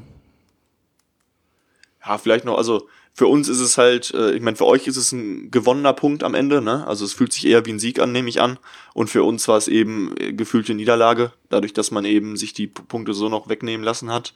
Ja, 2.05 2.17
vielleicht 2.17 2.45
noch, 2.45 2.57
also 2.57 2.87
für 3.13 3.27
uns 3.27 3.49
ist 3.49 3.59
es 3.59 3.77
halt, 3.77 4.13
äh, 4.13 4.31
ich 4.31 4.41
meine, 4.41 4.55
für 4.55 4.65
euch 4.65 4.87
ist 4.87 4.95
es 4.95 5.11
ein 5.11 5.51
gewonnener 5.51 5.93
Punkt 5.93 6.23
am 6.23 6.35
Ende, 6.35 6.61
ne? 6.61 6.87
Also 6.87 7.03
es 7.03 7.13
fühlt 7.13 7.33
sich 7.33 7.47
eher 7.47 7.65
wie 7.65 7.71
ein 7.71 7.79
Sieg 7.79 7.99
an, 7.99 8.11
nehme 8.11 8.29
ich 8.29 8.39
an. 8.39 8.59
Und 8.93 9.09
für 9.09 9.23
uns 9.23 9.47
war 9.47 9.57
es 9.57 9.67
eben 9.67 10.15
äh, 10.17 10.33
gefühlte 10.33 10.73
Niederlage, 10.73 11.33
dadurch, 11.49 11.73
dass 11.73 11.91
man 11.91 12.05
eben 12.05 12.37
sich 12.37 12.53
die 12.53 12.67
Punkte 12.67 13.13
so 13.13 13.27
noch 13.27 13.49
wegnehmen 13.49 13.83
lassen 13.83 14.11
hat. 14.11 14.35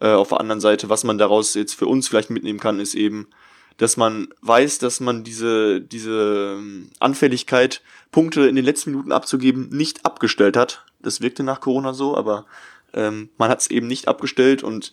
Äh, 0.00 0.12
auf 0.12 0.28
der 0.28 0.40
anderen 0.40 0.60
Seite, 0.60 0.88
was 0.88 1.04
man 1.04 1.18
daraus 1.18 1.54
jetzt 1.54 1.74
für 1.74 1.86
uns 1.86 2.06
vielleicht 2.06 2.30
mitnehmen 2.30 2.60
kann, 2.60 2.80
ist 2.80 2.94
eben, 2.94 3.28
dass 3.78 3.96
man 3.96 4.28
weiß, 4.42 4.78
dass 4.78 5.00
man 5.00 5.24
diese, 5.24 5.80
diese 5.80 6.56
ähm, 6.58 6.90
Anfälligkeit, 6.98 7.80
Punkte 8.10 8.46
in 8.46 8.56
den 8.56 8.64
letzten 8.64 8.90
Minuten 8.90 9.12
abzugeben, 9.12 9.68
nicht 9.70 10.04
abgestellt 10.04 10.56
hat. 10.56 10.84
Das 11.00 11.20
wirkte 11.20 11.42
nach 11.42 11.60
Corona 11.60 11.92
so, 11.94 12.16
aber 12.16 12.44
ähm, 12.92 13.30
man 13.38 13.50
hat 13.50 13.60
es 13.60 13.70
eben 13.70 13.86
nicht 13.86 14.08
abgestellt 14.08 14.62
und 14.62 14.92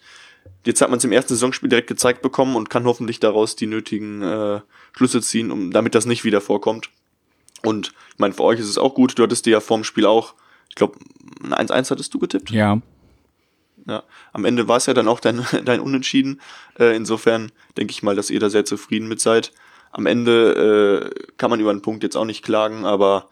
jetzt 0.65 0.81
hat 0.81 0.89
man 0.89 0.97
es 0.97 1.03
im 1.03 1.11
ersten 1.11 1.33
Saisonspiel 1.33 1.69
direkt 1.69 1.87
gezeigt 1.87 2.21
bekommen 2.21 2.55
und 2.55 2.69
kann 2.69 2.85
hoffentlich 2.85 3.19
daraus 3.19 3.55
die 3.55 3.67
nötigen 3.67 4.21
äh, 4.21 4.61
Schlüsse 4.93 5.21
ziehen, 5.21 5.51
um 5.51 5.71
damit 5.71 5.95
das 5.95 6.05
nicht 6.05 6.23
wieder 6.23 6.41
vorkommt. 6.41 6.89
Und 7.63 7.93
ich 8.13 8.19
meine, 8.19 8.33
für 8.33 8.43
euch 8.43 8.59
ist 8.59 8.69
es 8.69 8.77
auch 8.77 8.93
gut, 8.93 9.17
du 9.17 9.23
hattest 9.23 9.47
dir 9.47 9.51
ja 9.51 9.59
vorm 9.59 9.83
Spiel 9.83 10.05
auch, 10.05 10.35
ich 10.69 10.75
glaube, 10.75 10.99
ein 11.43 11.53
1-1 11.53 11.89
hattest 11.89 12.13
du 12.13 12.19
getippt? 12.19 12.51
Ja. 12.51 12.81
Ja, 13.87 14.03
am 14.33 14.45
Ende 14.45 14.67
war 14.67 14.77
es 14.77 14.87
ja 14.87 14.93
dann 14.93 15.07
auch 15.07 15.19
dein, 15.19 15.45
dein 15.65 15.79
Unentschieden. 15.79 16.41
Äh, 16.79 16.95
insofern 16.95 17.51
denke 17.77 17.91
ich 17.91 18.03
mal, 18.03 18.15
dass 18.15 18.29
ihr 18.29 18.39
da 18.39 18.49
sehr 18.49 18.65
zufrieden 18.65 19.07
mit 19.07 19.21
seid. 19.21 19.51
Am 19.91 20.05
Ende 20.05 21.11
äh, 21.13 21.33
kann 21.37 21.49
man 21.49 21.59
über 21.59 21.69
einen 21.69 21.81
Punkt 21.81 22.03
jetzt 22.03 22.17
auch 22.17 22.25
nicht 22.25 22.43
klagen, 22.43 22.85
aber 22.85 23.29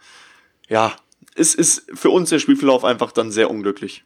ja, 0.69 0.93
es 1.35 1.55
ist 1.55 1.91
für 1.93 2.09
uns 2.09 2.29
der 2.29 2.39
Spielverlauf 2.39 2.85
einfach 2.85 3.11
dann 3.11 3.31
sehr 3.31 3.49
unglücklich. 3.49 4.05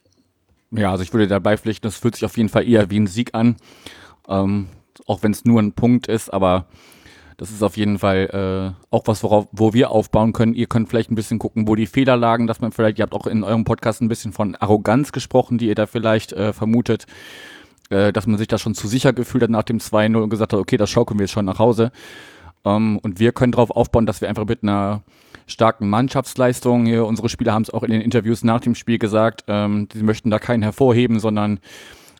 Ja, 0.70 0.90
also 0.90 1.02
ich 1.02 1.12
würde 1.12 1.28
dabei 1.28 1.56
pflichten, 1.56 1.86
das 1.86 1.96
fühlt 1.96 2.14
sich 2.14 2.24
auf 2.24 2.36
jeden 2.36 2.48
Fall 2.48 2.68
eher 2.68 2.90
wie 2.90 2.98
ein 2.98 3.06
Sieg 3.06 3.34
an. 3.34 3.56
Ähm, 4.26 4.68
auch 5.06 5.22
wenn 5.22 5.32
es 5.32 5.44
nur 5.44 5.60
ein 5.60 5.72
Punkt 5.72 6.08
ist, 6.08 6.30
aber 6.30 6.66
das 7.38 7.50
ist 7.52 7.62
auf 7.62 7.76
jeden 7.76 8.00
Fall 8.00 8.74
äh, 8.74 8.84
auch 8.94 9.04
was, 9.06 9.22
worauf, 9.22 9.46
wo 9.52 9.72
wir 9.72 9.92
aufbauen 9.92 10.32
können. 10.32 10.54
Ihr 10.54 10.66
könnt 10.66 10.88
vielleicht 10.88 11.10
ein 11.10 11.14
bisschen 11.14 11.38
gucken, 11.38 11.68
wo 11.68 11.76
die 11.76 11.86
Fehler 11.86 12.16
lagen, 12.16 12.48
dass 12.48 12.60
man 12.60 12.72
vielleicht, 12.72 12.98
ihr 12.98 13.04
habt 13.04 13.14
auch 13.14 13.28
in 13.28 13.44
eurem 13.44 13.64
Podcast 13.64 14.02
ein 14.02 14.08
bisschen 14.08 14.32
von 14.32 14.56
Arroganz 14.56 15.12
gesprochen, 15.12 15.56
die 15.56 15.68
ihr 15.68 15.76
da 15.76 15.86
vielleicht 15.86 16.32
äh, 16.32 16.52
vermutet. 16.52 17.06
äh, 17.90 18.12
dass 18.12 18.26
man 18.26 18.38
sich 18.38 18.48
da 18.48 18.58
schon 18.58 18.74
zu 18.74 18.88
sicher 18.88 19.12
gefühlt 19.12 19.44
hat 19.44 19.50
nach 19.50 19.62
dem 19.62 19.78
2-0 19.78 20.16
und 20.16 20.30
gesagt 20.30 20.52
hat, 20.52 20.58
okay, 20.58 20.76
das 20.76 20.90
schaukeln 20.90 21.18
wir 21.18 21.24
jetzt 21.24 21.32
schon 21.32 21.44
nach 21.44 21.60
Hause. 21.60 21.92
Ähm, 22.64 22.98
und 22.98 23.20
wir 23.20 23.32
können 23.32 23.52
darauf 23.52 23.70
aufbauen, 23.70 24.04
dass 24.04 24.20
wir 24.20 24.28
einfach 24.28 24.44
mit 24.44 24.62
einer 24.62 25.02
starken 25.46 25.88
Mannschaftsleistung 25.88 26.86
hier, 26.86 27.06
unsere 27.06 27.28
Spieler 27.28 27.54
haben 27.54 27.62
es 27.62 27.70
auch 27.70 27.84
in 27.84 27.92
den 27.92 28.00
Interviews 28.00 28.44
nach 28.44 28.60
dem 28.60 28.74
Spiel 28.74 28.98
gesagt, 28.98 29.44
ähm, 29.46 29.88
sie 29.92 30.02
möchten 30.02 30.30
da 30.30 30.38
keinen 30.38 30.62
hervorheben, 30.62 31.20
sondern 31.20 31.60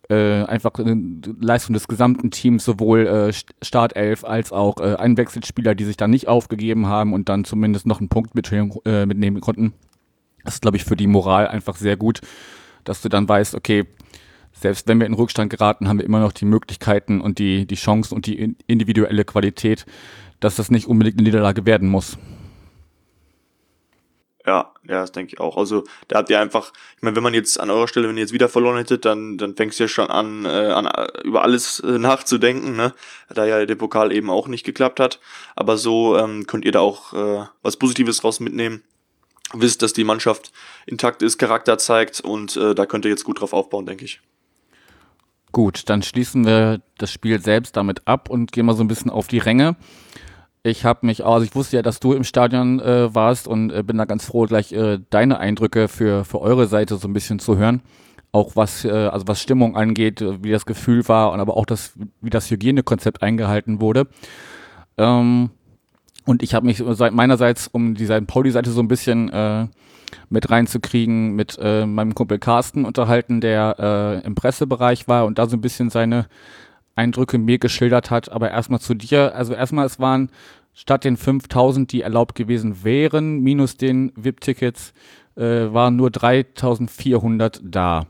äh, 0.08 0.44
einfach 0.44 0.78
äh, 0.78 0.96
Leistung 1.40 1.74
des 1.74 1.88
gesamten 1.88 2.30
Teams, 2.30 2.64
sowohl 2.64 3.06
äh, 3.06 3.32
Startelf 3.62 4.24
als 4.24 4.52
auch 4.52 4.80
äh, 4.80 4.94
Einwechselspieler, 4.94 5.74
die 5.74 5.84
sich 5.84 5.96
da 5.96 6.08
nicht 6.08 6.28
aufgegeben 6.28 6.86
haben 6.86 7.12
und 7.12 7.28
dann 7.28 7.44
zumindest 7.44 7.86
noch 7.86 8.00
einen 8.00 8.08
Punkt 8.08 8.34
mit, 8.34 8.50
äh, 8.50 9.06
mitnehmen 9.06 9.40
konnten. 9.40 9.74
Das 10.44 10.54
ist, 10.54 10.62
glaube 10.62 10.76
ich, 10.76 10.84
für 10.84 10.96
die 10.96 11.06
Moral 11.06 11.48
einfach 11.48 11.76
sehr 11.76 11.96
gut, 11.96 12.20
dass 12.84 13.02
du 13.02 13.08
dann 13.08 13.28
weißt, 13.28 13.54
okay, 13.54 13.84
selbst 14.52 14.88
wenn 14.88 14.98
wir 14.98 15.06
in 15.06 15.14
Rückstand 15.14 15.50
geraten, 15.50 15.88
haben 15.88 15.98
wir 15.98 16.06
immer 16.06 16.20
noch 16.20 16.32
die 16.32 16.46
Möglichkeiten 16.46 17.20
und 17.20 17.38
die, 17.38 17.66
die 17.66 17.74
Chancen 17.74 18.14
und 18.14 18.26
die 18.26 18.56
individuelle 18.66 19.24
Qualität, 19.24 19.86
dass 20.40 20.56
das 20.56 20.70
nicht 20.70 20.86
unbedingt 20.86 21.18
eine 21.18 21.24
Niederlage 21.24 21.66
werden 21.66 21.88
muss. 21.88 22.18
Ja, 24.48 24.72
ja, 24.84 25.02
das 25.02 25.12
denke 25.12 25.34
ich 25.34 25.40
auch. 25.40 25.58
Also 25.58 25.84
da 26.08 26.16
habt 26.16 26.30
ihr 26.30 26.40
einfach, 26.40 26.72
ich 26.96 27.02
meine, 27.02 27.14
wenn 27.14 27.22
man 27.22 27.34
jetzt 27.34 27.60
an 27.60 27.68
eurer 27.68 27.86
Stelle, 27.86 28.08
wenn 28.08 28.16
ihr 28.16 28.22
jetzt 28.22 28.32
wieder 28.32 28.48
verloren 28.48 28.78
hättet, 28.78 29.04
dann, 29.04 29.36
dann 29.36 29.54
fängst 29.54 29.78
du 29.78 29.84
ja 29.84 29.88
schon 29.88 30.08
an, 30.08 30.46
äh, 30.46 30.48
an 30.48 30.88
über 31.22 31.42
alles 31.42 31.80
äh, 31.80 31.98
nachzudenken, 31.98 32.74
ne? 32.74 32.94
Da 33.28 33.44
ja 33.44 33.66
der 33.66 33.74
Pokal 33.74 34.10
eben 34.10 34.30
auch 34.30 34.48
nicht 34.48 34.64
geklappt 34.64 35.00
hat. 35.00 35.20
Aber 35.54 35.76
so 35.76 36.16
ähm, 36.16 36.46
könnt 36.46 36.64
ihr 36.64 36.72
da 36.72 36.80
auch 36.80 37.12
äh, 37.12 37.44
was 37.60 37.76
Positives 37.76 38.22
draus 38.22 38.40
mitnehmen. 38.40 38.82
Wisst, 39.52 39.82
dass 39.82 39.92
die 39.92 40.04
Mannschaft 40.04 40.50
intakt 40.86 41.20
ist, 41.20 41.36
Charakter 41.36 41.76
zeigt 41.76 42.22
und 42.22 42.56
äh, 42.56 42.74
da 42.74 42.86
könnt 42.86 43.04
ihr 43.04 43.10
jetzt 43.10 43.24
gut 43.24 43.42
drauf 43.42 43.52
aufbauen, 43.52 43.84
denke 43.84 44.06
ich. 44.06 44.22
Gut, 45.52 45.90
dann 45.90 46.00
schließen 46.00 46.46
wir 46.46 46.80
das 46.96 47.12
Spiel 47.12 47.38
selbst 47.38 47.76
damit 47.76 48.08
ab 48.08 48.30
und 48.30 48.50
gehen 48.52 48.64
mal 48.64 48.74
so 48.74 48.82
ein 48.82 48.88
bisschen 48.88 49.10
auf 49.10 49.26
die 49.28 49.38
Ränge. 49.40 49.76
Ich 50.68 50.84
habe 50.84 51.06
mich, 51.06 51.24
also 51.24 51.44
ich 51.44 51.54
wusste 51.54 51.76
ja, 51.76 51.82
dass 51.82 52.00
du 52.00 52.12
im 52.12 52.24
Stadion 52.24 52.80
äh, 52.80 53.14
warst 53.14 53.48
und 53.48 53.70
äh, 53.70 53.82
bin 53.82 53.96
da 53.98 54.04
ganz 54.04 54.26
froh, 54.26 54.44
gleich 54.44 54.72
äh, 54.72 54.98
deine 55.10 55.38
Eindrücke 55.38 55.88
für, 55.88 56.24
für 56.24 56.40
eure 56.40 56.66
Seite 56.66 56.96
so 56.96 57.08
ein 57.08 57.12
bisschen 57.12 57.38
zu 57.38 57.56
hören. 57.56 57.82
Auch 58.30 58.56
was, 58.56 58.84
äh, 58.84 58.90
also 58.90 59.26
was 59.26 59.40
Stimmung 59.40 59.76
angeht, 59.76 60.20
äh, 60.20 60.42
wie 60.42 60.50
das 60.50 60.66
Gefühl 60.66 61.08
war 61.08 61.32
und 61.32 61.40
aber 61.40 61.56
auch 61.56 61.66
das, 61.66 61.94
wie 62.20 62.30
das 62.30 62.50
Hygienekonzept 62.50 63.22
eingehalten 63.22 63.80
wurde. 63.80 64.06
Ähm, 64.98 65.50
und 66.26 66.42
ich 66.42 66.54
habe 66.54 66.66
mich 66.66 66.82
meinerseits 67.10 67.68
um 67.68 67.94
die 67.94 68.04
St. 68.04 68.26
Pauli-Seite 68.26 68.70
so 68.70 68.82
ein 68.82 68.88
bisschen 68.88 69.30
äh, 69.30 69.66
mit 70.28 70.50
reinzukriegen, 70.50 71.34
mit 71.34 71.58
meinem 71.58 72.14
Kumpel 72.14 72.38
Carsten 72.38 72.84
unterhalten, 72.84 73.40
der 73.40 74.22
im 74.24 74.34
Pressebereich 74.34 75.08
war 75.08 75.24
und 75.24 75.38
da 75.38 75.46
so 75.46 75.56
ein 75.56 75.62
bisschen 75.62 75.88
seine 75.88 76.26
Eindrücke 76.98 77.38
mir 77.38 77.58
geschildert 77.58 78.10
hat. 78.10 78.30
Aber 78.30 78.50
erstmal 78.50 78.80
zu 78.80 78.92
dir. 78.92 79.34
Also 79.34 79.54
erstmal, 79.54 79.86
es 79.86 79.98
waren 80.00 80.30
statt 80.78 81.02
den 81.02 81.16
5000, 81.16 81.90
die 81.90 82.02
erlaubt 82.02 82.36
gewesen 82.36 82.84
wären, 82.84 83.40
minus 83.40 83.76
den 83.76 84.12
VIP-Tickets, 84.14 84.92
äh, 85.34 85.42
waren 85.42 85.96
nur 85.96 86.10
3400 86.10 87.60
da. 87.64 88.06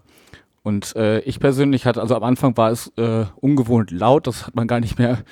Und 0.62 0.94
äh, 0.94 1.20
ich 1.20 1.40
persönlich 1.40 1.86
hatte, 1.86 2.02
also 2.02 2.14
am 2.14 2.24
Anfang 2.24 2.58
war 2.58 2.70
es 2.70 2.92
äh, 2.98 3.24
ungewohnt 3.36 3.90
laut, 3.90 4.26
das 4.26 4.46
hat 4.46 4.54
man 4.54 4.66
gar 4.66 4.80
nicht 4.80 4.98
mehr, 4.98 5.24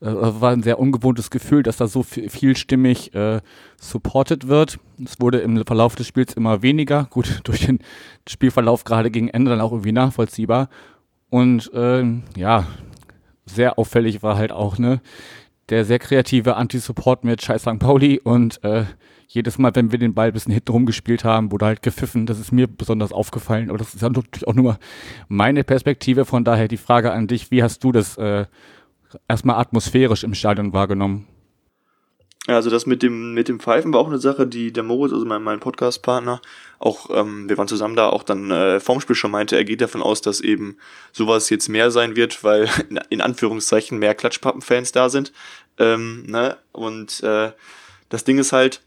äh, 0.00 0.06
war 0.06 0.52
ein 0.52 0.62
sehr 0.62 0.78
ungewohntes 0.78 1.30
Gefühl, 1.30 1.64
dass 1.64 1.78
da 1.78 1.88
so 1.88 2.04
viel, 2.04 2.28
vielstimmig 2.30 3.12
äh, 3.12 3.40
supported 3.80 4.46
wird. 4.46 4.78
Es 5.04 5.20
wurde 5.20 5.38
im 5.40 5.66
Verlauf 5.66 5.96
des 5.96 6.06
Spiels 6.06 6.34
immer 6.34 6.62
weniger, 6.62 7.08
gut, 7.10 7.40
durch 7.44 7.66
den 7.66 7.80
Spielverlauf 8.28 8.84
gerade 8.84 9.10
gegen 9.10 9.26
Ende 9.26 9.50
dann 9.50 9.60
auch 9.60 9.72
irgendwie 9.72 9.90
nachvollziehbar. 9.90 10.68
Und 11.28 11.72
äh, 11.74 12.04
ja, 12.36 12.68
sehr 13.46 13.80
auffällig 13.80 14.22
war 14.22 14.36
halt 14.36 14.52
auch, 14.52 14.78
ne, 14.78 15.00
der 15.68 15.84
sehr 15.84 15.98
kreative 15.98 16.56
Anti-Support 16.56 17.24
mit 17.24 17.42
Scheiß 17.42 17.62
St. 17.62 17.78
Pauli 17.78 18.20
und 18.22 18.62
äh, 18.64 18.84
jedes 19.28 19.58
Mal, 19.58 19.74
wenn 19.74 19.90
wir 19.90 19.98
den 19.98 20.14
Ball 20.14 20.28
ein 20.28 20.32
bisschen 20.32 20.52
hinten 20.52 20.70
rumgespielt 20.70 21.24
haben, 21.24 21.50
wurde 21.50 21.66
halt 21.66 21.82
gepfiffen. 21.82 22.26
Das 22.26 22.38
ist 22.38 22.52
mir 22.52 22.66
besonders 22.66 23.12
aufgefallen, 23.12 23.68
aber 23.68 23.78
das 23.78 23.94
ist 23.94 24.02
natürlich 24.02 24.46
auch 24.46 24.54
nur 24.54 24.78
meine 25.28 25.64
Perspektive. 25.64 26.24
Von 26.24 26.44
daher 26.44 26.68
die 26.68 26.76
Frage 26.76 27.12
an 27.12 27.26
dich, 27.26 27.50
wie 27.50 27.62
hast 27.62 27.82
du 27.82 27.90
das 27.90 28.16
äh, 28.16 28.46
erstmal 29.28 29.56
atmosphärisch 29.56 30.24
im 30.24 30.34
Stadion 30.34 30.72
wahrgenommen? 30.72 31.26
Also 32.46 32.68
das 32.68 32.84
mit 32.84 33.02
dem 33.02 33.32
mit 33.32 33.48
dem 33.48 33.58
Pfeifen 33.58 33.92
war 33.94 34.00
auch 34.00 34.06
eine 34.06 34.18
Sache, 34.18 34.46
die 34.46 34.70
der 34.70 34.82
Moritz, 34.82 35.14
also 35.14 35.24
mein, 35.24 35.42
mein 35.42 35.60
Podcast-Partner, 35.60 36.42
auch, 36.78 37.08
ähm, 37.10 37.48
wir 37.48 37.56
waren 37.56 37.68
zusammen 37.68 37.96
da, 37.96 38.10
auch 38.10 38.22
dann 38.22 38.50
äh, 38.50 38.80
vorm 38.80 39.00
Spiel 39.00 39.16
schon 39.16 39.30
meinte, 39.30 39.56
er 39.56 39.64
geht 39.64 39.80
davon 39.80 40.02
aus, 40.02 40.20
dass 40.20 40.42
eben 40.42 40.76
sowas 41.12 41.48
jetzt 41.48 41.68
mehr 41.68 41.90
sein 41.90 42.16
wird, 42.16 42.44
weil 42.44 42.68
in, 42.90 43.00
in 43.08 43.20
Anführungszeichen 43.22 43.98
mehr 43.98 44.14
Klatschpappen-Fans 44.14 44.92
da 44.92 45.08
sind. 45.08 45.32
Ähm, 45.78 46.24
ne? 46.26 46.58
Und 46.72 47.22
äh, 47.22 47.52
das 48.10 48.24
Ding 48.24 48.36
ist 48.36 48.52
halt, 48.52 48.82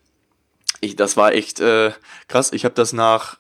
ich, 0.80 0.96
das 0.96 1.18
war 1.18 1.34
echt 1.34 1.60
äh, 1.60 1.92
krass. 2.28 2.54
Ich 2.54 2.64
habe 2.64 2.76
das 2.76 2.94
nach, 2.94 3.40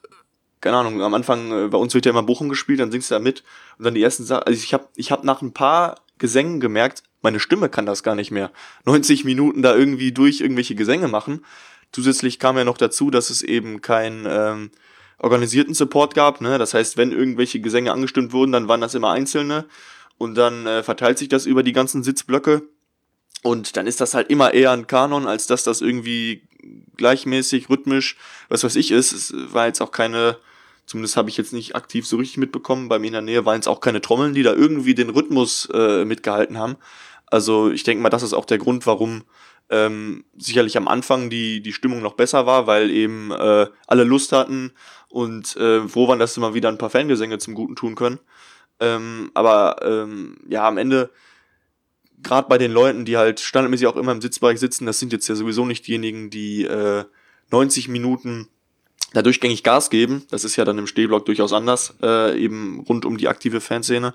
keine 0.61 0.77
Ahnung, 0.77 1.03
am 1.03 1.13
Anfang 1.13 1.65
äh, 1.65 1.67
bei 1.67 1.77
uns 1.77 1.93
wird 1.93 2.07
ja 2.07 2.09
immer 2.09 2.23
Bochum 2.23 2.49
gespielt, 2.49 2.79
dann 2.79 2.91
singst 2.91 3.11
du 3.11 3.15
da 3.15 3.19
mit 3.19 3.43
und 3.77 3.85
dann 3.85 3.93
die 3.93 4.01
ersten 4.01 4.23
Sachen. 4.23 4.43
Also 4.43 4.63
ich 4.63 4.73
habe 4.73 4.87
ich 4.95 5.11
hab 5.11 5.23
nach 5.23 5.43
ein 5.43 5.53
paar 5.53 5.95
Gesängen 6.19 6.59
gemerkt, 6.59 7.03
meine 7.21 7.39
Stimme 7.39 7.69
kann 7.69 7.85
das 7.85 8.03
gar 8.03 8.15
nicht 8.15 8.31
mehr. 8.31 8.51
90 8.85 9.25
Minuten 9.25 9.61
da 9.61 9.75
irgendwie 9.75 10.11
durch 10.11 10.41
irgendwelche 10.41 10.75
Gesänge 10.75 11.07
machen. 11.07 11.45
Zusätzlich 11.91 12.39
kam 12.39 12.57
ja 12.57 12.63
noch 12.63 12.77
dazu, 12.77 13.09
dass 13.09 13.29
es 13.29 13.41
eben 13.41 13.81
keinen 13.81 14.25
ähm, 14.27 14.71
organisierten 15.19 15.73
Support 15.73 16.13
gab. 16.15 16.41
Ne? 16.41 16.57
Das 16.57 16.73
heißt, 16.73 16.97
wenn 16.97 17.11
irgendwelche 17.11 17.59
Gesänge 17.59 17.91
angestimmt 17.91 18.33
wurden, 18.33 18.51
dann 18.51 18.67
waren 18.67 18.81
das 18.81 18.95
immer 18.95 19.11
einzelne 19.11 19.65
und 20.17 20.35
dann 20.35 20.65
äh, 20.65 20.83
verteilt 20.83 21.17
sich 21.17 21.29
das 21.29 21.45
über 21.45 21.63
die 21.63 21.73
ganzen 21.73 22.03
Sitzblöcke. 22.03 22.63
Und 23.43 23.77
dann 23.77 23.87
ist 23.87 24.01
das 24.01 24.13
halt 24.13 24.29
immer 24.29 24.53
eher 24.53 24.71
ein 24.71 24.87
Kanon, 24.87 25.27
als 25.27 25.47
dass 25.47 25.63
das 25.63 25.81
irgendwie 25.81 26.47
gleichmäßig, 26.97 27.69
rhythmisch, 27.69 28.17
was 28.49 28.63
weiß 28.63 28.75
ich 28.75 28.91
ist. 28.91 29.11
Es 29.11 29.33
war 29.53 29.67
jetzt 29.67 29.81
auch 29.81 29.91
keine, 29.91 30.37
zumindest 30.87 31.17
habe 31.17 31.29
ich 31.29 31.37
jetzt 31.37 31.53
nicht 31.53 31.75
aktiv 31.75 32.07
so 32.07 32.17
richtig 32.17 32.37
mitbekommen, 32.37 32.89
bei 32.89 32.97
mir 32.97 33.07
in 33.07 33.13
der 33.13 33.21
Nähe 33.21 33.45
waren 33.45 33.59
es 33.59 33.67
auch 33.67 33.81
keine 33.81 34.01
Trommeln, 34.01 34.33
die 34.33 34.41
da 34.41 34.53
irgendwie 34.53 34.95
den 34.95 35.11
Rhythmus 35.11 35.69
äh, 35.71 36.05
mitgehalten 36.05 36.57
haben. 36.57 36.77
Also 37.27 37.69
ich 37.69 37.83
denke 37.83 38.01
mal, 38.01 38.09
das 38.09 38.23
ist 38.23 38.33
auch 38.33 38.45
der 38.45 38.57
Grund, 38.57 38.87
warum 38.87 39.23
ähm, 39.69 40.23
sicherlich 40.37 40.77
am 40.77 40.87
Anfang 40.87 41.29
die, 41.29 41.61
die 41.61 41.73
Stimmung 41.73 42.01
noch 42.01 42.13
besser 42.13 42.45
war, 42.45 42.67
weil 42.67 42.89
eben 42.89 43.31
äh, 43.31 43.67
alle 43.85 44.05
Lust 44.05 44.31
hatten 44.31 44.71
und 45.09 45.57
äh, 45.57 45.85
froh 45.87 46.07
waren, 46.07 46.19
dass 46.19 46.33
sie 46.33 46.39
mal 46.39 46.53
wieder 46.53 46.69
ein 46.69 46.77
paar 46.77 46.89
Fangesänge 46.89 47.37
zum 47.37 47.53
Guten 47.53 47.75
tun 47.75 47.95
können. 47.95 48.19
Ähm, 48.79 49.31
aber 49.33 49.77
ähm, 49.83 50.37
ja, 50.47 50.65
am 50.65 50.77
Ende, 50.77 51.09
gerade 52.23 52.47
bei 52.47 52.57
den 52.57 52.71
Leuten, 52.71 53.03
die 53.03 53.17
halt 53.17 53.41
standardmäßig 53.41 53.87
auch 53.87 53.97
immer 53.97 54.13
im 54.13 54.21
Sitzbereich 54.21 54.59
sitzen, 54.59 54.85
das 54.85 54.99
sind 54.99 55.11
jetzt 55.11 55.27
ja 55.27 55.35
sowieso 55.35 55.65
nicht 55.65 55.85
diejenigen, 55.85 56.29
die 56.29 56.63
äh, 56.63 57.03
90 57.51 57.89
Minuten 57.89 58.47
da 59.13 59.21
durchgängig 59.21 59.63
Gas 59.63 59.89
geben. 59.89 60.25
Das 60.29 60.43
ist 60.43 60.55
ja 60.55 60.65
dann 60.65 60.77
im 60.77 60.87
Stehblock 60.87 61.25
durchaus 61.25 61.53
anders, 61.53 61.95
äh, 62.01 62.37
eben 62.37 62.81
rund 62.81 63.05
um 63.05 63.17
die 63.17 63.27
aktive 63.27 63.61
Fanszene. 63.61 64.13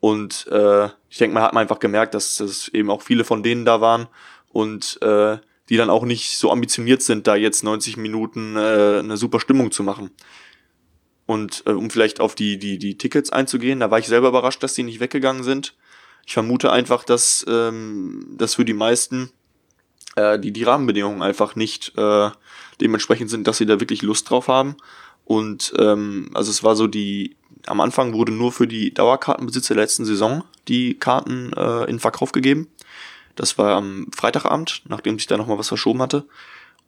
Und 0.00 0.46
äh, 0.48 0.86
ich 1.10 1.18
denke, 1.18 1.34
man 1.34 1.42
hat 1.42 1.54
man 1.54 1.62
einfach 1.62 1.80
gemerkt, 1.80 2.14
dass, 2.14 2.36
dass 2.36 2.68
eben 2.68 2.90
auch 2.90 3.02
viele 3.02 3.24
von 3.24 3.42
denen 3.42 3.64
da 3.64 3.80
waren 3.80 4.06
und 4.52 5.00
äh, 5.02 5.38
die 5.68 5.76
dann 5.76 5.90
auch 5.90 6.04
nicht 6.04 6.38
so 6.38 6.50
ambitioniert 6.50 7.02
sind, 7.02 7.26
da 7.26 7.36
jetzt 7.36 7.64
90 7.64 7.96
Minuten 7.96 8.56
äh, 8.56 9.00
eine 9.00 9.16
super 9.16 9.40
Stimmung 9.40 9.70
zu 9.70 9.82
machen. 9.82 10.10
Und 11.26 11.64
äh, 11.66 11.72
um 11.72 11.90
vielleicht 11.90 12.20
auf 12.20 12.34
die, 12.34 12.58
die, 12.58 12.78
die 12.78 12.96
Tickets 12.96 13.30
einzugehen, 13.30 13.80
da 13.80 13.90
war 13.90 13.98
ich 13.98 14.06
selber 14.06 14.28
überrascht, 14.28 14.62
dass 14.62 14.74
die 14.74 14.82
nicht 14.82 15.00
weggegangen 15.00 15.42
sind. 15.42 15.74
Ich 16.26 16.32
vermute 16.32 16.72
einfach, 16.72 17.04
dass 17.04 17.44
ähm, 17.48 18.34
dass 18.38 18.54
für 18.54 18.64
die 18.64 18.74
meisten 18.74 19.30
äh, 20.16 20.38
die, 20.38 20.52
die 20.52 20.62
Rahmenbedingungen 20.62 21.22
einfach 21.22 21.54
nicht 21.54 21.92
äh, 21.98 22.30
dementsprechend 22.80 23.30
sind, 23.30 23.46
dass 23.46 23.58
sie 23.58 23.66
da 23.66 23.80
wirklich 23.80 24.02
Lust 24.02 24.30
drauf 24.30 24.48
haben. 24.48 24.76
Und 25.24 25.74
ähm, 25.78 26.30
also 26.34 26.50
es 26.50 26.64
war 26.64 26.74
so 26.74 26.86
die, 26.86 27.36
am 27.66 27.80
Anfang 27.80 28.14
wurde 28.14 28.32
nur 28.32 28.50
für 28.50 28.66
die 28.66 28.94
Dauerkartenbesitzer 28.94 29.74
der 29.74 29.84
letzten 29.84 30.04
Saison 30.04 30.44
die 30.68 30.94
Karten 30.94 31.52
äh, 31.52 31.84
in 31.84 32.00
Verkauf 32.00 32.32
gegeben. 32.32 32.68
Das 33.36 33.58
war 33.58 33.76
am 33.76 34.06
Freitagabend, 34.16 34.82
nachdem 34.88 35.18
sich 35.18 35.26
da 35.26 35.36
nochmal 35.36 35.58
was 35.58 35.68
verschoben 35.68 36.00
hatte. 36.02 36.24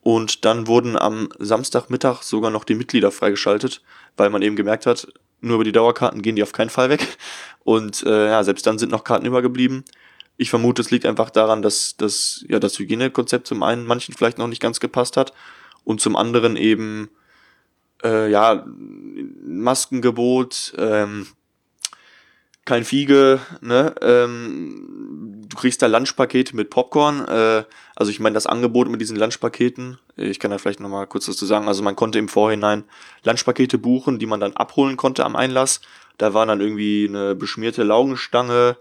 Und 0.02 0.44
dann 0.44 0.66
wurden 0.66 0.96
am 0.96 1.28
Samstagmittag 1.38 2.22
sogar 2.22 2.50
noch 2.50 2.64
die 2.64 2.74
Mitglieder 2.74 3.10
freigeschaltet, 3.10 3.82
weil 4.16 4.30
man 4.30 4.40
eben 4.40 4.56
gemerkt 4.56 4.86
hat, 4.86 5.06
nur 5.42 5.56
über 5.56 5.64
die 5.64 5.72
Dauerkarten 5.72 6.22
gehen 6.22 6.36
die 6.36 6.42
auf 6.42 6.52
keinen 6.52 6.70
Fall 6.70 6.88
weg. 6.88 7.18
Und 7.64 8.02
äh, 8.04 8.28
ja, 8.28 8.42
selbst 8.42 8.66
dann 8.66 8.78
sind 8.78 8.90
noch 8.90 9.04
Karten 9.04 9.26
übergeblieben. 9.26 9.84
Ich 10.38 10.48
vermute, 10.48 10.80
es 10.80 10.90
liegt 10.90 11.04
einfach 11.04 11.28
daran, 11.28 11.60
dass, 11.60 11.98
dass 11.98 12.42
ja, 12.48 12.58
das 12.58 12.78
Hygienekonzept 12.78 13.46
zum 13.46 13.62
einen 13.62 13.84
manchen 13.84 14.14
vielleicht 14.14 14.38
noch 14.38 14.48
nicht 14.48 14.62
ganz 14.62 14.80
gepasst 14.80 15.18
hat 15.18 15.34
und 15.84 16.00
zum 16.00 16.16
anderen 16.16 16.56
eben 16.56 17.10
äh, 18.02 18.30
ja 18.30 18.64
Maskengebot, 19.44 20.74
ähm, 20.78 21.26
kein 22.64 22.84
Fiege, 22.84 23.40
ne? 23.60 23.94
Ähm, 24.00 25.42
du 25.48 25.56
kriegst 25.56 25.82
da 25.82 25.86
Lunchpakete 25.86 26.54
mit 26.54 26.70
Popcorn. 26.70 27.26
Äh, 27.26 27.64
also 27.96 28.10
ich 28.10 28.20
meine, 28.20 28.34
das 28.34 28.46
Angebot 28.46 28.88
mit 28.88 29.00
diesen 29.00 29.16
Lunchpaketen, 29.16 29.98
ich 30.16 30.38
kann 30.38 30.50
da 30.50 30.58
vielleicht 30.58 30.80
nochmal 30.80 31.06
kurz 31.06 31.28
was 31.28 31.36
zu 31.36 31.46
sagen. 31.46 31.66
Also 31.66 31.82
man 31.82 31.96
konnte 31.96 32.18
im 32.18 32.28
Vorhinein 32.28 32.84
Lunchpakete 33.24 33.78
buchen, 33.78 34.18
die 34.18 34.26
man 34.26 34.40
dann 34.40 34.52
abholen 34.52 34.96
konnte 34.96 35.24
am 35.24 35.36
Einlass. 35.36 35.80
Da 36.18 36.34
waren 36.34 36.48
dann 36.48 36.60
irgendwie 36.60 37.06
eine 37.08 37.34
beschmierte 37.34 37.82
Laugenstange, 37.82 38.76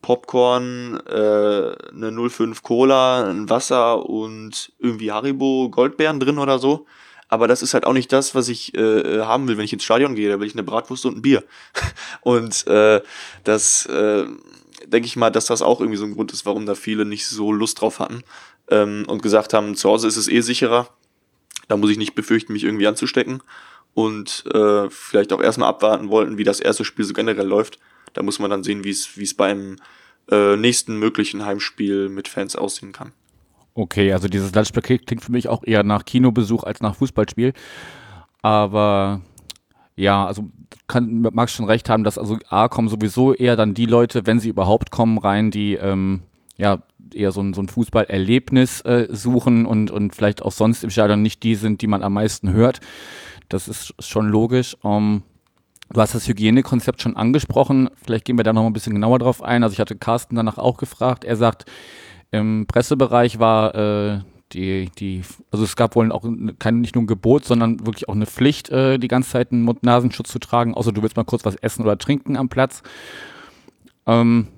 Popcorn, 0.00 1.00
äh, 1.06 1.72
eine 1.92 2.30
05 2.30 2.62
Cola, 2.62 3.28
ein 3.28 3.50
Wasser 3.50 4.08
und 4.08 4.72
irgendwie 4.78 5.12
Haribo 5.12 5.68
Goldbeeren 5.70 6.20
drin 6.20 6.38
oder 6.38 6.58
so. 6.58 6.86
Aber 7.28 7.48
das 7.48 7.62
ist 7.62 7.72
halt 7.72 7.86
auch 7.86 7.92
nicht 7.92 8.12
das, 8.12 8.34
was 8.34 8.48
ich 8.48 8.74
äh, 8.74 9.20
haben 9.20 9.48
will, 9.48 9.56
wenn 9.56 9.64
ich 9.64 9.72
ins 9.72 9.84
Stadion 9.84 10.14
gehe. 10.14 10.28
Da 10.28 10.38
will 10.38 10.46
ich 10.46 10.54
eine 10.54 10.62
Bratwurst 10.62 11.06
und 11.06 11.16
ein 11.16 11.22
Bier. 11.22 11.44
und 12.20 12.66
äh, 12.66 13.00
das 13.44 13.86
äh, 13.86 14.26
denke 14.86 15.06
ich 15.06 15.16
mal, 15.16 15.30
dass 15.30 15.46
das 15.46 15.62
auch 15.62 15.80
irgendwie 15.80 15.98
so 15.98 16.04
ein 16.04 16.14
Grund 16.14 16.32
ist, 16.32 16.46
warum 16.46 16.66
da 16.66 16.74
viele 16.74 17.04
nicht 17.04 17.26
so 17.26 17.52
Lust 17.52 17.80
drauf 17.80 18.00
hatten 18.00 18.22
ähm, 18.70 19.04
und 19.06 19.22
gesagt 19.22 19.54
haben, 19.54 19.76
zu 19.76 19.88
Hause 19.88 20.08
ist 20.08 20.16
es 20.16 20.28
eh 20.28 20.40
sicherer. 20.40 20.88
Da 21.68 21.76
muss 21.76 21.90
ich 21.90 21.98
nicht 21.98 22.14
befürchten, 22.14 22.52
mich 22.52 22.64
irgendwie 22.64 22.86
anzustecken. 22.86 23.42
Und 23.94 24.44
äh, 24.52 24.88
vielleicht 24.90 25.32
auch 25.32 25.40
erstmal 25.40 25.68
abwarten 25.68 26.08
wollten, 26.08 26.38
wie 26.38 26.44
das 26.44 26.60
erste 26.60 26.84
Spiel 26.84 27.04
so 27.04 27.12
generell 27.12 27.46
läuft. 27.46 27.78
Da 28.12 28.22
muss 28.22 28.38
man 28.38 28.50
dann 28.50 28.62
sehen, 28.62 28.84
wie 28.84 28.90
es 28.90 29.16
wie 29.16 29.24
es 29.24 29.34
beim 29.34 29.76
äh, 30.30 30.56
nächsten 30.56 30.98
möglichen 30.98 31.44
Heimspiel 31.44 32.08
mit 32.08 32.28
Fans 32.28 32.56
aussehen 32.56 32.92
kann. 32.92 33.12
Okay, 33.74 34.12
also 34.12 34.28
dieses 34.28 34.54
Lunchpaket 34.54 35.06
klingt 35.06 35.24
für 35.24 35.32
mich 35.32 35.48
auch 35.48 35.64
eher 35.64 35.82
nach 35.82 36.04
Kinobesuch 36.04 36.64
als 36.64 36.80
nach 36.80 36.94
Fußballspiel. 36.94 37.54
Aber 38.42 39.22
ja, 39.96 40.26
also 40.26 40.50
kann, 40.88 41.22
mag 41.32 41.48
schon 41.48 41.66
recht 41.66 41.88
haben, 41.88 42.04
dass 42.04 42.18
also 42.18 42.38
A 42.48 42.68
kommen 42.68 42.88
sowieso 42.88 43.34
eher 43.34 43.56
dann 43.56 43.74
die 43.74 43.86
Leute, 43.86 44.26
wenn 44.26 44.40
sie 44.40 44.48
überhaupt 44.48 44.90
kommen, 44.90 45.18
rein, 45.18 45.50
die 45.50 45.74
ähm, 45.74 46.22
ja 46.56 46.82
eher 47.14 47.32
so 47.32 47.40
ein, 47.40 47.54
so 47.54 47.62
ein 47.62 47.68
Fußballerlebnis 47.68 48.82
äh, 48.82 49.08
suchen 49.10 49.66
und, 49.66 49.90
und 49.90 50.14
vielleicht 50.14 50.42
auch 50.42 50.52
sonst 50.52 50.84
im 50.84 50.90
Stadion 50.90 51.22
nicht 51.22 51.42
die 51.42 51.54
sind, 51.54 51.82
die 51.82 51.86
man 51.86 52.02
am 52.02 52.14
meisten 52.14 52.52
hört. 52.52 52.80
Das 53.48 53.68
ist 53.68 53.94
schon 53.98 54.28
logisch. 54.28 54.76
Um, 54.82 54.92
ähm, 54.92 55.22
Du 55.92 56.00
hast 56.00 56.14
das 56.14 56.26
Hygienekonzept 56.26 57.02
schon 57.02 57.16
angesprochen. 57.16 57.90
Vielleicht 58.02 58.24
gehen 58.24 58.38
wir 58.38 58.44
da 58.44 58.54
noch 58.54 58.64
ein 58.64 58.72
bisschen 58.72 58.94
genauer 58.94 59.18
drauf 59.18 59.42
ein. 59.42 59.62
Also 59.62 59.74
ich 59.74 59.80
hatte 59.80 59.96
Carsten 59.96 60.36
danach 60.36 60.56
auch 60.56 60.78
gefragt. 60.78 61.24
Er 61.24 61.36
sagt, 61.36 61.66
im 62.30 62.66
Pressebereich 62.66 63.38
war 63.38 63.74
äh, 63.74 64.20
die, 64.52 64.90
die, 64.98 65.22
also 65.50 65.64
es 65.64 65.76
gab 65.76 65.94
wohl 65.94 66.10
auch 66.10 66.24
kein, 66.58 66.80
nicht 66.80 66.94
nur 66.94 67.04
ein 67.04 67.06
Gebot, 67.06 67.44
sondern 67.44 67.84
wirklich 67.86 68.08
auch 68.08 68.14
eine 68.14 68.24
Pflicht, 68.24 68.70
äh, 68.70 68.98
die 68.98 69.08
ganze 69.08 69.30
Zeit 69.30 69.52
einen 69.52 69.62
Mund-Nasenschutz 69.62 70.30
zu 70.30 70.38
tragen, 70.38 70.74
außer 70.74 70.92
du 70.92 71.02
willst 71.02 71.16
mal 71.16 71.24
kurz 71.24 71.44
was 71.44 71.56
essen 71.56 71.82
oder 71.82 71.98
trinken 71.98 72.38
am 72.38 72.48
Platz. 72.48 72.82
Ähm, 74.06 74.48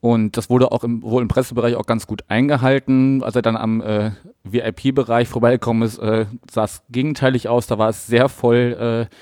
und 0.00 0.36
das 0.36 0.50
wurde 0.50 0.70
auch 0.70 0.84
im, 0.84 1.02
wohl 1.02 1.22
im 1.22 1.28
Pressebereich 1.28 1.76
auch 1.76 1.86
ganz 1.86 2.06
gut 2.06 2.24
eingehalten. 2.28 3.22
Als 3.22 3.36
er 3.36 3.42
dann 3.42 3.56
am 3.56 3.80
äh, 3.80 4.10
VIP-Bereich 4.44 5.28
vorbeigekommen 5.28 5.82
ist, 5.82 5.98
äh, 5.98 6.26
sah 6.50 6.64
es 6.64 6.82
gegenteilig 6.90 7.48
aus. 7.48 7.66
Da 7.66 7.78
war 7.78 7.88
es 7.88 8.06
sehr 8.06 8.28
voll. 8.28 9.08
Äh, 9.10 9.14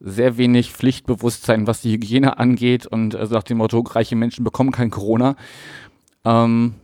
sehr 0.00 0.38
wenig 0.38 0.72
Pflichtbewusstsein, 0.72 1.66
was 1.66 1.82
die 1.82 1.92
Hygiene 1.92 2.38
angeht 2.38 2.86
und 2.86 3.14
also 3.14 3.34
nach 3.34 3.42
dem 3.42 3.58
Motto, 3.58 3.80
reiche 3.80 4.16
Menschen 4.16 4.44
bekommen 4.44 4.72
kein 4.72 4.90
Corona. 4.90 5.36
Ähm, 6.24 6.74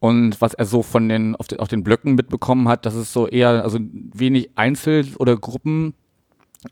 und 0.00 0.40
was 0.42 0.52
er 0.52 0.66
so 0.66 0.82
von 0.82 1.08
den 1.08 1.34
auf, 1.36 1.48
den 1.48 1.60
auf 1.60 1.68
den 1.68 1.82
Blöcken 1.82 2.14
mitbekommen 2.14 2.68
hat, 2.68 2.84
dass 2.84 2.94
es 2.94 3.12
so 3.12 3.26
eher, 3.26 3.62
also 3.62 3.78
wenig 3.80 4.50
Einzel- 4.56 5.06
oder 5.18 5.36
Gruppen, 5.36 5.94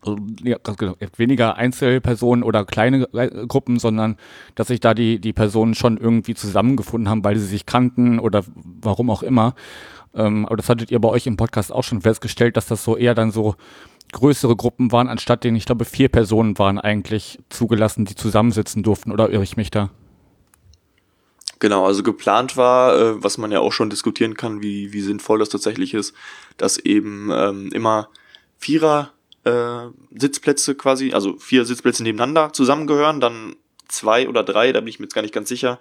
also, 0.01 0.17
ja, 0.43 0.57
genau, 0.77 0.95
weniger 1.17 1.57
Einzelpersonen 1.57 2.43
oder 2.43 2.65
kleine 2.65 3.07
Gruppen, 3.47 3.79
sondern 3.79 4.17
dass 4.55 4.69
sich 4.69 4.81
da 4.81 4.95
die, 4.95 5.21
die 5.21 5.33
Personen 5.33 5.75
schon 5.75 5.99
irgendwie 5.99 6.35
zusammengefunden 6.35 7.09
haben, 7.09 7.25
weil 7.25 7.37
sie 7.37 7.47
sich 7.47 7.67
kannten 7.67 8.19
oder 8.19 8.45
warum 8.55 9.11
auch 9.11 9.23
immer. 9.23 9.55
Ähm, 10.15 10.47
aber 10.47 10.57
das 10.57 10.69
hattet 10.69 10.91
ihr 10.91 11.01
bei 11.01 11.09
euch 11.09 11.27
im 11.27 11.37
Podcast 11.37 11.73
auch 11.73 11.85
schon 11.85 12.03
festgestellt, 12.03 12.57
dass 12.57 12.67
das 12.67 12.85
so 12.85 12.97
eher 12.97 13.15
dann 13.15 13.31
so 13.31 13.55
größere 14.13 14.57
Gruppen 14.57 14.93
waren, 14.93 15.09
anstatt 15.09 15.43
denen, 15.43 15.57
ich 15.57 15.65
glaube, 15.65 15.85
vier 15.85 16.09
Personen 16.09 16.59
waren 16.59 16.79
eigentlich 16.79 17.39
zugelassen, 17.49 18.05
die 18.05 18.15
zusammensitzen 18.15 18.83
durften, 18.83 19.11
oder 19.11 19.31
irre 19.31 19.43
ich 19.43 19.57
mich 19.57 19.71
da? 19.71 19.91
Genau, 21.61 21.87
also 21.87 22.03
geplant 22.03 22.57
war, 22.57 22.99
äh, 22.99 23.23
was 23.23 23.39
man 23.39 23.53
ja 23.53 23.61
auch 23.61 23.73
schon 23.73 23.89
diskutieren 23.89 24.35
kann, 24.35 24.63
wie, 24.63 24.93
wie 24.93 25.01
sinnvoll 25.01 25.39
das 25.39 25.49
tatsächlich 25.49 25.95
ist, 25.95 26.15
dass 26.57 26.77
eben 26.77 27.31
ähm, 27.33 27.71
immer 27.73 28.09
Vierer 28.59 29.13
äh, 29.45 29.89
Sitzplätze 30.15 30.75
quasi, 30.75 31.13
also 31.13 31.39
vier 31.39 31.65
Sitzplätze 31.65 32.03
nebeneinander 32.03 32.53
zusammengehören, 32.53 33.21
dann 33.21 33.57
zwei 33.89 34.29
oder 34.29 34.43
drei, 34.43 34.73
da 34.73 34.81
bin 34.81 34.89
ich 34.89 34.99
mir 34.99 35.05
jetzt 35.05 35.15
gar 35.15 35.23
nicht 35.23 35.35
ganz 35.35 35.49
sicher, 35.49 35.79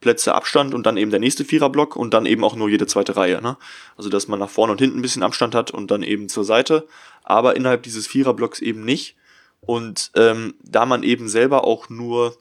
Plätze 0.00 0.34
Abstand 0.34 0.74
und 0.74 0.84
dann 0.84 0.96
eben 0.96 1.10
der 1.10 1.20
nächste 1.20 1.44
Viererblock 1.44 1.96
und 1.96 2.12
dann 2.12 2.26
eben 2.26 2.44
auch 2.44 2.56
nur 2.56 2.68
jede 2.68 2.86
zweite 2.86 3.16
Reihe. 3.16 3.40
Ne? 3.40 3.56
Also 3.96 4.10
dass 4.10 4.28
man 4.28 4.38
nach 4.38 4.50
vorne 4.50 4.72
und 4.72 4.80
hinten 4.80 4.98
ein 4.98 5.02
bisschen 5.02 5.22
Abstand 5.22 5.54
hat 5.54 5.70
und 5.70 5.90
dann 5.90 6.02
eben 6.02 6.28
zur 6.28 6.44
Seite, 6.44 6.86
aber 7.22 7.56
innerhalb 7.56 7.82
dieses 7.84 8.06
Viererblocks 8.06 8.60
eben 8.60 8.84
nicht. 8.84 9.16
Und 9.60 10.10
ähm, 10.14 10.54
da 10.62 10.84
man 10.84 11.04
eben 11.04 11.28
selber 11.28 11.64
auch 11.64 11.88
nur 11.88 12.36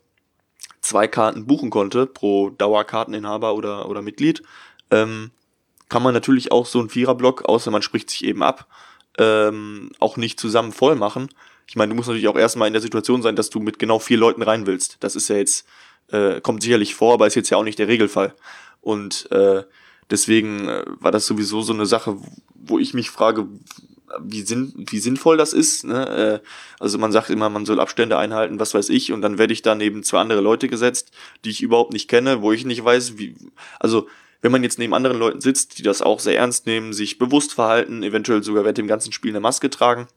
zwei 0.81 1.07
Karten 1.07 1.47
buchen 1.47 1.69
konnte 1.69 2.05
pro 2.05 2.49
Dauerkarteninhaber 2.49 3.55
oder, 3.55 3.88
oder 3.88 4.01
Mitglied, 4.01 4.43
ähm, 4.91 5.31
kann 5.88 6.03
man 6.03 6.13
natürlich 6.13 6.51
auch 6.51 6.65
so 6.65 6.79
einen 6.79 6.89
Viererblock, 6.89 7.45
außer 7.45 7.71
man 7.71 7.81
spricht 7.81 8.09
sich 8.09 8.25
eben 8.25 8.43
ab, 8.43 8.67
ähm, 9.17 9.91
auch 9.99 10.17
nicht 10.17 10.39
zusammen 10.39 10.71
voll 10.71 10.95
machen. 10.95 11.30
Ich 11.67 11.76
meine, 11.76 11.89
du 11.89 11.95
musst 11.95 12.08
natürlich 12.08 12.28
auch 12.28 12.38
erstmal 12.38 12.67
in 12.67 12.73
der 12.73 12.82
Situation 12.82 13.21
sein, 13.21 13.36
dass 13.36 13.49
du 13.49 13.60
mit 13.60 13.80
genau 13.80 13.99
vier 13.99 14.17
Leuten 14.17 14.41
rein 14.41 14.65
willst. 14.65 14.97
Das 14.99 15.15
ist 15.15 15.30
ja 15.30 15.38
jetzt 15.38 15.65
äh, 16.12 16.41
kommt 16.41 16.62
sicherlich 16.62 16.95
vor, 16.95 17.13
aber 17.13 17.28
ist 17.28 17.36
jetzt 17.36 17.49
ja 17.49 17.58
auch 17.58 17.63
nicht 17.63 17.80
der 17.80 17.88
Regelfall. 17.88 18.34
Und 18.82 19.32
äh, 19.32 19.63
deswegen 20.10 20.67
äh, 20.67 20.84
war 20.99 21.12
das 21.12 21.26
sowieso 21.26 21.62
so 21.62 21.73
eine 21.73 21.86
Sache, 21.86 22.17
wo 22.54 22.80
ich 22.80 22.93
mich 22.93 23.10
frage, 23.10 23.47
wie, 24.21 24.41
sinn, 24.41 24.73
wie 24.76 24.99
sinnvoll 24.99 25.38
das 25.38 25.54
ist. 25.54 25.86
Ne? 25.86 26.41
Äh, 26.43 26.47
also 26.80 26.97
man 26.97 27.12
sagt 27.12 27.30
immer, 27.30 27.49
man 27.49 27.65
soll 27.65 27.80
Abstände 27.80 28.17
einhalten, 28.17 28.60
was 28.60 28.73
weiß 28.73 28.89
ich, 28.89 29.12
und 29.12 29.21
dann 29.21 29.38
werde 29.38 29.54
ich 29.54 29.62
da 29.62 29.76
neben 29.76 30.04
zwei 30.04 30.19
andere 30.19 30.41
Leute 30.41 30.67
gesetzt, 30.67 31.12
die 31.45 31.49
ich 31.49 31.62
überhaupt 31.62 31.93
nicht 31.93 32.10
kenne, 32.10 32.41
wo 32.41 32.52
ich 32.52 32.65
nicht 32.65 32.84
weiß, 32.84 33.17
wie. 33.17 33.36
Also 33.80 34.08
wenn 34.43 34.51
man 34.51 34.62
jetzt 34.62 34.77
neben 34.77 34.93
anderen 34.93 35.17
Leuten 35.17 35.41
sitzt, 35.41 35.79
die 35.79 35.84
das 35.84 36.01
auch 36.01 36.19
sehr 36.19 36.38
ernst 36.38 36.67
nehmen, 36.67 36.91
sich 36.91 37.17
bewusst 37.17 37.53
verhalten, 37.53 38.03
eventuell 38.03 38.43
sogar 38.43 38.65
während 38.65 38.77
dem 38.77 38.88
ganzen 38.88 39.13
Spiel 39.13 39.32
eine 39.32 39.39
Maske 39.39 39.69
tragen, 39.69 40.08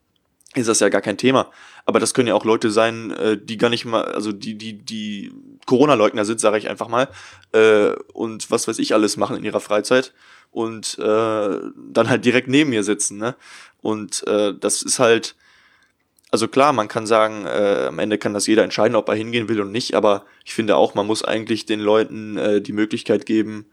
ist 0.56 0.68
das 0.68 0.80
ja 0.80 0.88
gar 0.88 1.00
kein 1.00 1.16
Thema. 1.16 1.50
Aber 1.84 2.00
das 2.00 2.12
können 2.12 2.26
ja 2.26 2.34
auch 2.34 2.44
Leute 2.44 2.72
sein, 2.72 3.12
äh, 3.12 3.38
die 3.40 3.56
gar 3.56 3.70
nicht 3.70 3.84
mal, 3.84 4.04
also 4.04 4.32
die, 4.32 4.58
die, 4.58 4.72
die 4.72 5.32
Corona-Leugner 5.66 6.24
sind, 6.24 6.40
sage 6.40 6.58
ich 6.58 6.68
einfach 6.68 6.88
mal, 6.88 7.08
äh, 7.52 7.92
und 8.12 8.50
was 8.50 8.66
weiß 8.66 8.80
ich 8.80 8.94
alles 8.94 9.16
machen 9.16 9.36
in 9.36 9.44
ihrer 9.44 9.60
Freizeit 9.60 10.12
und 10.50 10.98
äh, 10.98 11.02
dann 11.02 12.08
halt 12.08 12.24
direkt 12.24 12.48
neben 12.48 12.70
mir 12.70 12.82
sitzen. 12.82 13.18
Ne? 13.18 13.36
Und 13.80 14.26
äh, 14.26 14.54
das 14.58 14.82
ist 14.82 14.98
halt, 14.98 15.36
also 16.32 16.48
klar, 16.48 16.72
man 16.72 16.88
kann 16.88 17.06
sagen, 17.06 17.46
äh, 17.46 17.86
am 17.86 18.00
Ende 18.00 18.18
kann 18.18 18.34
das 18.34 18.48
jeder 18.48 18.64
entscheiden, 18.64 18.96
ob 18.96 19.08
er 19.08 19.14
hingehen 19.14 19.48
will 19.48 19.60
und 19.60 19.70
nicht, 19.70 19.94
aber 19.94 20.24
ich 20.44 20.52
finde 20.52 20.74
auch, 20.74 20.96
man 20.96 21.06
muss 21.06 21.24
eigentlich 21.24 21.64
den 21.64 21.78
Leuten 21.78 22.36
äh, 22.38 22.60
die 22.60 22.72
Möglichkeit 22.72 23.24
geben, 23.24 23.66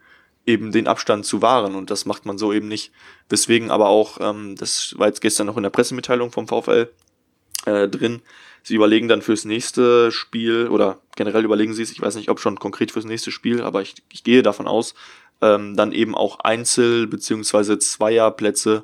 eben 0.45 0.71
den 0.71 0.87
Abstand 0.87 1.25
zu 1.25 1.41
wahren 1.41 1.75
und 1.75 1.89
das 1.89 2.05
macht 2.05 2.25
man 2.25 2.37
so 2.37 2.51
eben 2.51 2.67
nicht. 2.67 2.91
Deswegen 3.31 3.71
aber 3.71 3.87
auch, 3.87 4.17
ähm, 4.19 4.55
das 4.55 4.95
war 4.97 5.07
jetzt 5.07 5.21
gestern 5.21 5.47
noch 5.47 5.57
in 5.57 5.63
der 5.63 5.69
Pressemitteilung 5.69 6.31
vom 6.31 6.47
VfL 6.47 6.89
äh, 7.65 7.87
drin, 7.87 8.21
sie 8.61 8.75
überlegen 8.75 9.07
dann 9.07 9.21
fürs 9.21 9.45
nächste 9.45 10.11
Spiel 10.11 10.67
oder 10.67 10.99
generell 11.15 11.45
überlegen 11.45 11.73
sie 11.73 11.83
es, 11.83 11.91
ich 11.91 12.01
weiß 12.01 12.15
nicht, 12.15 12.29
ob 12.29 12.39
schon 12.39 12.59
konkret 12.59 12.91
fürs 12.91 13.05
nächste 13.05 13.31
Spiel, 13.31 13.61
aber 13.61 13.81
ich, 13.81 13.95
ich 14.11 14.23
gehe 14.23 14.43
davon 14.43 14.67
aus, 14.67 14.95
ähm, 15.41 15.75
dann 15.75 15.91
eben 15.91 16.15
auch 16.15 16.39
Einzel- 16.39 17.07
beziehungsweise 17.07 17.79
Zweierplätze 17.79 18.83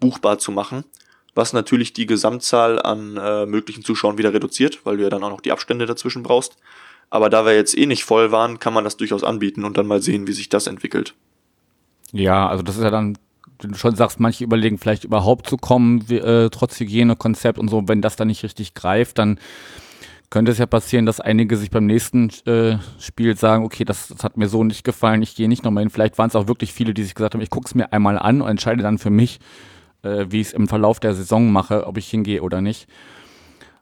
buchbar 0.00 0.38
zu 0.38 0.52
machen, 0.52 0.84
was 1.34 1.52
natürlich 1.52 1.92
die 1.92 2.06
Gesamtzahl 2.06 2.80
an 2.80 3.16
äh, 3.16 3.46
möglichen 3.46 3.84
Zuschauern 3.84 4.18
wieder 4.18 4.32
reduziert, 4.32 4.80
weil 4.84 4.96
du 4.96 5.02
ja 5.02 5.10
dann 5.10 5.22
auch 5.22 5.30
noch 5.30 5.40
die 5.40 5.52
Abstände 5.52 5.86
dazwischen 5.86 6.22
brauchst. 6.22 6.56
Aber 7.10 7.30
da 7.30 7.44
wir 7.44 7.54
jetzt 7.54 7.76
eh 7.76 7.86
nicht 7.86 8.04
voll 8.04 8.32
waren, 8.32 8.58
kann 8.58 8.74
man 8.74 8.84
das 8.84 8.96
durchaus 8.96 9.22
anbieten 9.22 9.64
und 9.64 9.76
dann 9.76 9.86
mal 9.86 10.02
sehen, 10.02 10.26
wie 10.26 10.32
sich 10.32 10.48
das 10.48 10.66
entwickelt. 10.66 11.14
Ja, 12.12 12.48
also 12.48 12.62
das 12.62 12.76
ist 12.76 12.82
ja 12.82 12.90
dann, 12.90 13.16
du 13.58 13.74
schon 13.74 13.96
sagst, 13.96 14.20
manche 14.20 14.44
überlegen 14.44 14.78
vielleicht 14.78 15.04
überhaupt 15.04 15.48
zu 15.48 15.56
kommen, 15.56 16.08
äh, 16.10 16.50
trotz 16.50 16.78
Hygienekonzept 16.80 17.58
und 17.58 17.68
so. 17.68 17.88
Wenn 17.88 18.02
das 18.02 18.16
dann 18.16 18.28
nicht 18.28 18.42
richtig 18.42 18.74
greift, 18.74 19.18
dann 19.18 19.38
könnte 20.30 20.50
es 20.50 20.58
ja 20.58 20.66
passieren, 20.66 21.06
dass 21.06 21.20
einige 21.20 21.56
sich 21.56 21.70
beim 21.70 21.86
nächsten 21.86 22.30
äh, 22.46 22.78
Spiel 22.98 23.36
sagen, 23.36 23.64
okay, 23.64 23.84
das, 23.84 24.08
das, 24.08 24.24
hat 24.24 24.36
mir 24.36 24.48
so 24.48 24.64
nicht 24.64 24.84
gefallen, 24.84 25.22
ich 25.22 25.36
gehe 25.36 25.48
nicht 25.48 25.64
nochmal 25.64 25.82
hin. 25.82 25.90
Vielleicht 25.90 26.18
waren 26.18 26.28
es 26.28 26.36
auch 26.36 26.48
wirklich 26.48 26.72
viele, 26.72 26.94
die 26.94 27.04
sich 27.04 27.14
gesagt 27.14 27.34
haben, 27.34 27.40
ich 27.40 27.50
gucke 27.50 27.66
es 27.66 27.74
mir 27.74 27.92
einmal 27.92 28.18
an 28.18 28.42
und 28.42 28.48
entscheide 28.48 28.82
dann 28.82 28.98
für 28.98 29.10
mich, 29.10 29.38
äh, 30.02 30.26
wie 30.28 30.40
ich 30.40 30.48
es 30.48 30.52
im 30.52 30.68
Verlauf 30.68 30.98
der 31.00 31.14
Saison 31.14 31.52
mache, 31.52 31.86
ob 31.86 31.96
ich 31.96 32.08
hingehe 32.08 32.42
oder 32.42 32.60
nicht. 32.60 32.88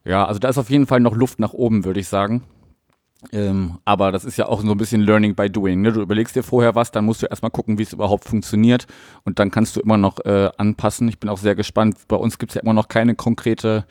Ja, 0.05 0.27
also 0.27 0.39
da 0.39 0.49
ist 0.49 0.59
auf 0.59 0.69
jeden 0.69 0.87
Fall 0.87 1.01
noch 1.01 1.15
Luft 1.15 1.39
nach 1.39 1.55
oben, 1.55 1.85
würde 1.85 2.01
ich 2.01 2.09
sagen. 2.09 2.43
Ähm, 3.33 3.79
aber 3.85 4.13
das 4.13 4.25
ist 4.25 4.37
ja 4.37 4.47
auch 4.47 4.61
so 4.61 4.71
ein 4.71 4.77
bisschen 4.77 5.01
Learning 5.01 5.35
by 5.35 5.51
Doing. 5.51 5.81
Ne? 5.81 5.93
Du 5.93 6.01
überlegst 6.01 6.37
dir 6.37 6.43
vorher 6.43 6.75
was, 6.75 6.91
dann 6.91 7.05
musst 7.05 7.23
du 7.23 7.27
erstmal 7.27 7.51
gucken, 7.51 7.79
wie 7.79 7.83
es 7.83 7.93
überhaupt 7.93 8.25
funktioniert 8.25 8.87
und 9.25 9.39
dann 9.39 9.51
kannst 9.51 9.77
du 9.77 9.81
immer 9.81 9.97
noch 9.97 10.25
äh, 10.25 10.51
anpassen. 10.57 11.09
Ich 11.09 11.19
bin 11.19 11.31
auch 11.31 11.39
sehr 11.39 11.55
gespannt. 11.55 11.97
Bei 12.09 12.17
uns 12.17 12.39
gibt 12.39 12.51
es 12.51 12.55
ja 12.55 12.63
immer 12.63 12.75
noch 12.75 12.89
keine 12.89 13.15
konkrete 13.15 13.87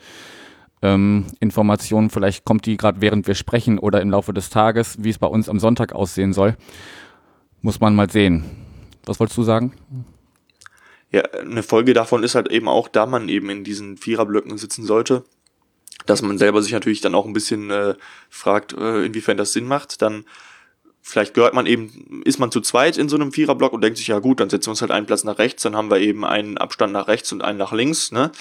ähm, 0.82 1.26
Information. 1.40 2.10
Vielleicht 2.10 2.44
kommt 2.44 2.66
die 2.66 2.76
gerade 2.76 3.00
während 3.00 3.26
wir 3.26 3.34
sprechen 3.34 3.78
oder 3.78 4.00
im 4.00 4.10
Laufe 4.10 4.32
des 4.32 4.50
Tages, 4.50 4.96
wie 5.02 5.10
es 5.10 5.18
bei 5.18 5.26
uns 5.26 5.48
am 5.48 5.58
Sonntag 5.58 5.92
aussehen 5.92 6.32
soll. 6.32 6.56
Muss 7.62 7.80
man 7.80 7.94
mal 7.94 8.10
sehen. 8.10 8.44
Was 9.06 9.20
wolltest 9.20 9.38
du 9.38 9.42
sagen? 9.42 9.72
Ja, 11.10 11.22
eine 11.40 11.62
Folge 11.62 11.94
davon 11.94 12.22
ist 12.22 12.34
halt 12.34 12.50
eben 12.50 12.68
auch, 12.68 12.88
da 12.88 13.06
man 13.06 13.28
eben 13.28 13.48
in 13.48 13.64
diesen 13.64 13.96
Viererblöcken 13.96 14.58
sitzen 14.58 14.84
sollte, 14.84 15.24
dass 16.06 16.22
man 16.22 16.38
selber 16.38 16.62
sich 16.62 16.72
natürlich 16.72 17.00
dann 17.00 17.14
auch 17.14 17.26
ein 17.26 17.32
bisschen 17.32 17.70
äh, 17.70 17.94
fragt, 18.28 18.72
äh, 18.72 19.04
inwiefern 19.04 19.36
das 19.36 19.52
Sinn 19.52 19.66
macht. 19.66 20.02
Dann 20.02 20.24
vielleicht 21.06 21.34
gehört 21.34 21.54
man 21.54 21.66
eben, 21.66 22.22
ist 22.24 22.38
man 22.38 22.50
zu 22.50 22.60
zweit 22.60 22.96
in 22.96 23.08
so 23.08 23.16
einem 23.16 23.32
Viererblock 23.32 23.72
und 23.72 23.82
denkt 23.82 23.98
sich, 23.98 24.08
ja 24.08 24.18
gut, 24.18 24.40
dann 24.40 24.48
setzen 24.48 24.68
wir 24.68 24.70
uns 24.70 24.80
halt 24.80 24.90
einen 24.90 25.06
Platz 25.06 25.22
nach 25.24 25.38
rechts, 25.38 25.62
dann 25.62 25.76
haben 25.76 25.90
wir 25.90 25.98
eben 25.98 26.24
einen 26.24 26.56
Abstand 26.56 26.94
nach 26.94 27.08
rechts 27.08 27.30
und 27.30 27.42
einen 27.42 27.58
nach 27.58 27.72
links. 27.72 28.10
Ne? 28.10 28.32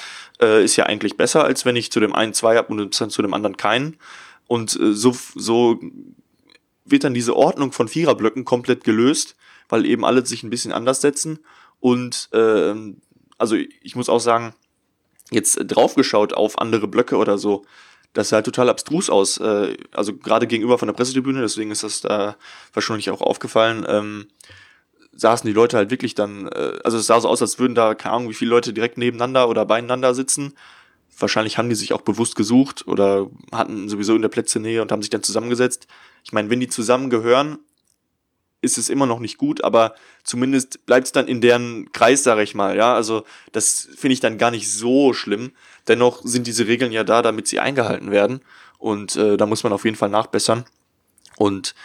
Äh, 0.41 0.63
ist 0.63 0.77
ja 0.77 0.85
eigentlich 0.85 1.17
besser, 1.17 1.43
als 1.43 1.65
wenn 1.65 1.75
ich 1.75 1.91
zu 1.91 1.99
dem 1.99 2.15
einen 2.15 2.33
zwei 2.33 2.55
habe 2.55 2.69
und 2.69 2.99
dann 2.99 3.09
zu 3.09 3.21
dem 3.21 3.33
anderen 3.33 3.57
keinen. 3.57 3.97
Und 4.47 4.79
äh, 4.79 4.93
so, 4.93 5.15
so 5.35 5.79
wird 6.85 7.03
dann 7.03 7.13
diese 7.13 7.35
Ordnung 7.35 7.71
von 7.71 7.87
Viererblöcken 7.87 8.45
komplett 8.45 8.83
gelöst, 8.83 9.35
weil 9.67 9.85
eben 9.85 10.05
alle 10.05 10.25
sich 10.25 10.43
ein 10.43 10.49
bisschen 10.49 10.71
anders 10.71 11.01
setzen. 11.01 11.39
Und 11.79 12.29
äh, 12.31 12.73
also 13.37 13.55
ich 13.55 13.95
muss 13.95 14.09
auch 14.09 14.19
sagen, 14.19 14.53
jetzt 15.33 15.59
draufgeschaut 15.65 16.33
auf 16.33 16.59
andere 16.59 16.87
Blöcke 16.87 17.17
oder 17.17 17.37
so, 17.37 17.65
das 18.13 18.29
sah 18.29 18.37
halt 18.37 18.45
total 18.45 18.69
abstrus 18.69 19.09
aus. 19.09 19.37
Äh, 19.37 19.75
also 19.91 20.15
gerade 20.15 20.47
gegenüber 20.47 20.77
von 20.77 20.87
der 20.87 20.93
Pressetribüne, 20.93 21.41
deswegen 21.41 21.71
ist 21.71 21.83
das 21.83 22.01
da 22.01 22.35
wahrscheinlich 22.73 23.09
auch 23.09 23.21
aufgefallen. 23.21 23.85
Ähm, 23.87 24.27
saßen 25.15 25.47
die 25.47 25.53
Leute 25.53 25.77
halt 25.77 25.91
wirklich 25.91 26.15
dann, 26.15 26.47
äh, 26.47 26.79
also 26.83 26.97
es 26.97 27.07
sah 27.07 27.19
so 27.19 27.27
aus, 27.27 27.41
als 27.41 27.59
würden 27.59 27.75
da, 27.75 27.95
keine 27.95 28.15
Ahnung, 28.15 28.29
wie 28.29 28.35
viele 28.35 28.51
Leute 28.51 28.73
direkt 28.73 28.97
nebeneinander 28.97 29.49
oder 29.49 29.65
beieinander 29.65 30.13
sitzen. 30.13 30.53
Wahrscheinlich 31.17 31.57
haben 31.57 31.69
die 31.69 31.75
sich 31.75 31.93
auch 31.93 32.01
bewusst 32.01 32.35
gesucht 32.35 32.87
oder 32.87 33.29
hatten 33.51 33.89
sowieso 33.89 34.15
in 34.15 34.21
der 34.21 34.29
Plätze 34.29 34.59
Nähe 34.59 34.81
und 34.81 34.91
haben 34.91 35.01
sich 35.01 35.11
dann 35.11 35.23
zusammengesetzt. 35.23 35.87
Ich 36.23 36.33
meine, 36.33 36.49
wenn 36.49 36.59
die 36.59 36.69
zusammengehören, 36.69 37.59
ist 38.63 38.77
es 38.77 38.89
immer 38.89 39.05
noch 39.05 39.19
nicht 39.19 39.37
gut, 39.37 39.63
aber 39.63 39.93
zumindest 40.23 40.85
bleibt 40.85 41.07
es 41.07 41.11
dann 41.11 41.27
in 41.27 41.41
deren 41.41 41.91
Kreis, 41.91 42.23
sage 42.23 42.43
ich 42.43 42.55
mal. 42.55 42.75
Ja, 42.75 42.95
also 42.95 43.25
das 43.51 43.89
finde 43.95 44.13
ich 44.13 44.19
dann 44.19 44.37
gar 44.37 44.51
nicht 44.51 44.71
so 44.71 45.13
schlimm. 45.13 45.51
Dennoch 45.87 46.21
sind 46.23 46.47
diese 46.47 46.67
Regeln 46.67 46.91
ja 46.91 47.03
da, 47.03 47.21
damit 47.21 47.47
sie 47.47 47.59
eingehalten 47.59 48.09
werden 48.09 48.41
und 48.77 49.15
äh, 49.15 49.37
da 49.37 49.45
muss 49.45 49.63
man 49.63 49.73
auf 49.73 49.85
jeden 49.85 49.97
Fall 49.97 50.09
nachbessern. 50.09 50.65
Und 51.37 51.75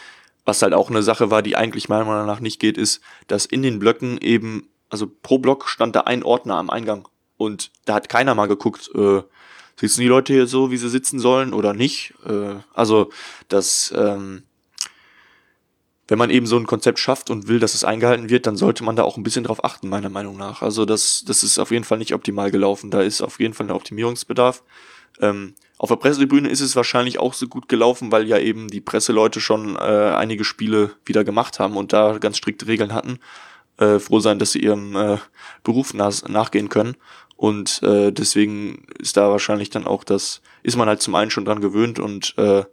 was 0.44 0.62
halt 0.62 0.72
auch 0.72 0.88
eine 0.88 1.02
Sache 1.02 1.30
war, 1.30 1.42
die 1.42 1.56
eigentlich 1.56 1.88
meiner 1.88 2.04
Meinung 2.04 2.26
nach 2.26 2.40
nicht 2.40 2.60
geht, 2.60 2.78
ist, 2.78 3.00
dass 3.26 3.44
in 3.44 3.62
den 3.62 3.78
Blöcken 3.78 4.18
eben, 4.18 4.68
also 4.88 5.10
pro 5.22 5.38
Block 5.38 5.68
stand 5.68 5.94
da 5.96 6.00
ein 6.00 6.22
Ordner 6.22 6.56
am 6.56 6.70
Eingang 6.70 7.08
und 7.36 7.70
da 7.84 7.94
hat 7.94 8.08
keiner 8.08 8.34
mal 8.34 8.46
geguckt, 8.46 8.90
äh, 8.94 9.22
sitzen 9.76 10.00
die 10.00 10.08
Leute 10.08 10.32
hier 10.32 10.46
so, 10.46 10.70
wie 10.70 10.76
sie 10.76 10.88
sitzen 10.88 11.18
sollen 11.18 11.52
oder 11.52 11.72
nicht. 11.72 12.14
Äh, 12.26 12.56
also 12.74 13.10
das 13.48 13.92
ähm, 13.96 14.42
wenn 16.08 16.18
man 16.18 16.30
eben 16.30 16.46
so 16.46 16.56
ein 16.56 16.66
Konzept 16.66 16.98
schafft 16.98 17.28
und 17.30 17.48
will, 17.48 17.60
dass 17.60 17.74
es 17.74 17.84
eingehalten 17.84 18.30
wird, 18.30 18.46
dann 18.46 18.56
sollte 18.56 18.82
man 18.82 18.96
da 18.96 19.04
auch 19.04 19.18
ein 19.18 19.22
bisschen 19.22 19.44
drauf 19.44 19.62
achten, 19.62 19.88
meiner 19.88 20.08
Meinung 20.08 20.38
nach. 20.38 20.62
Also 20.62 20.86
das, 20.86 21.22
das 21.26 21.42
ist 21.42 21.58
auf 21.58 21.70
jeden 21.70 21.84
Fall 21.84 21.98
nicht 21.98 22.14
optimal 22.14 22.50
gelaufen. 22.50 22.90
Da 22.90 23.02
ist 23.02 23.20
auf 23.20 23.38
jeden 23.38 23.52
Fall 23.52 23.66
ein 23.66 23.72
Optimierungsbedarf. 23.72 24.62
Ähm, 25.20 25.54
auf 25.76 25.90
der 25.90 25.96
Pressetribüne 25.96 26.48
ist 26.48 26.60
es 26.60 26.76
wahrscheinlich 26.76 27.18
auch 27.18 27.34
so 27.34 27.46
gut 27.46 27.68
gelaufen, 27.68 28.10
weil 28.10 28.26
ja 28.26 28.38
eben 28.38 28.68
die 28.68 28.80
Presseleute 28.80 29.40
schon 29.40 29.76
äh, 29.76 29.78
einige 29.78 30.44
Spiele 30.44 30.92
wieder 31.04 31.24
gemacht 31.24 31.60
haben 31.60 31.76
und 31.76 31.92
da 31.92 32.16
ganz 32.18 32.38
strikte 32.38 32.66
Regeln 32.66 32.94
hatten. 32.94 33.18
Äh, 33.76 33.98
froh 33.98 34.18
sein, 34.18 34.38
dass 34.38 34.52
sie 34.52 34.60
ihrem 34.60 34.96
äh, 34.96 35.18
Beruf 35.62 35.92
nach, 35.92 36.26
nachgehen 36.26 36.70
können. 36.70 36.96
Und 37.36 37.82
äh, 37.84 38.10
deswegen 38.12 38.86
ist 38.98 39.16
da 39.16 39.30
wahrscheinlich 39.30 39.70
dann 39.70 39.86
auch 39.86 40.02
das, 40.02 40.40
ist 40.64 40.76
man 40.76 40.88
halt 40.88 41.02
zum 41.02 41.14
einen 41.14 41.30
schon 41.30 41.44
dran 41.44 41.60
gewöhnt 41.60 42.00
und 42.00 42.34
äh, 42.38 42.64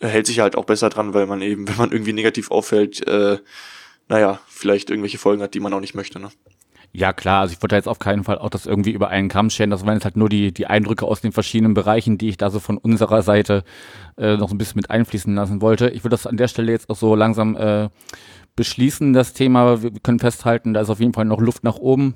hält 0.00 0.26
sich 0.26 0.40
halt 0.40 0.56
auch 0.56 0.64
besser 0.64 0.90
dran, 0.90 1.14
weil 1.14 1.26
man 1.26 1.42
eben, 1.42 1.68
wenn 1.68 1.76
man 1.76 1.92
irgendwie 1.92 2.12
negativ 2.12 2.50
auffällt, 2.50 3.06
äh, 3.06 3.38
naja, 4.08 4.40
vielleicht 4.48 4.90
irgendwelche 4.90 5.18
Folgen 5.18 5.42
hat, 5.42 5.54
die 5.54 5.60
man 5.60 5.72
auch 5.72 5.80
nicht 5.80 5.94
möchte. 5.94 6.18
Ne? 6.18 6.30
Ja, 6.92 7.12
klar, 7.12 7.42
also 7.42 7.52
ich 7.52 7.62
wollte 7.62 7.76
jetzt 7.76 7.88
auf 7.88 7.98
keinen 7.98 8.24
Fall 8.24 8.38
auch 8.38 8.48
das 8.48 8.64
irgendwie 8.64 8.92
über 8.92 9.08
einen 9.08 9.28
Kamm 9.28 9.50
scheren. 9.50 9.70
Das 9.70 9.84
waren 9.84 9.94
jetzt 9.94 10.04
halt 10.04 10.16
nur 10.16 10.30
die, 10.30 10.52
die 10.52 10.66
Eindrücke 10.66 11.04
aus 11.04 11.20
den 11.20 11.32
verschiedenen 11.32 11.74
Bereichen, 11.74 12.16
die 12.16 12.30
ich 12.30 12.38
da 12.38 12.50
so 12.50 12.60
von 12.60 12.78
unserer 12.78 13.22
Seite 13.22 13.62
äh, 14.16 14.36
noch 14.36 14.50
ein 14.50 14.58
bisschen 14.58 14.76
mit 14.76 14.90
einfließen 14.90 15.34
lassen 15.34 15.60
wollte. 15.60 15.90
Ich 15.90 16.02
würde 16.02 16.14
das 16.14 16.26
an 16.26 16.38
der 16.38 16.48
Stelle 16.48 16.72
jetzt 16.72 16.88
auch 16.88 16.96
so 16.96 17.14
langsam 17.14 17.56
äh, 17.56 17.90
beschließen, 18.56 19.12
das 19.12 19.34
Thema. 19.34 19.82
Wir 19.82 19.92
können 20.02 20.18
festhalten, 20.18 20.72
da 20.72 20.80
ist 20.80 20.90
auf 20.90 21.00
jeden 21.00 21.12
Fall 21.12 21.26
noch 21.26 21.40
Luft 21.40 21.62
nach 21.62 21.76
oben, 21.76 22.14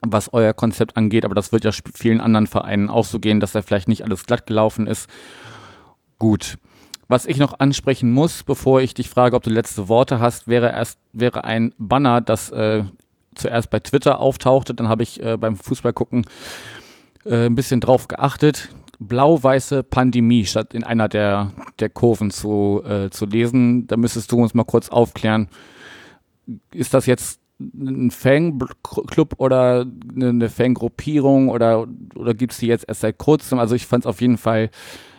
was 0.00 0.32
euer 0.32 0.54
Konzept 0.54 0.96
angeht, 0.96 1.24
aber 1.24 1.34
das 1.34 1.50
wird 1.52 1.64
ja 1.64 1.72
vielen 1.94 2.20
anderen 2.20 2.46
Vereinen 2.46 2.88
auch 2.88 3.04
so 3.04 3.18
gehen, 3.18 3.40
dass 3.40 3.52
da 3.52 3.60
vielleicht 3.60 3.88
nicht 3.88 4.04
alles 4.04 4.24
glatt 4.24 4.46
gelaufen 4.46 4.86
ist. 4.86 5.10
Gut. 6.18 6.58
Was 7.08 7.26
ich 7.26 7.38
noch 7.38 7.60
ansprechen 7.60 8.10
muss, 8.10 8.42
bevor 8.42 8.80
ich 8.80 8.94
dich 8.94 9.08
frage, 9.08 9.36
ob 9.36 9.42
du 9.44 9.50
letzte 9.50 9.88
Worte 9.88 10.18
hast, 10.18 10.48
wäre 10.48 10.70
erst 10.70 10.98
wäre 11.12 11.44
ein 11.44 11.72
Banner, 11.78 12.20
das 12.20 12.50
äh, 12.50 12.84
zuerst 13.34 13.70
bei 13.70 13.78
Twitter 13.78 14.18
auftauchte. 14.18 14.74
Dann 14.74 14.88
habe 14.88 15.04
ich 15.04 15.22
äh, 15.22 15.36
beim 15.36 15.56
Fußballgucken 15.56 16.26
äh, 17.24 17.46
ein 17.46 17.54
bisschen 17.54 17.80
drauf 17.80 18.08
geachtet. 18.08 18.70
Blau-weiße 18.98 19.82
Pandemie 19.82 20.46
statt 20.46 20.74
in 20.74 20.82
einer 20.82 21.08
der, 21.08 21.52
der 21.78 21.90
Kurven 21.90 22.30
zu, 22.30 22.82
äh, 22.84 23.10
zu 23.10 23.26
lesen. 23.26 23.86
Da 23.86 23.96
müsstest 23.96 24.32
du 24.32 24.38
uns 24.42 24.54
mal 24.54 24.64
kurz 24.64 24.88
aufklären. 24.88 25.48
Ist 26.72 26.94
das 26.94 27.06
jetzt 27.06 27.40
ein 27.58 28.10
Fanclub 28.10 29.34
oder 29.38 29.86
eine 30.14 30.48
Fangruppierung 30.48 31.48
oder, 31.48 31.86
oder 32.14 32.34
gibt 32.34 32.52
es 32.52 32.58
die 32.58 32.66
jetzt 32.66 32.86
erst 32.88 33.00
seit 33.00 33.18
kurzem? 33.18 33.58
Also 33.58 33.74
ich 33.74 33.86
fand 33.86 34.04
es 34.04 34.06
auf 34.06 34.20
jeden 34.20 34.38
Fall 34.38 34.70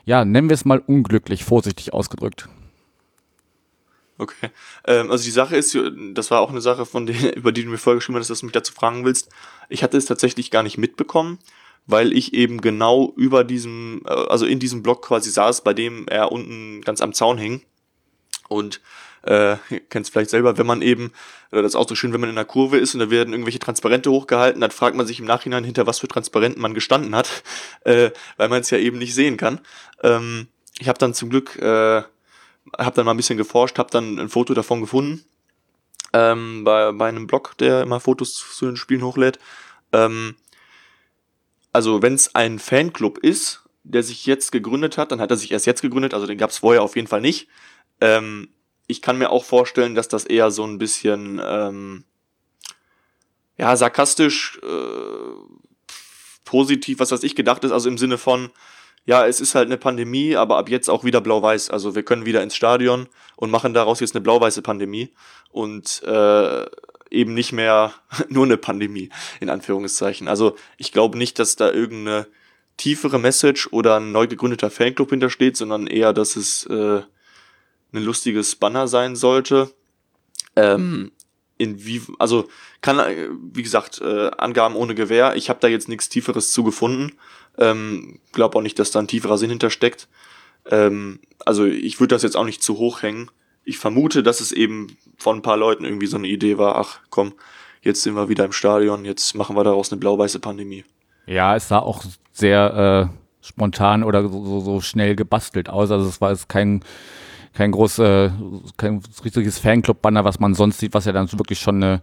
ja, 0.08 0.24
nennen 0.24 0.50
wir 0.50 0.54
es 0.54 0.63
mal 0.63 0.80
unglücklich, 0.80 1.43
vorsichtig 1.43 1.93
ausgedrückt. 1.93 2.48
Okay. 4.17 4.50
Ähm, 4.86 5.12
also 5.12 5.26
die 5.26 5.32
Sache 5.32 5.58
ist, 5.58 5.78
das 6.13 6.32
war 6.32 6.39
auch 6.39 6.50
eine 6.50 6.62
Sache, 6.62 6.86
von 6.86 7.06
der, 7.06 7.36
über 7.36 7.52
die 7.52 7.63
du 7.65 7.70
mir 7.70 7.78
vorher 7.78 7.98
geschrieben 7.98 8.17
hast, 8.17 8.30
dass 8.30 8.39
du 8.39 8.46
mich 8.46 8.54
dazu 8.54 8.74
fragen 8.74 9.04
willst. 9.04 9.30
Ich 9.67 9.84
hatte 9.84 9.98
es 9.98 10.06
tatsächlich 10.06 10.50
gar 10.50 10.63
nicht 10.63 10.78
mitbekommen, 10.78 11.39
weil 11.88 12.13
ich 12.13 12.34
eben 12.34 12.62
genau 12.62 13.12
über 13.17 13.43
diesem, 13.43 14.02
äh, 14.06 14.12
also 14.12 14.46
in 14.46 14.60
diesem 14.60 14.82
Block 14.82 15.06
quasi 15.06 15.30
saß, 15.30 15.65
bei 15.65 15.74
dem 15.74 16.08
er 16.08 16.32
unten 16.32 16.82
ganz 16.82 17.02
am 17.02 17.12
Zaun 17.12 17.38
hing. 17.38 17.62
Und 18.48 18.80
äh, 19.24 19.58
kennst 19.90 20.12
vielleicht 20.12 20.30
selber, 20.30 20.58
wenn 20.58 20.66
man 20.66 20.82
eben, 20.82 21.12
oder 21.52 21.62
das 21.62 21.72
ist 21.72 21.76
auch 21.76 21.88
so 21.88 21.96
schön, 21.96 22.14
wenn 22.14 22.22
man 22.22 22.30
in 22.30 22.38
einer 22.38 22.46
Kurve 22.46 22.78
ist 22.78 22.94
und 22.94 23.00
da 23.00 23.10
werden 23.10 23.34
irgendwelche 23.34 23.60
Transparente 23.60 24.12
hochgehalten, 24.12 24.62
dann 24.62 24.72
fragt 24.72 24.96
man 24.96 25.06
sich 25.06 25.20
im 25.20 25.26
Nachhinein, 25.26 25.64
hinter 25.64 25.88
was 25.88 26.00
für 26.00 26.08
Transparenten 26.08 26.62
man 26.62 26.74
gestanden 26.74 27.16
hat, 27.16 27.44
äh, 27.86 28.12
weil 28.38 28.50
man 28.50 28.62
es 28.62 28.70
ja 28.70 28.78
eben 28.78 28.98
nicht 28.98 29.16
sehen 29.16 29.38
kann. 29.38 29.60
Ähm, 30.04 30.48
ich 30.80 30.88
habe 30.88 31.00
dann 31.00 31.14
zum 31.14 31.30
Glück, 31.30 31.56
äh, 31.58 32.04
habe 32.78 32.96
dann 32.96 33.06
mal 33.06 33.12
ein 33.12 33.18
bisschen 33.18 33.38
geforscht, 33.38 33.80
habe 33.80 33.92
dann 33.92 34.20
ein 34.20 34.30
Foto 34.30 34.54
davon 34.54 34.82
gefunden, 34.82 35.24
ähm, 36.14 36.64
bei, 36.64 36.92
bei 36.92 37.08
einem 37.08 37.28
Blog, 37.28 37.58
der 37.58 37.82
immer 37.82 38.00
Fotos 38.00 38.34
zu 38.56 38.66
den 38.66 38.78
Spielen 38.78 39.04
hochlädt. 39.04 39.40
Ähm, 39.94 40.36
also 41.74 42.02
wenn 42.02 42.14
es 42.14 42.34
ein 42.36 42.60
Fanclub 42.60 43.18
ist, 43.20 43.64
der 43.84 44.04
sich 44.04 44.26
jetzt 44.26 44.52
gegründet 44.52 44.98
hat, 44.98 45.12
dann 45.12 45.22
hat 45.22 45.32
er 45.32 45.38
sich 45.38 45.52
erst 45.52 45.66
jetzt 45.66 45.82
gegründet, 45.82 46.14
also 46.14 46.28
den 46.28 46.38
gab 46.38 46.50
es 46.50 46.58
vorher 46.58 46.82
auf 46.82 46.96
jeden 46.96 47.08
Fall 47.08 47.22
nicht. 47.22 47.48
Ähm, 48.02 48.50
ich 48.88 49.02
kann 49.02 49.17
mir 49.17 49.30
auch 49.30 49.43
vorstellen, 49.43 49.95
dass 49.95 50.08
das 50.08 50.26
eher 50.26 50.50
so 50.52 50.63
ein 50.63 50.78
bisschen 50.78 51.41
ähm, 51.43 52.06
ja 53.58 53.76
sarkastisch 53.76 54.60
äh, 54.63 55.88
positiv, 56.45 57.00
was 57.00 57.12
weiß 57.12 57.23
ich, 57.23 57.36
gedacht 57.36 57.63
ist, 57.63 57.71
also 57.71 57.89
im 57.89 57.97
Sinne 57.97 58.17
von 58.17 58.50
ja, 59.06 59.26
es 59.26 59.39
ist 59.39 59.56
halt 59.56 59.67
eine 59.67 59.78
Pandemie, 59.78 60.36
aber 60.36 60.58
ab 60.58 60.69
jetzt 60.69 60.89
auch 60.89 61.06
wieder 61.06 61.21
blau-weiß. 61.21 61.69
Also 61.69 61.95
wir 61.95 62.04
können 62.04 62.26
wieder 62.26 62.43
ins 62.43 62.58
Stadion 62.58 63.08
und 63.38 63.52
machen 63.52 63.73
daraus 63.73 64.02
jetzt 64.02 64.13
eine 64.13 64.21
blau-weiße 64.21 64.62
Pandemie 64.62 65.13
und 65.50 66.04
äh, 66.04 66.65
eben 67.10 67.34
nicht 67.34 67.54
mehr 67.54 67.93
nur 68.28 68.43
eine 68.43 68.58
Pandemie, 68.58 69.10
in 69.39 69.50
Anführungszeichen. 69.50 70.28
Also 70.28 70.58
ich 70.78 70.91
glaube 70.91 71.17
nicht, 71.17 71.39
dass 71.39 71.56
da 71.56 71.71
irgendeine 71.71 72.28
tiefere 72.76 73.17
Message 73.17 73.69
oder 73.71 73.95
ein 73.95 74.12
neu 74.12 74.28
gegründeter 74.28 74.69
Fanclub 74.69 75.10
hintersteht, 75.10 75.56
sondern 75.56 75.88
eher, 75.88 76.12
dass 76.12 76.36
es 76.36 76.65
äh, 76.65 77.02
ein 77.93 78.04
lustiges 78.04 78.56
Banner 78.56 78.88
sein 78.88 79.15
sollte. 79.15 79.73
Ähm, 80.56 81.12
in 81.58 81.85
wie, 81.85 82.02
also 82.19 82.48
kann, 82.81 83.00
wie 83.54 83.63
gesagt, 83.63 84.02
äh, 84.02 84.29
Angaben 84.38 84.75
ohne 84.75 84.96
Gewähr. 84.96 85.35
Ich 85.35 85.50
habe 85.50 85.60
da 85.60 85.67
jetzt 85.67 85.90
nichts 85.90 86.10
Tieferes 86.10 86.52
zu 86.52 86.63
gefunden. 86.63 87.13
Ähm, 87.58 88.19
Glaube 88.31 88.58
auch 88.58 88.62
nicht, 88.62 88.77
dass 88.79 88.92
da 88.92 89.00
ein 89.00 89.08
tieferer 89.08 89.38
Sinn 89.38 89.50
hintersteckt. 89.50 90.08
Ähm, 90.69 91.19
also 91.46 91.65
ich 91.65 92.00
würde 92.00 92.15
das 92.15 92.23
jetzt 92.23 92.38
auch 92.38 92.46
nicht 92.46 92.62
zu 92.62 92.77
hoch 92.77 93.02
hängen. 93.02 93.31
Ich 93.63 93.79
vermute, 93.79 94.23
dass 94.23 94.40
es 94.40 94.52
eben 94.52 94.98
von 95.17 95.38
ein 95.38 95.42
paar 95.42 95.58
Leuten 95.58 95.83
irgendwie 95.83 96.08
so 96.08 96.17
eine 96.17 96.27
Idee 96.27 96.58
war, 96.58 96.75
ach 96.77 97.00
komm, 97.10 97.33
jetzt 97.81 98.04
sind 98.04 98.15
wir 98.15 98.29
wieder 98.29 98.46
im 98.46 98.52
Stadion, 98.52 99.04
jetzt 99.04 99.35
machen 99.35 99.56
wir 99.56 99.63
daraus 99.63 99.92
eine 99.92 100.00
blau-weiße 100.00 100.40
Pandemie. 100.40 100.85
Ja, 101.25 101.56
es 101.56 101.67
sah 101.67 101.79
auch 101.79 102.04
sehr 102.31 103.10
äh, 103.12 103.46
spontan 103.46 104.04
oder 104.04 104.27
so, 104.29 104.60
so 104.62 104.81
schnell 104.81 105.15
gebastelt 105.15 105.69
aus. 105.69 105.92
Also 105.92 106.08
es 106.08 106.21
war 106.21 106.31
jetzt 106.31 106.48
kein 106.48 106.83
kein 107.58 107.72
groß, 107.72 107.98
äh, 108.00 108.30
kein 108.78 109.02
richtiges 109.26 109.58
Fanclub-Banner, 109.58 110.24
was 110.24 110.40
man 110.40 110.54
sonst 110.54 110.78
sieht, 110.78 110.94
was 110.94 111.06
ja 111.06 111.12
dann 111.12 111.32
wirklich 111.34 111.60
schon 111.60 111.84
eine, 111.84 112.02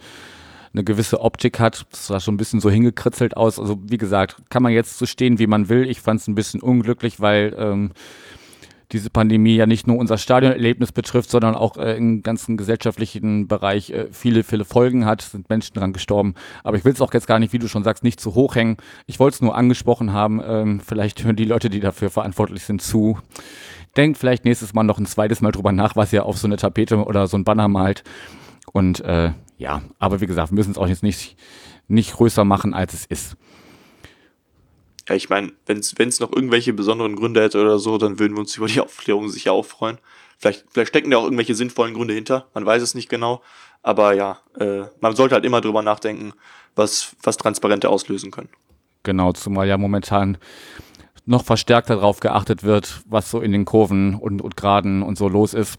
eine 0.73 0.83
gewisse 0.83 1.21
Optik 1.21 1.61
hat. 1.61 1.87
Das 1.93 2.09
sah 2.09 2.19
schon 2.19 2.35
ein 2.35 2.39
bisschen 2.39 2.59
so 2.59 2.71
hingekritzelt 2.71 3.37
aus. 3.37 3.61
Also 3.61 3.79
wie 3.87 3.97
gesagt, 3.97 4.43
kann 4.51 4.65
man 4.65 4.73
jetzt 4.73 4.99
so 4.99 5.07
stehen, 5.07 5.39
wie 5.39 5.47
man 5.47 5.69
will. 5.69 5.89
Ich 5.89 6.01
fand 6.01 6.21
es 6.21 6.27
ein 6.27 6.35
bisschen 6.35 6.61
unglücklich, 6.61 7.21
weil 7.21 7.55
ähm, 7.57 7.93
diese 8.91 9.11
Pandemie 9.11 9.55
ja 9.55 9.67
nicht 9.67 9.87
nur 9.87 9.97
unser 9.97 10.19
Stadionerlebnis 10.19 10.91
betrifft, 10.91 11.31
sondern 11.31 11.55
auch 11.55 11.77
äh, 11.77 11.97
im 11.97 12.25
ganzen 12.25 12.57
gesellschaftlichen 12.57 13.47
Bereich 13.47 13.91
äh, 13.91 14.09
viele, 14.11 14.43
viele 14.43 14.65
Folgen 14.65 15.07
hat, 15.07 15.23
sind 15.23 15.49
Menschen 15.49 15.75
dran 15.75 15.93
gestorben. 15.93 16.35
Aber 16.65 16.77
ich 16.77 16.85
will 16.85 16.93
es 16.93 17.01
auch 17.01 17.15
jetzt 17.15 17.29
gar 17.29 17.39
nicht, 17.39 17.53
wie 17.53 17.61
du 17.61 17.69
schon 17.69 17.85
sagst, 17.85 18.03
nicht 18.03 18.19
zu 18.19 18.35
hoch 18.35 18.57
hängen. 18.57 18.77
Ich 19.07 19.21
wollte 19.21 19.37
es 19.37 19.41
nur 19.41 19.55
angesprochen 19.55 20.13
haben. 20.13 20.43
Ähm, 20.45 20.81
vielleicht 20.81 21.23
hören 21.23 21.37
die 21.37 21.45
Leute, 21.45 21.71
die 21.71 21.79
dafür 21.79 22.11
verantwortlich 22.11 22.65
sind, 22.65 22.83
zu. 22.83 23.19
Denkt 23.97 24.19
vielleicht 24.19 24.45
nächstes 24.45 24.75
Mal 24.75 24.83
noch 24.83 24.99
ein 24.99 25.07
zweites 25.07 25.41
Mal 25.41 25.53
drüber 25.53 25.73
nach, 25.73 25.97
was 25.97 26.13
ihr 26.13 26.27
auf 26.27 26.39
so 26.39 26.47
eine 26.47 26.57
Tapete 26.57 26.97
oder 27.05 27.27
so 27.27 27.37
ein 27.37 27.45
Banner 27.45 27.69
malt. 27.69 28.03
Und 28.73 29.01
äh, 29.01 29.33
ja, 29.57 29.83
aber 29.99 30.21
wie 30.21 30.27
gesagt, 30.27 30.51
wir 30.51 30.57
müssen 30.57 30.73
es 30.73 30.79
auch 30.79 30.89
jetzt 30.89 31.03
nicht, 31.03 31.37
nicht 31.87 32.15
größer 32.15 32.45
machen, 32.45 32.75
als 32.75 32.95
es 32.95 33.07
ist. 33.07 33.37
Ja, 35.09 35.15
ich 35.15 35.29
meine, 35.29 35.53
wenn 35.67 35.79
es 35.79 36.21
noch 36.21 36.33
irgendwelche 36.33 36.73
besonderen 36.73 37.15
Gründe 37.15 37.43
hätte 37.43 37.61
oder 37.61 37.79
so, 37.79 37.99
dann 37.99 38.19
würden 38.19 38.35
wir 38.35 38.41
uns 38.41 38.57
über 38.57 38.67
die 38.67 38.81
Aufklärung 38.81 39.29
sicher 39.29 39.53
auch 39.53 39.67
freuen. 39.67 39.99
Vielleicht, 40.39 40.65
vielleicht 40.71 40.89
stecken 40.89 41.11
da 41.11 41.19
auch 41.19 41.25
irgendwelche 41.25 41.55
sinnvollen 41.55 41.95
Gründe 41.95 42.15
hinter, 42.15 42.49
man 42.55 42.67
weiß 42.67 42.83
es 42.83 42.95
nicht 42.95 43.09
genau. 43.09 43.43
Aber 43.83 44.15
ja, 44.15 44.39
äh, 44.59 44.85
man 45.01 45.15
sollte 45.15 45.35
halt 45.35 45.45
immer 45.45 45.61
drüber 45.61 45.83
nachdenken, 45.83 46.33
was, 46.75 47.15
was 47.23 47.37
Transparente 47.37 47.91
auslösen 47.91 48.31
können. 48.31 48.49
Genau, 49.03 49.33
zumal 49.33 49.69
ja 49.69 49.77
momentan 49.77 50.39
noch 51.27 51.45
verstärkt 51.45 51.91
darauf 51.91 52.21
geachtet 52.21 52.63
wird, 52.63 53.03
was 53.07 53.31
so 53.31 53.41
in 53.41 53.53
den 53.53 53.65
Kurven 53.65 54.15
und, 54.15 54.43
und 54.43 54.57
Graden 54.57 55.03
und 55.03 55.17
so 55.17 55.29
los 55.29 55.55
ist 55.55 55.79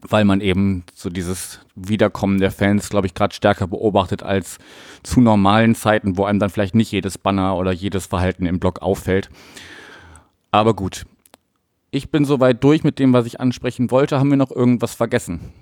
weil 0.00 0.24
man 0.24 0.40
eben 0.40 0.84
so 0.94 1.10
dieses 1.10 1.60
Wiederkommen 1.74 2.38
der 2.38 2.52
Fans, 2.52 2.88
glaube 2.88 3.06
ich, 3.06 3.14
gerade 3.14 3.34
stärker 3.34 3.66
beobachtet 3.66 4.22
als 4.22 4.58
zu 5.02 5.20
normalen 5.20 5.74
Zeiten, 5.74 6.16
wo 6.16 6.24
einem 6.24 6.38
dann 6.38 6.50
vielleicht 6.50 6.74
nicht 6.74 6.92
jedes 6.92 7.18
Banner 7.18 7.56
oder 7.56 7.72
jedes 7.72 8.06
Verhalten 8.06 8.46
im 8.46 8.60
Blog 8.60 8.80
auffällt. 8.80 9.28
Aber 10.50 10.74
gut. 10.74 11.04
Ich 11.90 12.10
bin 12.10 12.24
soweit 12.24 12.62
durch 12.62 12.84
mit 12.84 12.98
dem, 12.98 13.12
was 13.12 13.26
ich 13.26 13.40
ansprechen 13.40 13.90
wollte. 13.90 14.18
Haben 14.18 14.30
wir 14.30 14.36
noch 14.36 14.50
irgendwas 14.50 14.94
vergessen? 14.94 15.52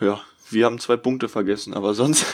Ja, 0.00 0.20
wir 0.50 0.64
haben 0.64 0.78
zwei 0.78 0.96
Punkte 0.96 1.28
vergessen, 1.28 1.74
aber 1.74 1.94
sonst 1.94 2.24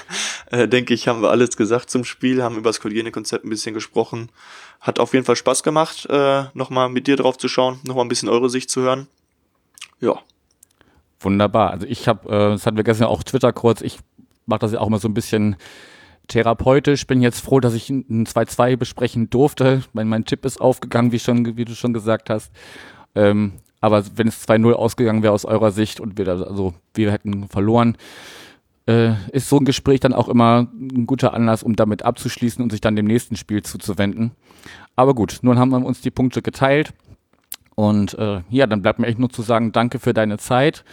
äh, 0.54 0.68
denke 0.68 0.94
ich, 0.94 1.08
haben 1.08 1.22
wir 1.22 1.30
alles 1.30 1.56
gesagt 1.56 1.90
zum 1.90 2.04
Spiel, 2.04 2.42
haben 2.42 2.56
über 2.56 2.70
das 2.70 2.82
Hygienekonzept 2.82 3.44
ein 3.44 3.50
bisschen 3.50 3.74
gesprochen. 3.74 4.30
Hat 4.80 4.98
auf 4.98 5.12
jeden 5.12 5.24
Fall 5.24 5.36
Spaß 5.36 5.62
gemacht, 5.62 6.06
äh, 6.08 6.44
nochmal 6.54 6.88
mit 6.88 7.06
dir 7.06 7.16
drauf 7.16 7.38
zu 7.38 7.48
schauen, 7.48 7.80
nochmal 7.84 8.04
ein 8.04 8.08
bisschen 8.08 8.28
eure 8.28 8.50
Sicht 8.50 8.70
zu 8.70 8.82
hören. 8.82 9.08
Ja. 10.00 10.20
Wunderbar. 11.20 11.70
Also 11.70 11.86
ich 11.86 12.06
habe, 12.06 12.28
äh, 12.28 12.50
das 12.50 12.66
hatten 12.66 12.76
wir 12.76 12.84
gestern 12.84 13.06
auch 13.06 13.22
Twitter 13.22 13.52
kurz, 13.52 13.80
ich 13.80 13.98
mache 14.46 14.60
das 14.60 14.72
ja 14.72 14.80
auch 14.80 14.86
immer 14.86 14.98
so 14.98 15.08
ein 15.08 15.14
bisschen 15.14 15.56
therapeutisch. 16.28 17.06
Bin 17.06 17.20
jetzt 17.20 17.40
froh, 17.40 17.60
dass 17.60 17.74
ich 17.74 17.90
ein 17.90 18.26
2-2 18.26 18.76
besprechen 18.76 19.30
durfte. 19.30 19.82
Mein, 19.92 20.08
mein 20.08 20.24
Tipp 20.24 20.44
ist 20.44 20.60
aufgegangen, 20.60 21.12
wie, 21.12 21.18
schon, 21.18 21.56
wie 21.56 21.64
du 21.64 21.74
schon 21.74 21.92
gesagt 21.92 22.30
hast. 22.30 22.52
Ähm, 23.14 23.54
aber 23.80 24.04
wenn 24.16 24.28
es 24.28 24.48
2-0 24.48 24.72
ausgegangen 24.72 25.22
wäre 25.22 25.32
aus 25.32 25.44
eurer 25.44 25.70
Sicht 25.70 26.00
und 26.00 26.16
wir, 26.16 26.26
also 26.28 26.74
wir 26.94 27.12
hätten 27.12 27.48
verloren, 27.48 27.96
äh, 28.86 29.12
ist 29.32 29.48
so 29.48 29.58
ein 29.58 29.64
Gespräch 29.64 30.00
dann 30.00 30.12
auch 30.12 30.28
immer 30.28 30.68
ein 30.72 31.06
guter 31.06 31.34
Anlass, 31.34 31.62
um 31.62 31.76
damit 31.76 32.02
abzuschließen 32.02 32.62
und 32.62 32.70
sich 32.70 32.80
dann 32.80 32.96
dem 32.96 33.06
nächsten 33.06 33.36
Spiel 33.36 33.62
zuzuwenden. 33.62 34.32
Aber 34.96 35.14
gut, 35.14 35.38
nun 35.42 35.58
haben 35.58 35.70
wir 35.70 35.84
uns 35.84 36.00
die 36.00 36.10
Punkte 36.10 36.42
geteilt. 36.42 36.92
Und 37.74 38.14
äh, 38.18 38.42
ja, 38.50 38.66
dann 38.66 38.82
bleibt 38.82 38.98
mir 38.98 39.06
echt 39.06 39.18
nur 39.18 39.30
zu 39.30 39.42
sagen, 39.42 39.72
danke 39.72 39.98
für 39.98 40.14
deine 40.14 40.38
Zeit. 40.38 40.84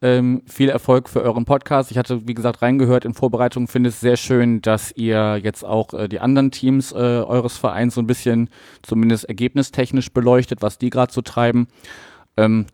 Ähm, 0.00 0.42
viel 0.46 0.68
Erfolg 0.68 1.08
für 1.08 1.22
euren 1.22 1.44
Podcast. 1.44 1.90
Ich 1.92 1.98
hatte, 1.98 2.26
wie 2.26 2.34
gesagt, 2.34 2.62
reingehört 2.62 3.04
in 3.04 3.14
Vorbereitung. 3.14 3.68
Finde 3.68 3.90
es 3.90 4.00
sehr 4.00 4.16
schön, 4.16 4.60
dass 4.60 4.90
ihr 4.96 5.38
jetzt 5.42 5.64
auch 5.64 5.94
äh, 5.94 6.08
die 6.08 6.18
anderen 6.18 6.50
Teams 6.50 6.90
äh, 6.90 6.96
eures 6.96 7.56
Vereins 7.56 7.94
so 7.94 8.00
ein 8.00 8.06
bisschen 8.06 8.48
zumindest 8.82 9.26
ergebnistechnisch 9.26 10.12
beleuchtet, 10.12 10.60
was 10.60 10.78
die 10.78 10.90
gerade 10.90 11.12
so 11.12 11.22
treiben. 11.22 11.68
Ähm, 12.36 12.66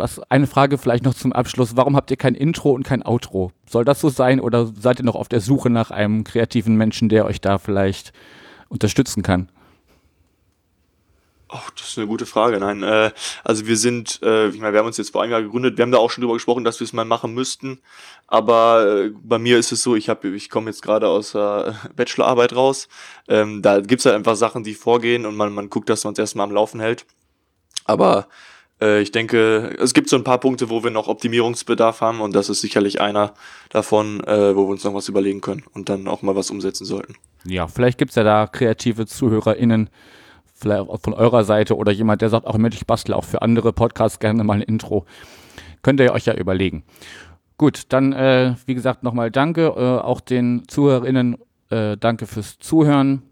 was 0.00 0.20
eine 0.30 0.46
Frage 0.46 0.78
vielleicht 0.78 1.04
noch 1.04 1.14
zum 1.14 1.32
Abschluss. 1.32 1.76
Warum 1.76 1.94
habt 1.94 2.10
ihr 2.10 2.16
kein 2.16 2.34
Intro 2.34 2.72
und 2.72 2.82
kein 2.82 3.04
Outro? 3.04 3.52
Soll 3.68 3.84
das 3.84 4.00
so 4.00 4.08
sein 4.08 4.40
oder 4.40 4.66
seid 4.78 4.98
ihr 4.98 5.04
noch 5.04 5.14
auf 5.14 5.28
der 5.28 5.40
Suche 5.40 5.70
nach 5.70 5.90
einem 5.90 6.24
kreativen 6.24 6.74
Menschen, 6.74 7.08
der 7.08 7.26
euch 7.26 7.40
da 7.40 7.58
vielleicht 7.58 8.12
unterstützen 8.68 9.22
kann? 9.22 9.48
Oh, 11.52 11.58
das 11.76 11.88
ist 11.88 11.98
eine 11.98 12.06
gute 12.06 12.26
Frage. 12.26 12.60
Nein, 12.60 12.84
äh, 12.84 13.10
also 13.42 13.66
wir 13.66 13.76
sind, 13.76 14.20
äh, 14.22 14.48
ich 14.48 14.60
meine, 14.60 14.72
wir 14.72 14.78
haben 14.78 14.86
uns 14.86 14.98
jetzt 14.98 15.10
vor 15.10 15.22
einem 15.22 15.32
Jahr 15.32 15.42
gegründet. 15.42 15.76
Wir 15.76 15.82
haben 15.82 15.90
da 15.90 15.98
auch 15.98 16.10
schon 16.10 16.22
drüber 16.22 16.34
gesprochen, 16.34 16.62
dass 16.62 16.78
wir 16.78 16.84
es 16.84 16.92
mal 16.92 17.04
machen 17.04 17.34
müssten. 17.34 17.80
Aber 18.28 18.86
äh, 18.86 19.10
bei 19.20 19.38
mir 19.38 19.58
ist 19.58 19.72
es 19.72 19.82
so, 19.82 19.96
ich 19.96 20.08
habe, 20.08 20.28
ich 20.28 20.48
komme 20.48 20.70
jetzt 20.70 20.82
gerade 20.82 21.08
aus 21.08 21.32
der 21.32 21.74
Bachelorarbeit 21.96 22.54
raus. 22.54 22.88
Ähm, 23.28 23.62
da 23.62 23.80
gibt's 23.80 24.04
halt 24.04 24.14
einfach 24.14 24.36
Sachen, 24.36 24.62
die 24.62 24.74
vorgehen 24.74 25.26
und 25.26 25.36
man, 25.36 25.52
man 25.52 25.70
guckt, 25.70 25.88
dass 25.88 26.04
man 26.04 26.12
es 26.12 26.20
erstmal 26.20 26.44
am 26.44 26.54
Laufen 26.54 26.78
hält. 26.78 27.04
Aber 27.84 28.28
äh, 28.80 29.00
ich 29.00 29.12
denke, 29.12 29.76
es 29.78 29.94
gibt 29.94 30.08
so 30.08 30.16
ein 30.16 30.24
paar 30.24 30.38
Punkte, 30.38 30.70
wo 30.70 30.82
wir 30.82 30.90
noch 30.90 31.08
Optimierungsbedarf 31.08 32.00
haben 32.00 32.20
und 32.20 32.34
das 32.34 32.48
ist 32.48 32.60
sicherlich 32.60 33.00
einer 33.00 33.34
davon, 33.68 34.22
äh, 34.24 34.54
wo 34.56 34.66
wir 34.66 34.70
uns 34.70 34.84
noch 34.84 34.94
was 34.94 35.08
überlegen 35.08 35.40
können 35.40 35.64
und 35.74 35.88
dann 35.88 36.08
auch 36.08 36.22
mal 36.22 36.36
was 36.36 36.50
umsetzen 36.50 36.84
sollten. 36.84 37.14
Ja, 37.44 37.68
vielleicht 37.68 37.98
gibt's 37.98 38.16
ja 38.16 38.24
da 38.24 38.46
kreative 38.46 39.06
ZuhörerInnen, 39.06 39.90
vielleicht 40.54 40.84
von 41.02 41.14
eurer 41.14 41.44
Seite 41.44 41.76
oder 41.76 41.92
jemand, 41.92 42.22
der 42.22 42.28
sagt, 42.28 42.46
auch 42.46 42.56
Mensch, 42.56 42.76
ich 42.76 42.86
bastle 42.86 43.16
auch 43.16 43.24
für 43.24 43.42
andere 43.42 43.72
Podcasts 43.72 44.18
gerne 44.18 44.44
mal 44.44 44.54
ein 44.54 44.62
Intro. 44.62 45.06
Könnt 45.82 46.00
ihr 46.00 46.12
euch 46.12 46.26
ja 46.26 46.34
überlegen. 46.34 46.84
Gut, 47.56 47.84
dann, 47.90 48.12
äh, 48.12 48.54
wie 48.66 48.74
gesagt, 48.74 49.02
nochmal 49.02 49.30
danke. 49.30 49.66
Äh, 49.66 50.04
auch 50.04 50.20
den 50.20 50.64
ZuhörerInnen 50.68 51.36
äh, 51.70 51.96
danke 51.96 52.26
fürs 52.26 52.58
Zuhören. 52.58 53.22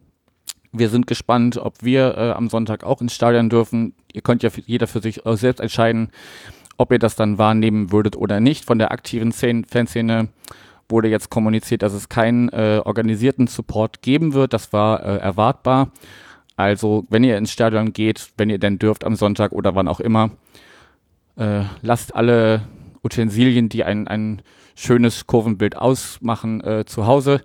Wir 0.72 0.90
sind 0.90 1.06
gespannt, 1.06 1.56
ob 1.56 1.82
wir 1.82 2.16
äh, 2.16 2.30
am 2.32 2.48
Sonntag 2.48 2.84
auch 2.84 3.00
ins 3.00 3.14
Stadion 3.14 3.48
dürfen. 3.48 3.94
Ihr 4.12 4.20
könnt 4.20 4.42
ja 4.42 4.50
jeder 4.66 4.86
für 4.86 5.00
sich 5.00 5.24
äh, 5.24 5.36
selbst 5.36 5.60
entscheiden, 5.60 6.10
ob 6.76 6.92
ihr 6.92 6.98
das 6.98 7.16
dann 7.16 7.38
wahrnehmen 7.38 7.90
würdet 7.90 8.16
oder 8.16 8.40
nicht. 8.40 8.64
Von 8.64 8.78
der 8.78 8.92
aktiven 8.92 9.32
Fanszene 9.32 10.28
wurde 10.88 11.08
jetzt 11.08 11.30
kommuniziert, 11.30 11.82
dass 11.82 11.92
es 11.92 12.08
keinen 12.08 12.48
äh, 12.50 12.80
organisierten 12.84 13.46
Support 13.46 14.02
geben 14.02 14.34
wird. 14.34 14.52
Das 14.52 14.72
war 14.72 15.02
äh, 15.02 15.16
erwartbar. 15.18 15.90
Also, 16.56 17.06
wenn 17.08 17.24
ihr 17.24 17.38
ins 17.38 17.52
Stadion 17.52 17.92
geht, 17.92 18.30
wenn 18.36 18.50
ihr 18.50 18.58
denn 18.58 18.78
dürft 18.78 19.04
am 19.04 19.14
Sonntag 19.14 19.52
oder 19.52 19.74
wann 19.74 19.88
auch 19.88 20.00
immer, 20.00 20.30
äh, 21.36 21.62
lasst 21.82 22.14
alle 22.14 22.62
Utensilien, 23.04 23.68
die 23.68 23.84
ein, 23.84 24.08
ein 24.08 24.42
schönes 24.74 25.26
Kurvenbild 25.26 25.76
ausmachen, 25.76 26.60
äh, 26.62 26.84
zu 26.84 27.06
Hause. 27.06 27.42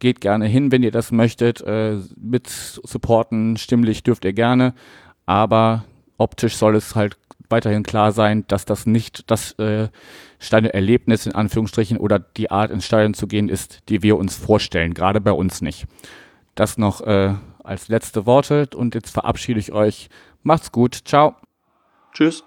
Geht 0.00 0.20
gerne 0.20 0.46
hin, 0.46 0.72
wenn 0.72 0.82
ihr 0.82 0.90
das 0.90 1.12
möchtet. 1.12 1.60
Äh, 1.60 1.98
mit 2.20 2.48
supporten, 2.48 3.56
stimmlich 3.56 4.02
dürft 4.02 4.24
ihr 4.24 4.32
gerne. 4.32 4.74
Aber 5.26 5.84
optisch 6.18 6.56
soll 6.56 6.74
es 6.74 6.96
halt 6.96 7.16
weiterhin 7.50 7.82
klar 7.82 8.12
sein, 8.12 8.44
dass 8.48 8.64
das 8.64 8.86
nicht 8.86 9.30
das 9.30 9.52
äh, 9.58 9.88
Stadionerlebnis 10.38 11.26
in 11.26 11.34
Anführungsstrichen 11.34 11.98
oder 11.98 12.18
die 12.18 12.50
Art 12.50 12.70
ins 12.70 12.86
Stadion 12.86 13.14
zu 13.14 13.26
gehen 13.26 13.48
ist, 13.48 13.80
die 13.88 14.02
wir 14.02 14.16
uns 14.16 14.36
vorstellen, 14.36 14.94
gerade 14.94 15.20
bei 15.20 15.32
uns 15.32 15.60
nicht. 15.60 15.86
Das 16.54 16.78
noch 16.78 17.00
äh, 17.02 17.34
als 17.62 17.88
letzte 17.88 18.26
Worte 18.26 18.68
und 18.74 18.94
jetzt 18.94 19.10
verabschiede 19.10 19.60
ich 19.60 19.72
euch. 19.72 20.08
Macht's 20.42 20.72
gut, 20.72 20.94
ciao. 21.04 21.36
Tschüss. 22.12 22.44